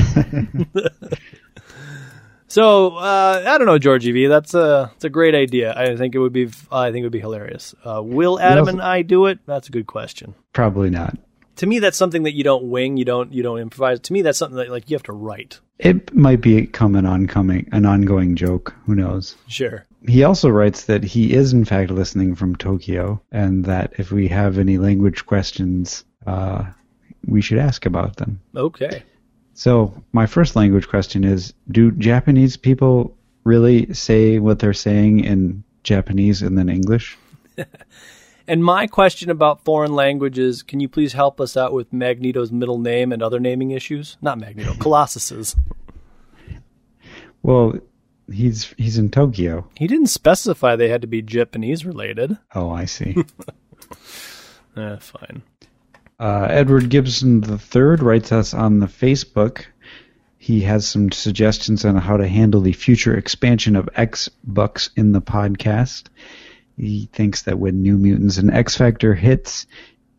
[2.48, 4.26] so uh, I don't know, Georgie V.
[4.26, 5.76] That's a it's a great idea.
[5.78, 7.76] I think it would be I think it would be hilarious.
[7.86, 9.38] Uh, will Adam also- and I do it?
[9.46, 10.34] That's a good question.
[10.52, 11.16] Probably not.
[11.60, 14.22] To me that's something that you don't wing you don't you don't improvise to me
[14.22, 17.86] that's something that like you have to write It might be become an oncoming, an
[17.86, 18.74] ongoing joke.
[18.86, 19.36] Who knows?
[19.48, 24.12] sure He also writes that he is in fact listening from Tokyo, and that if
[24.12, 26.64] we have any language questions, uh,
[27.26, 28.40] we should ask about them.
[28.56, 29.04] okay
[29.54, 35.64] So my first language question is: Do Japanese people really say what they're saying in
[35.84, 37.18] Japanese and then English?
[38.50, 42.80] and my question about foreign languages can you please help us out with magneto's middle
[42.80, 45.56] name and other naming issues not magneto colossus's
[47.42, 47.76] Well,
[48.32, 49.68] he's he's in Tokyo.
[49.78, 53.16] he didn't specify they had to be japanese related Oh, I see.
[54.78, 55.42] eh, fine
[56.20, 59.66] Uh, Edward Gibson III writes us on the Facebook.
[60.38, 65.14] He has some suggestions on how to handle the future expansion of X Bucks in
[65.14, 66.08] the podcast.
[66.80, 69.68] He thinks that when New Mutants and X Factor hits,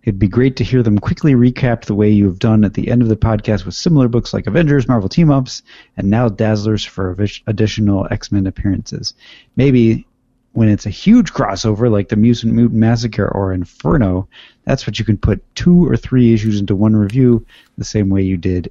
[0.03, 3.01] it'd be great to hear them quickly recap the way you've done at the end
[3.01, 5.63] of the podcast with similar books like Avengers, Marvel Team Ups,
[5.97, 7.17] and now Dazzlers for
[7.47, 9.15] additional X Men appearances.
[9.57, 10.07] Maybe
[10.53, 14.29] when it's a huge crossover like the Mutant Mutant Massacre or Inferno,
[14.65, 17.47] that's what you can put two or three issues into one review,
[17.79, 18.71] the same way you did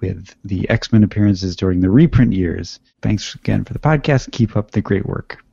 [0.00, 2.78] with the X Men appearances during the reprint years.
[3.02, 4.30] Thanks again for the podcast.
[4.30, 5.43] Keep up the great work.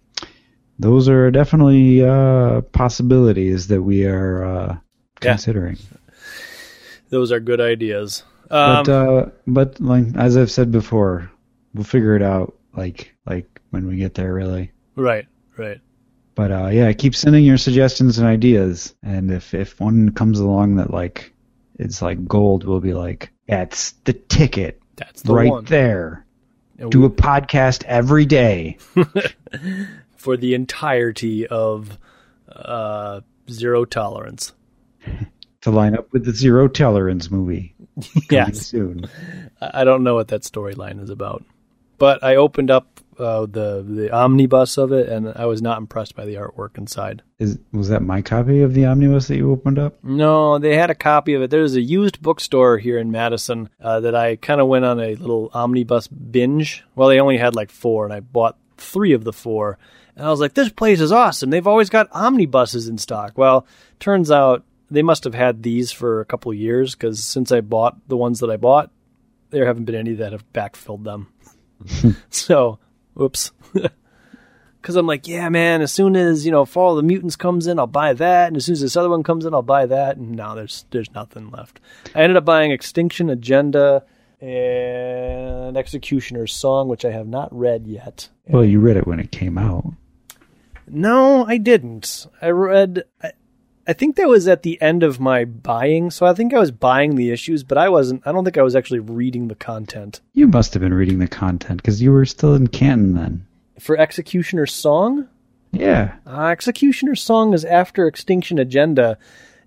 [0.82, 4.68] Those are definitely uh, possibilities that we are uh,
[5.22, 5.32] Yeah.
[5.38, 5.78] considering.
[7.10, 11.32] those are good ideas um, but uh, but like as I've said before,
[11.74, 14.72] we'll figure it out like like when we get there, really.
[14.98, 15.26] right
[15.56, 15.80] right
[16.36, 18.94] But uh, yeah, keep sending your suggestions and ideas.
[19.04, 21.32] And if if one comes along that like
[21.80, 24.82] it's like gold, we'll be like, that's the ticket.
[24.98, 25.66] That's the right one.
[25.66, 26.26] there.
[26.78, 28.78] And Do we- a podcast every day.
[30.22, 31.98] for the entirety of
[32.48, 34.54] uh, Zero Tolerance.
[35.62, 37.74] to line up with the Zero Tolerance movie.
[37.98, 38.66] coming Yes.
[38.66, 39.06] soon.
[39.62, 41.44] I I don't know what that storyline is about.
[41.98, 46.16] But I opened up uh, the the omnibus of it, and I was not impressed
[46.16, 47.22] by the artwork inside.
[47.38, 50.04] Is was that my copy of the omnibus that you opened up?
[50.04, 51.52] No, they had a copy of it.
[51.52, 55.14] There's a used bookstore here in Madison uh, that I kind of went on a
[55.16, 56.84] little omnibus binge.
[56.96, 59.78] Well, they only had like four, and I bought three of the four.
[60.16, 61.50] And I was like, this place is awesome.
[61.50, 63.38] They've always got omnibuses in stock.
[63.38, 63.66] Well,
[64.00, 67.62] turns out they must have had these for a couple of years because since I
[67.62, 68.92] bought the ones that I bought,
[69.50, 71.28] there haven't been any that have backfilled them.
[72.30, 72.80] so,
[73.14, 73.52] whoops.
[74.82, 75.84] Because I'm like, yeah, man.
[75.84, 78.58] As soon as you know, Fall of the Mutants comes in, I'll buy that, and
[78.58, 80.18] as soon as this other one comes in, I'll buy that.
[80.18, 81.80] And now there's there's nothing left.
[82.16, 84.04] I ended up buying Extinction Agenda
[84.40, 88.30] and Executioner's Song, which I have not read yet.
[88.48, 89.86] Well, you read it when it came out.
[90.92, 92.28] No, I didn't.
[92.42, 93.06] I read.
[93.24, 93.32] I,
[93.88, 96.72] I think that was at the end of my buying, so I think I was
[96.72, 98.22] buying the issues, but I wasn't.
[98.26, 101.28] I don't think I was actually reading the content You must have been reading the
[101.28, 103.46] content because you were still in Canton then.
[103.80, 105.28] for Executioner's Song.
[105.72, 106.16] Yeah.
[106.28, 109.18] Uh, Executioner's Song is after Extinction Agenda,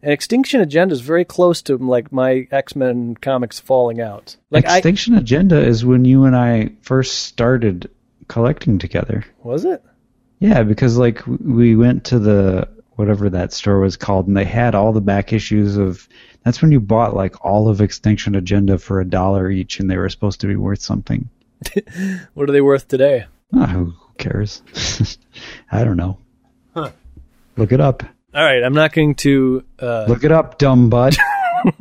[0.03, 4.37] and Extinction Agenda is very close to like my X Men comics falling out.
[4.51, 7.91] Like I Extinction Agenda is when you and I first started
[8.29, 9.25] collecting together.
[9.43, 9.83] was it?
[10.40, 14.74] Yeah, because like we went to the whatever that store was called, and they had
[14.74, 16.09] all the back issues of.
[16.44, 19.97] That's when you bought like all of Extinction Agenda for a dollar each, and they
[19.97, 21.28] were supposed to be worth something.
[22.35, 23.24] What are they worth today?
[23.55, 24.62] Ah, who cares?
[25.73, 26.19] I don't know.
[27.56, 28.02] Look it up.
[28.35, 29.65] All right, I'm not going to.
[29.78, 31.16] Uh, Look it up, dumb butt.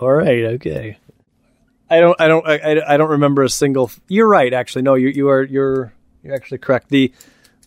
[0.00, 0.98] all right, okay.
[1.90, 2.20] I don't.
[2.20, 2.46] I don't.
[2.46, 3.90] I, I- I don't remember a single.
[4.08, 4.52] You're right.
[4.52, 4.94] Actually, no.
[4.94, 5.92] You you are you're
[6.24, 6.88] you're actually correct.
[6.88, 7.12] The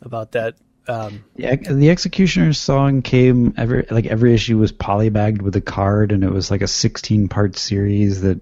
[0.02, 0.56] about that.
[0.88, 6.12] Um, Yeah, the Executioner's song came every like every issue was polybagged with a card,
[6.12, 8.42] and it was like a 16 part series that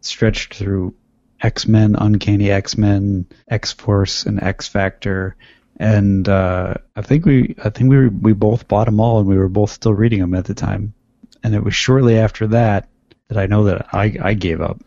[0.00, 0.94] stretched through
[1.40, 5.36] X Men, Uncanny X Men, X Force, and X Factor.
[5.78, 9.28] And uh, I think we I think we were, we both bought them all, and
[9.28, 10.94] we were both still reading them at the time.
[11.42, 12.88] And it was shortly after that
[13.28, 14.80] that I know that I I gave up.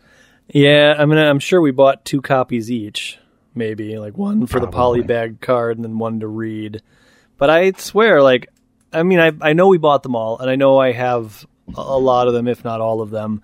[0.47, 3.17] yeah, I mean, I'm sure we bought two copies each,
[3.55, 6.81] maybe like one for the polybag card and then one to read.
[7.37, 8.49] But I swear, like,
[8.93, 11.45] I mean, I I know we bought them all, and I know I have
[11.75, 13.43] a a lot of them, if not all of them.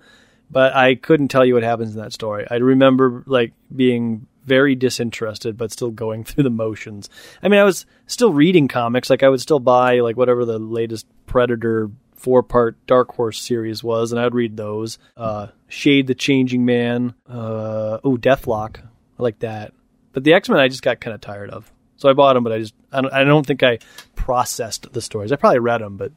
[0.50, 2.46] But I couldn't tell you what happens in that story.
[2.50, 7.08] I remember like being very disinterested, but still going through the motions.
[7.42, 9.10] I mean, I was still reading comics.
[9.10, 13.82] Like I would still buy like whatever the latest Predator four part Dark Horse series
[13.82, 14.98] was, and I would read those.
[15.16, 17.14] Uh, Shade the Changing Man.
[17.28, 18.78] Uh, oh, Deathlok.
[18.78, 19.72] I like that.
[20.12, 21.70] But the X Men, I just got kind of tired of.
[21.96, 23.78] So I bought them, but I just I don't, I don't think I
[24.16, 25.30] processed the stories.
[25.32, 26.12] I probably read them, but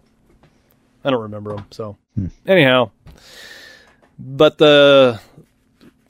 [1.03, 1.65] I don't remember them.
[1.71, 1.95] So
[2.47, 2.89] anyhow,
[4.17, 5.19] but the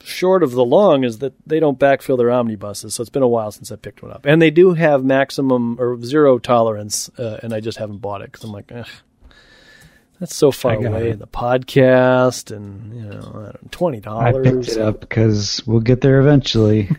[0.02, 2.94] short of the long is that they don't backfill their omnibuses.
[2.94, 5.78] So it's been a while since I picked one up, and they do have maximum
[5.80, 8.86] or zero tolerance, uh, and I just haven't bought it because I'm like, Ugh,
[10.20, 11.10] that's so far away.
[11.10, 11.18] it.
[11.18, 14.76] The podcast and you know I don't know, twenty I picked dollars.
[14.76, 16.88] it up because we'll get there eventually.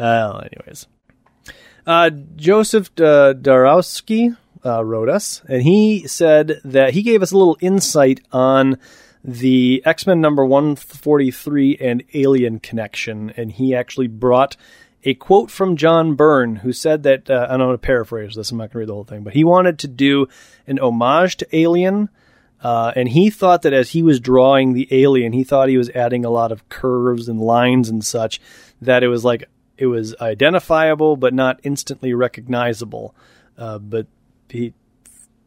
[0.00, 0.86] Uh, anyways,
[1.86, 7.36] uh, Joseph uh, Darowski uh, wrote us, and he said that he gave us a
[7.36, 8.78] little insight on
[9.22, 14.56] the X Men number 143 and Alien connection, and he actually brought
[15.04, 18.58] a quote from John Byrne, who said that, uh, I'm going to paraphrase this, I'm
[18.58, 20.28] not going to read the whole thing, but he wanted to do
[20.66, 22.10] an homage to Alien.
[22.62, 25.88] Uh, and he thought that as he was drawing the alien, he thought he was
[25.90, 28.38] adding a lot of curves and lines and such,
[28.82, 29.48] that it was like
[29.80, 33.14] it was identifiable but not instantly recognizable.
[33.58, 34.06] Uh, but
[34.48, 34.74] he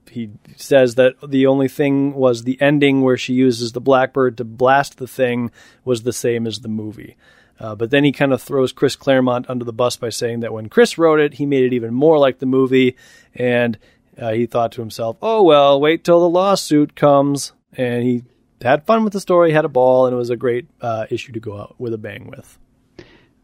[0.10, 4.44] he says that the only thing was the ending where she uses the blackbird to
[4.44, 5.50] blast the thing
[5.86, 7.16] was the same as the movie.
[7.60, 10.54] Uh, but then he kind of throws Chris Claremont under the bus by saying that
[10.54, 12.96] when Chris wrote it, he made it even more like the movie,
[13.34, 13.78] and
[14.20, 18.24] uh, he thought to himself, "Oh well, wait till the lawsuit comes." And he
[18.62, 21.32] had fun with the story, had a ball, and it was a great uh, issue
[21.32, 22.58] to go out with a bang with.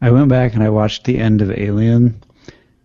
[0.00, 2.22] I went back and I watched the end of Alien,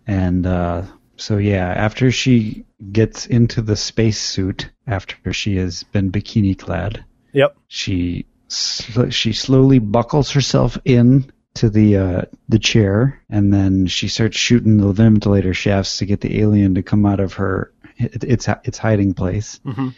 [0.06, 0.82] and uh,
[1.16, 7.56] so yeah, after she gets into the spacesuit after she has been bikini clad, Yep.
[7.68, 14.08] she sl- she slowly buckles herself in to the uh, the chair, and then she
[14.08, 18.22] starts shooting the ventilator shafts to get the alien to come out of her it,
[18.24, 19.58] its its hiding place.
[19.64, 19.94] Mhm.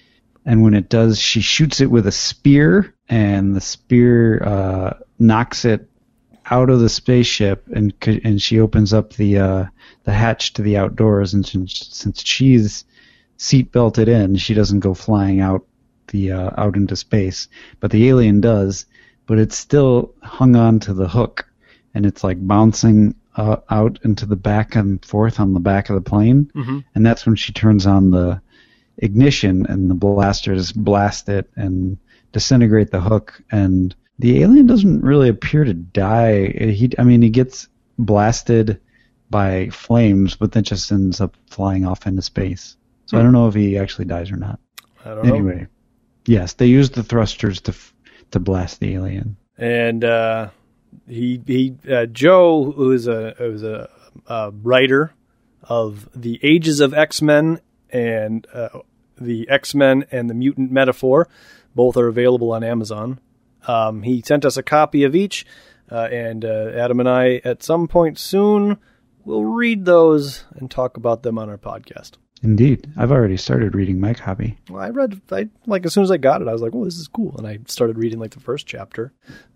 [0.46, 5.64] and when it does, she shoots it with a spear, and the spear uh, knocks
[5.64, 5.90] it
[6.50, 7.92] out of the spaceship, and
[8.24, 9.64] and she opens up the uh,
[10.04, 12.84] the hatch to the outdoors, and since, since she's
[13.36, 15.66] seat belted in, she doesn't go flying out
[16.08, 17.48] the uh, out into space,
[17.80, 18.86] but the alien does,
[19.26, 21.46] but it's still hung on to the hook,
[21.94, 25.94] and it's like bouncing uh, out into the back and forth on the back of
[25.94, 26.50] the plane,
[26.94, 28.40] and that's when she turns on the
[28.96, 31.98] ignition, and the blasters blast it and
[32.32, 36.48] disintegrate the hook, and the alien doesn't really appear to die.
[36.48, 37.68] He, I mean, he gets
[37.98, 38.80] blasted
[39.30, 42.76] by flames, but then just ends up flying off into space.
[43.06, 44.58] So I don't know if he actually dies or not.
[45.04, 45.34] I don't know.
[45.34, 45.66] Anyway,
[46.26, 47.74] yes, they used the thrusters to
[48.32, 49.36] to blast the alien.
[49.56, 50.50] and uh,
[51.06, 53.88] he he uh, Joe, who is a who's a,
[54.26, 55.12] a writer
[55.62, 58.80] of the Ages of X Men and uh,
[59.18, 61.28] the X Men and the Mutant Metaphor,
[61.74, 63.20] both are available on Amazon.
[63.68, 65.46] Um, he sent us a copy of each,
[65.92, 68.78] uh, and uh, Adam and I, at some point soon,
[69.24, 72.12] will read those and talk about them on our podcast.
[72.42, 74.58] Indeed, I've already started reading my copy.
[74.70, 76.84] Well, I read, I like as soon as I got it, I was like, "Well,
[76.84, 79.12] this is cool," and I started reading like the first chapter.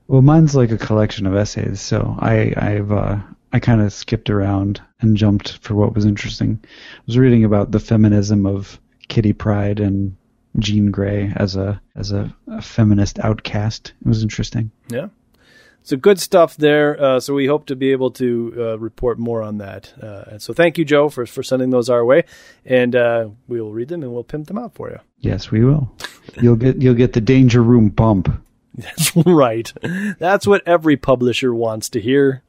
[0.09, 3.19] Well, mine's like a collection of essays, so I I've uh,
[3.53, 6.59] I kind of skipped around and jumped for what was interesting.
[6.63, 10.17] I was reading about the feminism of Kitty Pryde and
[10.59, 13.93] Jean Grey as a as a, a feminist outcast.
[14.01, 14.71] It was interesting.
[14.89, 15.09] Yeah.
[15.85, 17.01] So good stuff there.
[17.03, 19.93] Uh, so we hope to be able to uh, report more on that.
[20.01, 22.25] Uh, and so thank you, Joe, for for sending those our way,
[22.65, 25.01] and uh, we will read them and we'll pimp them out for you.
[25.19, 25.91] Yes, we will.
[26.41, 28.29] You'll get you'll get the danger room bump.
[28.75, 29.73] That's right.
[30.19, 32.43] That's what every publisher wants to hear.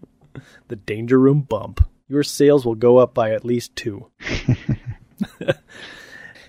[0.67, 1.87] The danger room bump.
[2.07, 4.07] Your sales will go up by at least two.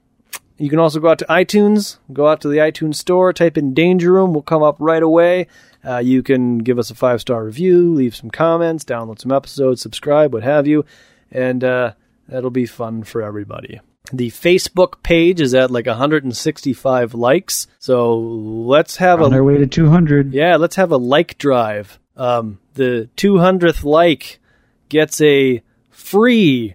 [0.56, 3.74] you can also go out to iTunes, go out to the iTunes store, type in
[3.74, 5.48] Danger Room, we'll come up right away.
[5.84, 9.82] Uh, you can give us a five star review, leave some comments, download some episodes,
[9.82, 10.84] subscribe, what have you,
[11.32, 11.92] and uh,
[12.28, 13.80] that'll be fun for everybody.
[14.12, 19.58] The Facebook page is at like 165 likes, so let's have On a our way
[19.58, 20.32] to 200.
[20.32, 21.98] yeah, let's have a like drive.
[22.16, 24.40] Um, the 200th like
[24.88, 26.74] gets a free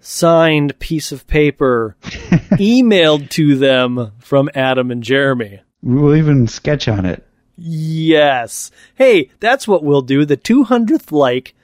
[0.00, 5.60] signed piece of paper emailed to them from Adam and Jeremy.
[5.82, 7.26] We'll even sketch on it.
[7.56, 8.70] Yes.
[8.94, 10.24] Hey, that's what we'll do.
[10.24, 11.54] The 200th like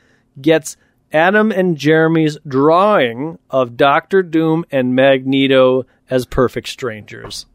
[0.40, 0.77] gets
[1.12, 7.47] Adam and Jeremy's drawing of Doctor Doom and Magneto as perfect strangers.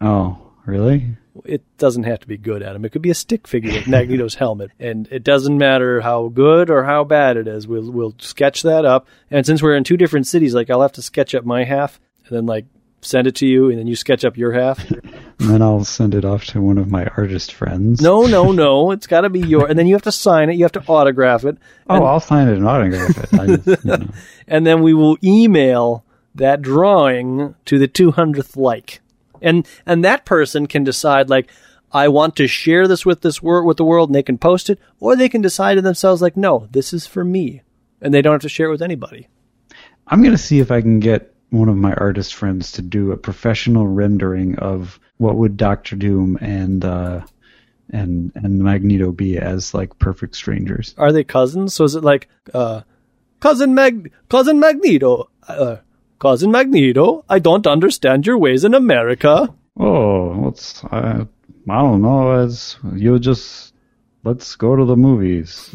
[0.00, 1.16] Oh, really?
[1.44, 2.84] it doesn't have to be good, Adam.
[2.84, 6.70] It could be a stick figure with Magneto's helmet, and it doesn't matter how good
[6.70, 7.66] or how bad it is.
[7.66, 10.92] We'll we'll sketch that up, and since we're in two different cities, like I'll have
[10.92, 12.66] to sketch up my half, and then like
[13.02, 14.88] send it to you, and then you sketch up your half.
[14.90, 18.00] And then I'll send it off to one of my artist friends.
[18.00, 18.92] No, no, no.
[18.92, 20.56] It's got to be your, and then you have to sign it.
[20.56, 21.58] You have to autograph it,
[21.88, 23.34] Oh, I'll sign it and autograph it.
[23.34, 24.08] I you know.
[24.46, 26.04] and then we will email
[26.34, 29.00] that drawing to the 200th like.
[29.40, 31.50] And and that person can decide like
[31.90, 34.70] I want to share this with this wor- with the world and they can post
[34.70, 37.62] it or they can decide to themselves like no, this is for me.
[38.00, 39.26] And they don't have to share it with anybody.
[40.06, 43.16] I'm gonna see if I can get one of my artist friends to do a
[43.16, 47.20] professional rendering of what would Doctor Doom and uh,
[47.90, 50.94] and and Magneto be as like perfect strangers.
[50.96, 51.74] Are they cousins?
[51.74, 52.82] So is it like uh
[53.40, 55.76] cousin Mag cousin Magneto uh,
[56.18, 59.52] cousin Magneto, I don't understand your ways in America.
[59.78, 61.26] Oh, what's I,
[61.68, 62.30] I don't know.
[62.30, 63.74] As you just
[64.24, 65.74] let's go to the movies.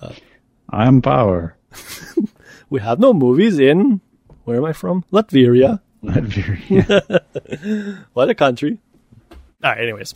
[0.70, 1.56] I'm power.
[2.70, 4.02] We have no movies in
[4.48, 5.04] where am I from?
[5.12, 5.78] Latvia.
[6.02, 7.20] Latvia.
[8.14, 8.78] What a country.
[9.30, 10.14] All right, anyways.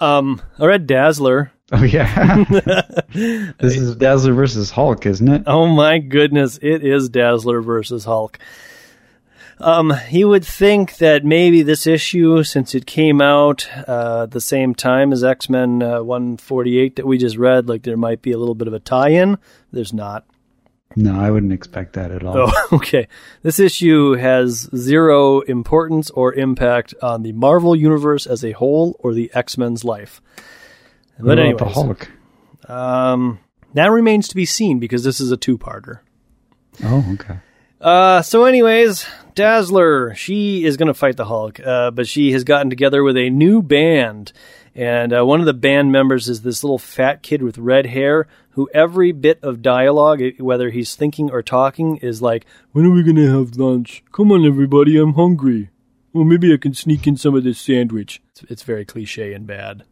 [0.00, 1.52] Um, I read Dazzler.
[1.70, 2.44] Oh yeah.
[3.14, 5.44] this is Dazzler versus Hulk, isn't it?
[5.46, 8.40] Oh my goodness, it is Dazzler versus Hulk.
[9.60, 14.74] Um, you would think that maybe this issue, since it came out uh, the same
[14.74, 18.38] time as X Men uh, 148 that we just read, like there might be a
[18.38, 19.38] little bit of a tie in.
[19.70, 20.26] There's not.
[20.96, 22.36] No, I wouldn't expect that at all.
[22.38, 23.08] Oh, okay.
[23.42, 29.12] This issue has zero importance or impact on the Marvel Universe as a whole or
[29.12, 30.22] the X Men's life.
[31.18, 32.10] But about the Hulk?
[32.68, 33.38] um,
[33.74, 36.00] that remains to be seen because this is a two-parter.
[36.82, 37.38] Oh, okay.
[37.80, 42.44] Uh, so anyways, Dazzler, she is going to fight the Hulk, uh, but she has
[42.44, 44.32] gotten together with a new band.
[44.74, 48.26] And uh, one of the band members is this little fat kid with red hair
[48.50, 53.04] who every bit of dialogue, whether he's thinking or talking, is like, When are we
[53.04, 54.02] going to have lunch?
[54.12, 55.70] Come on, everybody, I'm hungry.
[56.12, 58.22] Well, maybe I can sneak in some of this sandwich.
[58.30, 59.84] It's, it's very cliche and bad.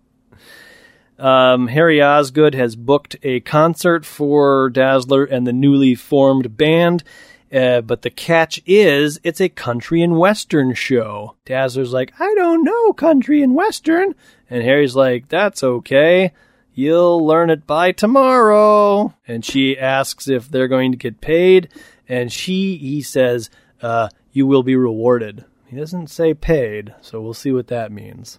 [1.18, 7.04] Um, Harry Osgood has booked a concert for Dazzler and the newly formed band.
[7.52, 11.36] Uh, but the catch is, it's a country and western show.
[11.44, 14.14] Dazzler's like, I don't know country and western.
[14.48, 16.32] And Harry's like, that's okay.
[16.74, 19.14] You'll learn it by tomorrow.
[19.28, 21.68] And she asks if they're going to get paid.
[22.08, 23.50] And she, he says,
[23.82, 25.44] uh, you will be rewarded.
[25.66, 28.38] He doesn't say paid, so we'll see what that means.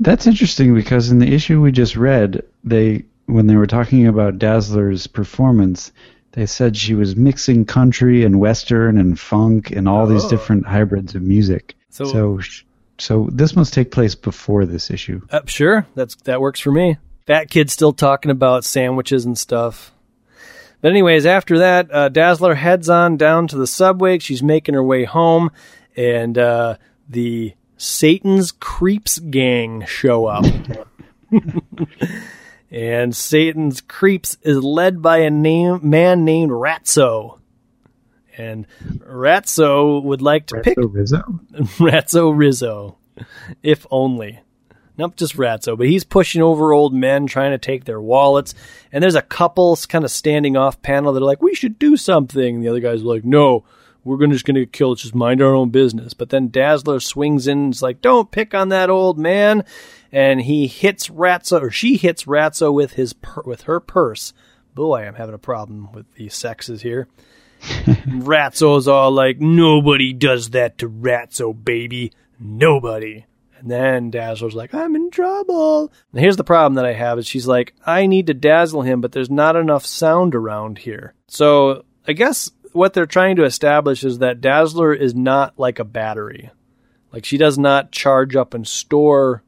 [0.00, 4.38] That's interesting because in the issue we just read, they when they were talking about
[4.38, 5.92] Dazzler's performance,
[6.36, 10.28] they said she was mixing country and western and funk and all these Oh.
[10.30, 11.74] different hybrids of music.
[11.90, 12.40] So- so,
[12.98, 15.22] so this must take place before this issue.
[15.30, 16.98] Uh, sure, that's that works for me.
[17.26, 19.92] Fat kid still talking about sandwiches and stuff.
[20.82, 24.18] But anyways, after that, uh, Dazzler heads on down to the subway.
[24.18, 25.50] She's making her way home,
[25.96, 26.76] and uh,
[27.08, 30.44] the Satan's Creeps gang show up.
[32.76, 37.40] and Satan's Creeps is led by a name man named Ratso.
[38.36, 38.66] And
[38.98, 41.22] Ratso would like to pick So Rizzo?
[41.78, 42.98] Ratso Rizzo,
[43.62, 44.40] if only.
[44.98, 48.54] Not just Ratso, but he's pushing over old men trying to take their wallets.
[48.92, 51.96] And there's a couple kind of standing off panel that are like, we should do
[51.96, 52.56] something.
[52.56, 53.64] And the other guy's like, no,
[54.04, 54.98] we're gonna, just going to get killed.
[54.98, 56.12] Just mind our own business.
[56.12, 59.64] But then Dazzler swings in and is like, don't pick on that old man.
[60.12, 63.14] And he hits Ratso, or she hits Ratso with his
[63.44, 64.32] with her purse.
[64.74, 67.08] Boy, I'm having a problem with the sexes here.
[67.60, 72.12] Ratso's all like, nobody does that to Ratso, baby.
[72.38, 73.24] Nobody.
[73.58, 75.90] And then Dazzler's like, I'm in trouble.
[76.12, 79.00] And here's the problem that I have is she's like, I need to dazzle him,
[79.00, 81.14] but there's not enough sound around here.
[81.26, 85.84] So I guess what they're trying to establish is that Dazzler is not like a
[85.84, 86.50] battery.
[87.12, 89.42] Like she does not charge up and store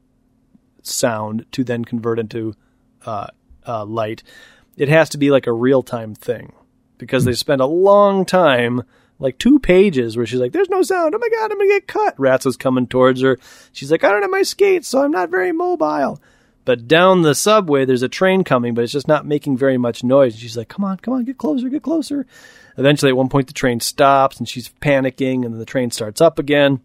[0.89, 2.55] sound to then convert into
[3.05, 3.27] uh,
[3.67, 4.23] uh, light.
[4.77, 6.53] It has to be like a real time thing
[6.97, 8.83] because they spend a long time,
[9.19, 11.15] like two pages, where she's like, "There's no sound.
[11.15, 13.37] Oh my god, I'm gonna get cut." Ratso's coming towards her.
[13.71, 16.21] She's like, "I don't have my skates, so I'm not very mobile."
[16.65, 20.03] But down the subway, there's a train coming, but it's just not making very much
[20.03, 20.37] noise.
[20.37, 22.25] She's like, "Come on, come on, get closer, get closer."
[22.77, 26.39] Eventually, at one point, the train stops, and she's panicking, and the train starts up
[26.39, 26.81] again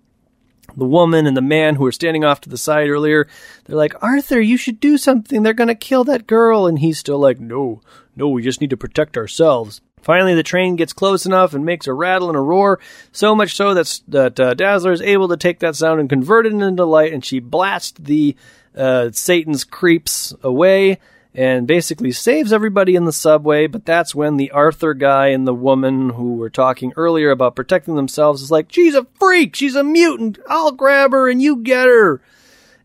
[0.76, 3.26] the woman and the man who were standing off to the side earlier,
[3.64, 5.42] they're like, Arthur, you should do something.
[5.42, 6.66] They're going to kill that girl.
[6.66, 7.80] And he's still like, no,
[8.16, 9.80] no, we just need to protect ourselves.
[10.02, 12.78] Finally, the train gets close enough and makes a rattle and a roar,
[13.10, 16.44] so much so that, that uh, Dazzler is able to take that sound and convert
[16.44, 18.36] it into light, and she blasts the
[18.76, 20.98] uh, Satan's creeps away
[21.35, 23.66] and basically saves everybody in the subway.
[23.66, 27.97] But that's when the Arthur guy and the woman who were talking earlier about protecting
[27.97, 31.86] themselves is like, she's a freak, she's a mutant, I'll grab her and you get
[31.86, 32.20] her.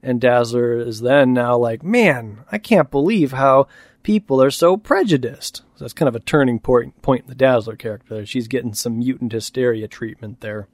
[0.02, 3.68] And Dazzler is then now like, man, I can't believe how
[4.02, 5.58] people are so prejudiced.
[5.76, 8.26] So that's kind of a turning point point in the Dazzler character.
[8.26, 10.68] She's getting some mutant hysteria treatment there.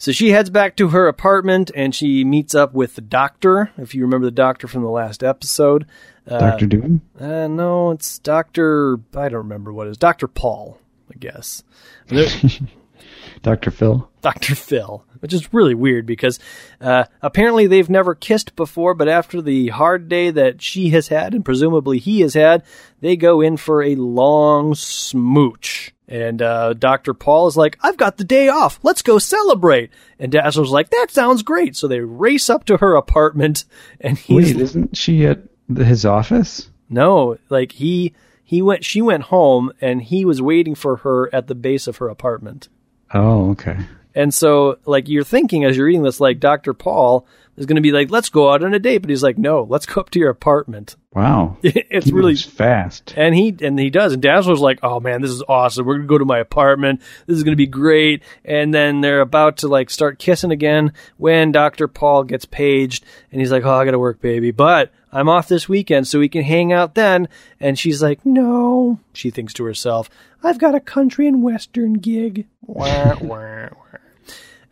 [0.00, 3.70] So she heads back to her apartment and she meets up with the doctor.
[3.76, 5.84] If you remember the doctor from the last episode,
[6.26, 7.02] uh, Doctor Doom?
[7.20, 8.98] uh, no, it's Doctor.
[9.14, 9.98] I don't remember what it is.
[9.98, 10.78] Doctor Paul,
[11.10, 11.62] I guess.
[13.42, 13.70] Dr.
[13.70, 14.10] Phil?
[14.22, 14.54] Dr.
[14.54, 16.38] Phil, which is really weird because
[16.80, 21.34] uh, apparently they've never kissed before, but after the hard day that she has had
[21.34, 22.62] and presumably he has had,
[23.00, 25.92] they go in for a long smooch.
[26.10, 27.14] And uh, Dr.
[27.14, 28.80] Paul is like, I've got the day off.
[28.82, 29.90] Let's go celebrate.
[30.18, 31.76] And Dazzler's like, that sounds great.
[31.76, 33.64] So they race up to her apartment
[34.00, 35.38] and he's Wait, isn't she at
[35.74, 36.68] his office?
[36.88, 38.12] no, like he
[38.42, 41.98] he went she went home and he was waiting for her at the base of
[41.98, 42.68] her apartment.
[43.14, 43.78] Oh, okay.
[44.12, 46.74] And so, like, you're thinking as you're reading this, like, Dr.
[46.74, 48.98] Paul is going to be like, let's go out on a date.
[48.98, 50.96] But he's like, no, let's go up to your apartment.
[51.12, 51.56] Wow.
[51.62, 53.12] it's He really fast.
[53.16, 54.12] and he and he does.
[54.12, 55.84] And Dazzler's like, "Oh man, this is awesome.
[55.84, 57.00] We're gonna go to my apartment.
[57.26, 61.50] This is gonna be great." And then they're about to like start kissing again when
[61.50, 65.48] Doctor Paul gets paged, and he's like, "Oh, I gotta work, baby, but I'm off
[65.48, 67.26] this weekend, so we can hang out then."
[67.58, 70.08] And she's like, "No," she thinks to herself,
[70.44, 73.79] "I've got a country and western gig." Wah, wah, wah.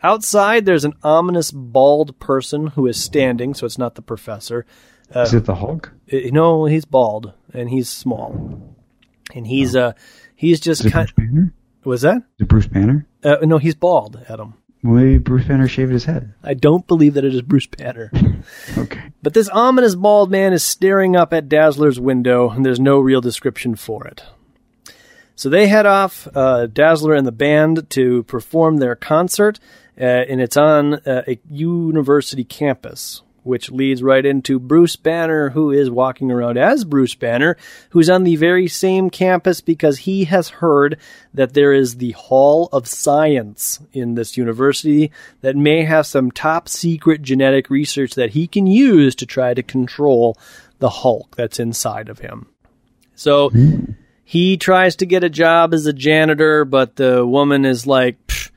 [0.02, 4.64] Outside, there's an ominous bald person who is standing, so it's not the professor.
[5.14, 5.92] Is it the Hulk?
[6.12, 8.76] Uh, no, he's bald and he's small,
[9.34, 9.92] and he's uh
[10.36, 11.12] he's Is just it kind.
[11.14, 11.54] Bruce Banner?
[11.84, 12.18] Was that?
[12.18, 13.06] Is it Bruce Banner?
[13.24, 14.54] Uh, no, he's bald, Adam.
[14.84, 16.34] Well, maybe Bruce Banner shaved his head.
[16.44, 18.10] I don't believe that it is Bruce Banner.
[18.78, 19.12] Okay.
[19.22, 23.20] But this ominous bald man is staring up at Dazzler's window, and there's no real
[23.20, 24.22] description for it.
[25.34, 29.58] So they head off, uh, Dazzler and the band, to perform their concert,
[30.00, 35.70] uh, and it's on uh, a university campus, which leads right into Bruce Banner, who
[35.70, 37.56] is walking around as Bruce Banner,
[37.90, 40.98] who's on the very same campus because he has heard
[41.34, 45.10] that there is the Hall of Science in this university
[45.40, 49.62] that may have some top secret genetic research that he can use to try to
[49.62, 50.36] control
[50.78, 52.46] the Hulk that's inside of him.
[53.14, 53.50] So
[54.24, 58.50] he tries to get a job as a janitor, but the woman is like, "Psh,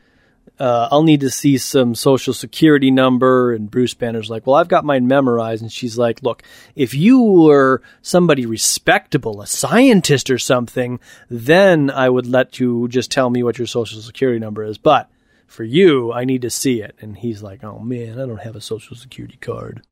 [0.61, 3.51] uh, I'll need to see some social security number.
[3.51, 5.63] And Bruce Banner's like, Well, I've got mine memorized.
[5.63, 6.43] And she's like, Look,
[6.75, 10.99] if you were somebody respectable, a scientist or something,
[11.31, 14.77] then I would let you just tell me what your social security number is.
[14.77, 15.09] But
[15.47, 16.95] for you, I need to see it.
[17.01, 19.81] And he's like, Oh man, I don't have a social security card.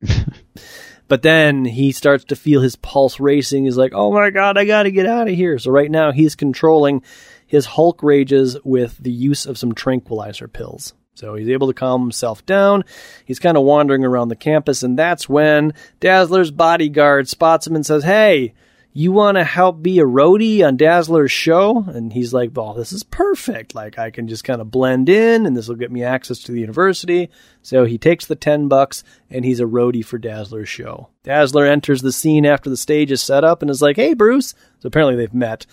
[1.10, 3.64] But then he starts to feel his pulse racing.
[3.64, 5.58] He's like, oh my God, I got to get out of here.
[5.58, 7.02] So right now he's controlling
[7.50, 10.94] his Hulk rages with the use of some tranquilizer pills.
[11.14, 12.84] So he's able to calm himself down.
[13.24, 17.84] He's kind of wandering around the campus, and that's when Dazzler's bodyguard spots him and
[17.84, 18.54] says, Hey,
[18.92, 21.84] you want to help be a roadie on Dazzler's show?
[21.88, 23.74] And he's like, Well, this is perfect.
[23.74, 26.52] Like, I can just kind of blend in, and this will get me access to
[26.52, 27.30] the university.
[27.62, 31.08] So he takes the 10 bucks, and he's a roadie for Dazzler's show.
[31.24, 34.54] Dazzler enters the scene after the stage is set up and is like, Hey, Bruce.
[34.78, 35.66] So apparently they've met.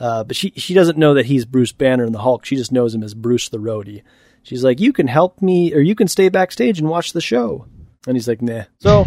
[0.00, 2.46] Uh, but she she doesn't know that he's Bruce Banner and the Hulk.
[2.46, 4.02] She just knows him as Bruce the Roadie.
[4.42, 7.66] She's like, "You can help me, or you can stay backstage and watch the show."
[8.06, 9.04] And he's like, "Nah." So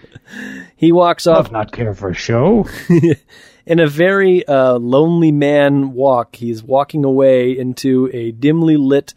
[0.76, 2.66] he walks off Does not care for a show.
[3.66, 6.34] in a very uh, lonely man walk.
[6.34, 9.14] He's walking away into a dimly lit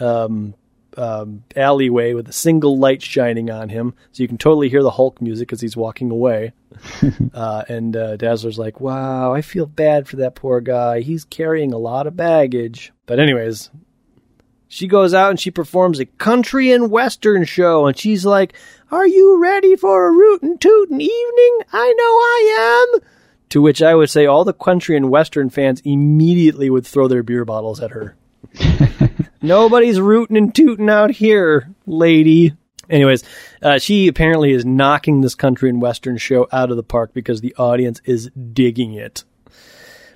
[0.00, 0.54] um,
[0.96, 4.90] um, alleyway with a single light shining on him, so you can totally hear the
[4.90, 6.52] Hulk music as he's walking away.
[7.34, 11.00] uh, and uh, Dazzler's like, "Wow, I feel bad for that poor guy.
[11.00, 13.70] He's carrying a lot of baggage." But anyways,
[14.68, 18.54] she goes out and she performs a country and western show, and she's like,
[18.90, 21.58] "Are you ready for a rootin' tootin' evening?
[21.72, 23.00] I know I am."
[23.50, 27.22] To which I would say all the country and western fans immediately would throw their
[27.22, 28.16] beer bottles at her.
[29.44, 32.52] Nobody's rooting and tooting out here, lady.
[32.88, 33.24] Anyways,
[33.60, 37.40] uh, she apparently is knocking this country and western show out of the park because
[37.40, 39.24] the audience is digging it.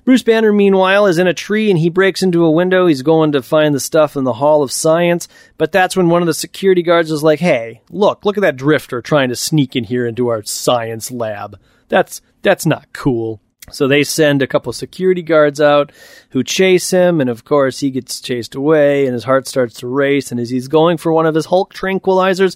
[0.05, 2.87] Bruce Banner, meanwhile, is in a tree and he breaks into a window.
[2.87, 5.27] He's going to find the stuff in the Hall of Science,
[5.57, 8.55] but that's when one of the security guards is like, "Hey, look, look at that
[8.55, 11.59] drifter trying to sneak in here into our science lab.
[11.89, 15.91] That's that's not cool." So they send a couple security guards out
[16.29, 19.87] who chase him, and of course he gets chased away, and his heart starts to
[19.87, 20.31] race.
[20.31, 22.55] And as he's going for one of his Hulk tranquilizers,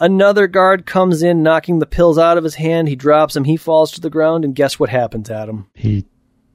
[0.00, 2.88] another guard comes in, knocking the pills out of his hand.
[2.88, 5.68] He drops him, he falls to the ground, and guess what happens, Adam?
[5.74, 6.06] He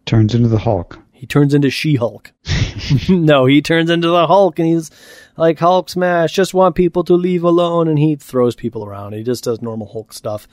[0.06, 0.98] turns into the Hulk.
[1.12, 2.32] He turns into She Hulk.
[3.10, 4.90] no, he turns into the Hulk, and he's
[5.38, 6.34] like Hulk smash.
[6.34, 9.14] Just want people to leave alone, and he throws people around.
[9.14, 10.48] He just does normal Hulk stuff.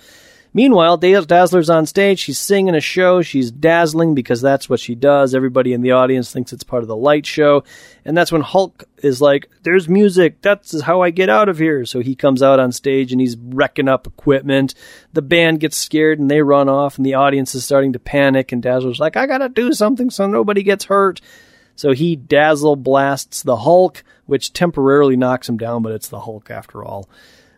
[0.56, 2.18] Meanwhile, Dazzler's on stage.
[2.18, 3.20] She's singing a show.
[3.20, 5.34] She's dazzling because that's what she does.
[5.34, 7.62] Everybody in the audience thinks it's part of the light show.
[8.06, 10.40] And that's when Hulk is like, There's music.
[10.40, 11.84] That's how I get out of here.
[11.84, 14.72] So he comes out on stage and he's wrecking up equipment.
[15.12, 18.50] The band gets scared and they run off, and the audience is starting to panic.
[18.50, 21.20] And Dazzler's like, I gotta do something so nobody gets hurt.
[21.74, 26.50] So he dazzle blasts the Hulk, which temporarily knocks him down, but it's the Hulk
[26.50, 27.10] after all.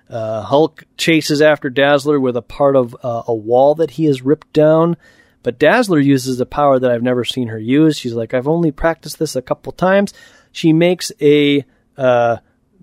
[0.09, 4.23] Uh, Hulk chases after Dazzler with a part of uh, a wall that he has
[4.23, 4.97] ripped down,
[5.43, 7.99] but Dazzler uses a power that I've never seen her use.
[7.99, 10.15] She's like, I've only practiced this a couple times.
[10.51, 11.65] She makes a
[11.97, 12.39] uh,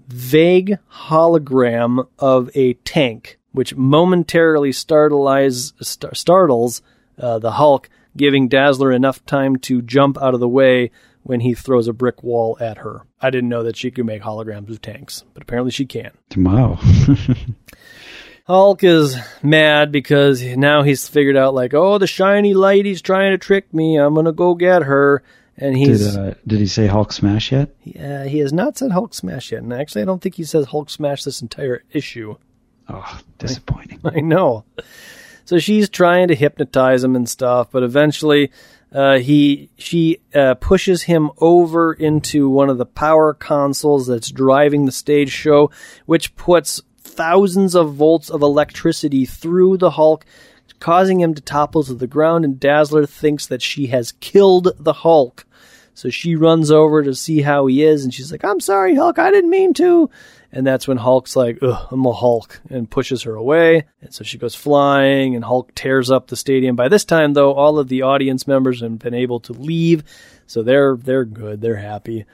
[0.07, 6.81] vague hologram of a tank, which momentarily startles, st- startles
[7.17, 10.91] uh, the Hulk, giving Dazzler enough time to jump out of the way
[11.23, 13.05] when he throws a brick wall at her.
[13.25, 16.11] I didn't know that she could make holograms of tanks, but apparently she can.
[16.37, 16.79] Wow.
[18.45, 23.39] Hulk is mad because now he's figured out like, oh, the shiny lady's trying to
[23.39, 23.97] trick me.
[23.97, 25.23] I'm gonna go get her,
[25.57, 27.69] and he's did, uh, did he say Hulk smash yet?
[27.83, 29.63] yeah, he has not said Hulk smash yet.
[29.63, 32.35] And actually, I don't think he says Hulk smash this entire issue.
[32.87, 33.99] Oh, disappointing.
[34.05, 34.63] I know.
[35.45, 38.51] So she's trying to hypnotize him and stuff, but eventually,
[38.91, 44.85] uh, he she uh, pushes him over into one of the power consoles that's driving
[44.85, 45.69] the stage show,
[46.05, 50.25] which puts thousands of volts of electricity through the Hulk,
[50.79, 52.43] causing him to topple to the ground.
[52.45, 55.45] And Dazzler thinks that she has killed the Hulk.
[55.93, 59.19] So she runs over to see how he is, and she's like, "I'm sorry, Hulk.
[59.19, 60.09] I didn't mean to."
[60.55, 63.85] And that's when Hulk's like, Ugh, I'm a Hulk, and pushes her away.
[64.01, 66.77] And so she goes flying, and Hulk tears up the stadium.
[66.77, 70.03] By this time, though, all of the audience members have been able to leave,
[70.47, 72.25] so they're they're good, they're happy.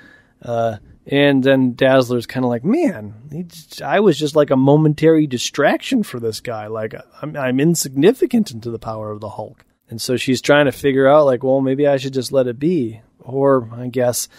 [0.42, 0.78] Uh,
[1.08, 3.16] and then Dazzler's kind of like, man,
[3.48, 6.68] just- I was just like a momentary distraction for this guy.
[6.68, 6.94] Like
[7.24, 9.66] I'm, I'm insignificant into the power of the Hulk.
[9.90, 12.60] And so she's trying to figure out, like, well, maybe I should just let it
[12.60, 13.02] be.
[13.20, 14.30] Or I guess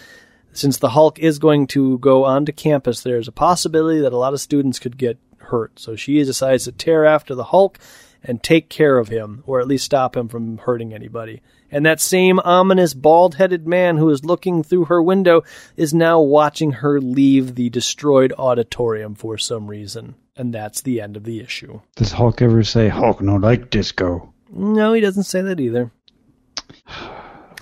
[0.53, 4.33] since the Hulk is going to go onto campus, there's a possibility that a lot
[4.33, 5.79] of students could get hurt.
[5.79, 7.79] So she decides to tear after the Hulk
[8.23, 11.41] and take care of him, or at least stop him from hurting anybody.
[11.69, 15.43] And that same ominous bald headed man who is looking through her window
[15.75, 20.15] is now watching her leave the destroyed auditorium for some reason.
[20.35, 21.81] And that's the end of the issue.
[21.95, 24.33] Does Hulk ever say Hulk no like disco?
[24.51, 25.91] No, he doesn't say that either.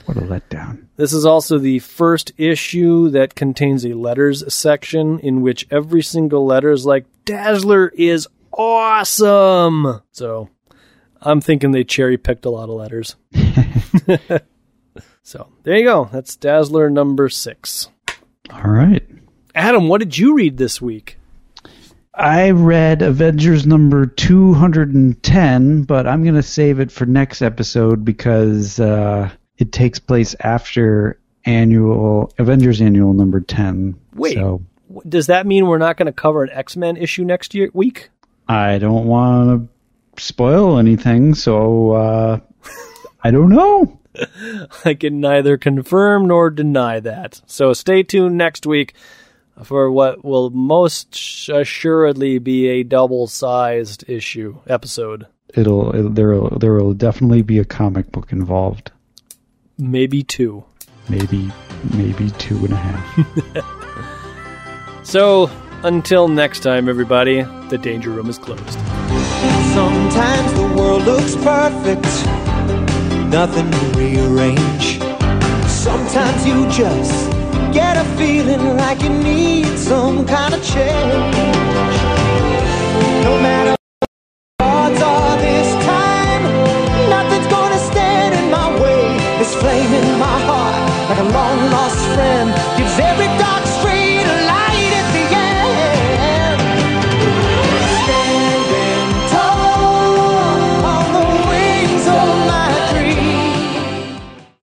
[0.05, 0.85] What a letdown.
[0.95, 6.45] This is also the first issue that contains a letters section in which every single
[6.45, 10.01] letter is like, Dazzler is awesome!
[10.11, 10.49] So
[11.21, 13.15] I'm thinking they cherry picked a lot of letters.
[15.23, 16.09] so there you go.
[16.11, 17.89] That's Dazzler number six.
[18.51, 19.07] All right.
[19.53, 21.17] Adam, what did you read this week?
[22.13, 28.79] I read Avengers number 210, but I'm going to save it for next episode because
[28.79, 29.31] uh,
[29.61, 33.95] it takes place after annual Avengers annual number 10.
[34.15, 34.33] Wait.
[34.33, 34.63] So
[35.07, 38.09] Does that mean we're not going to cover an X Men issue next year week?
[38.47, 39.69] I don't want
[40.17, 42.39] to spoil anything, so uh,
[43.23, 43.99] I don't know.
[44.83, 47.41] I can neither confirm nor deny that.
[47.45, 48.95] So stay tuned next week
[49.63, 55.27] for what will most assuredly be a double-sized issue episode.
[55.53, 58.91] It'll, it, there there will definitely be a comic book involved.
[59.81, 60.63] Maybe two.
[61.09, 61.51] Maybe
[61.95, 63.65] maybe two and a half.
[65.03, 65.49] So
[65.83, 68.79] until next time, everybody, the danger room is closed.
[69.73, 72.05] Sometimes the world looks perfect,
[73.29, 74.99] nothing to rearrange.
[75.67, 77.31] Sometimes you just
[77.73, 81.35] get a feeling like you need some kind of change.
[83.25, 83.80] No matter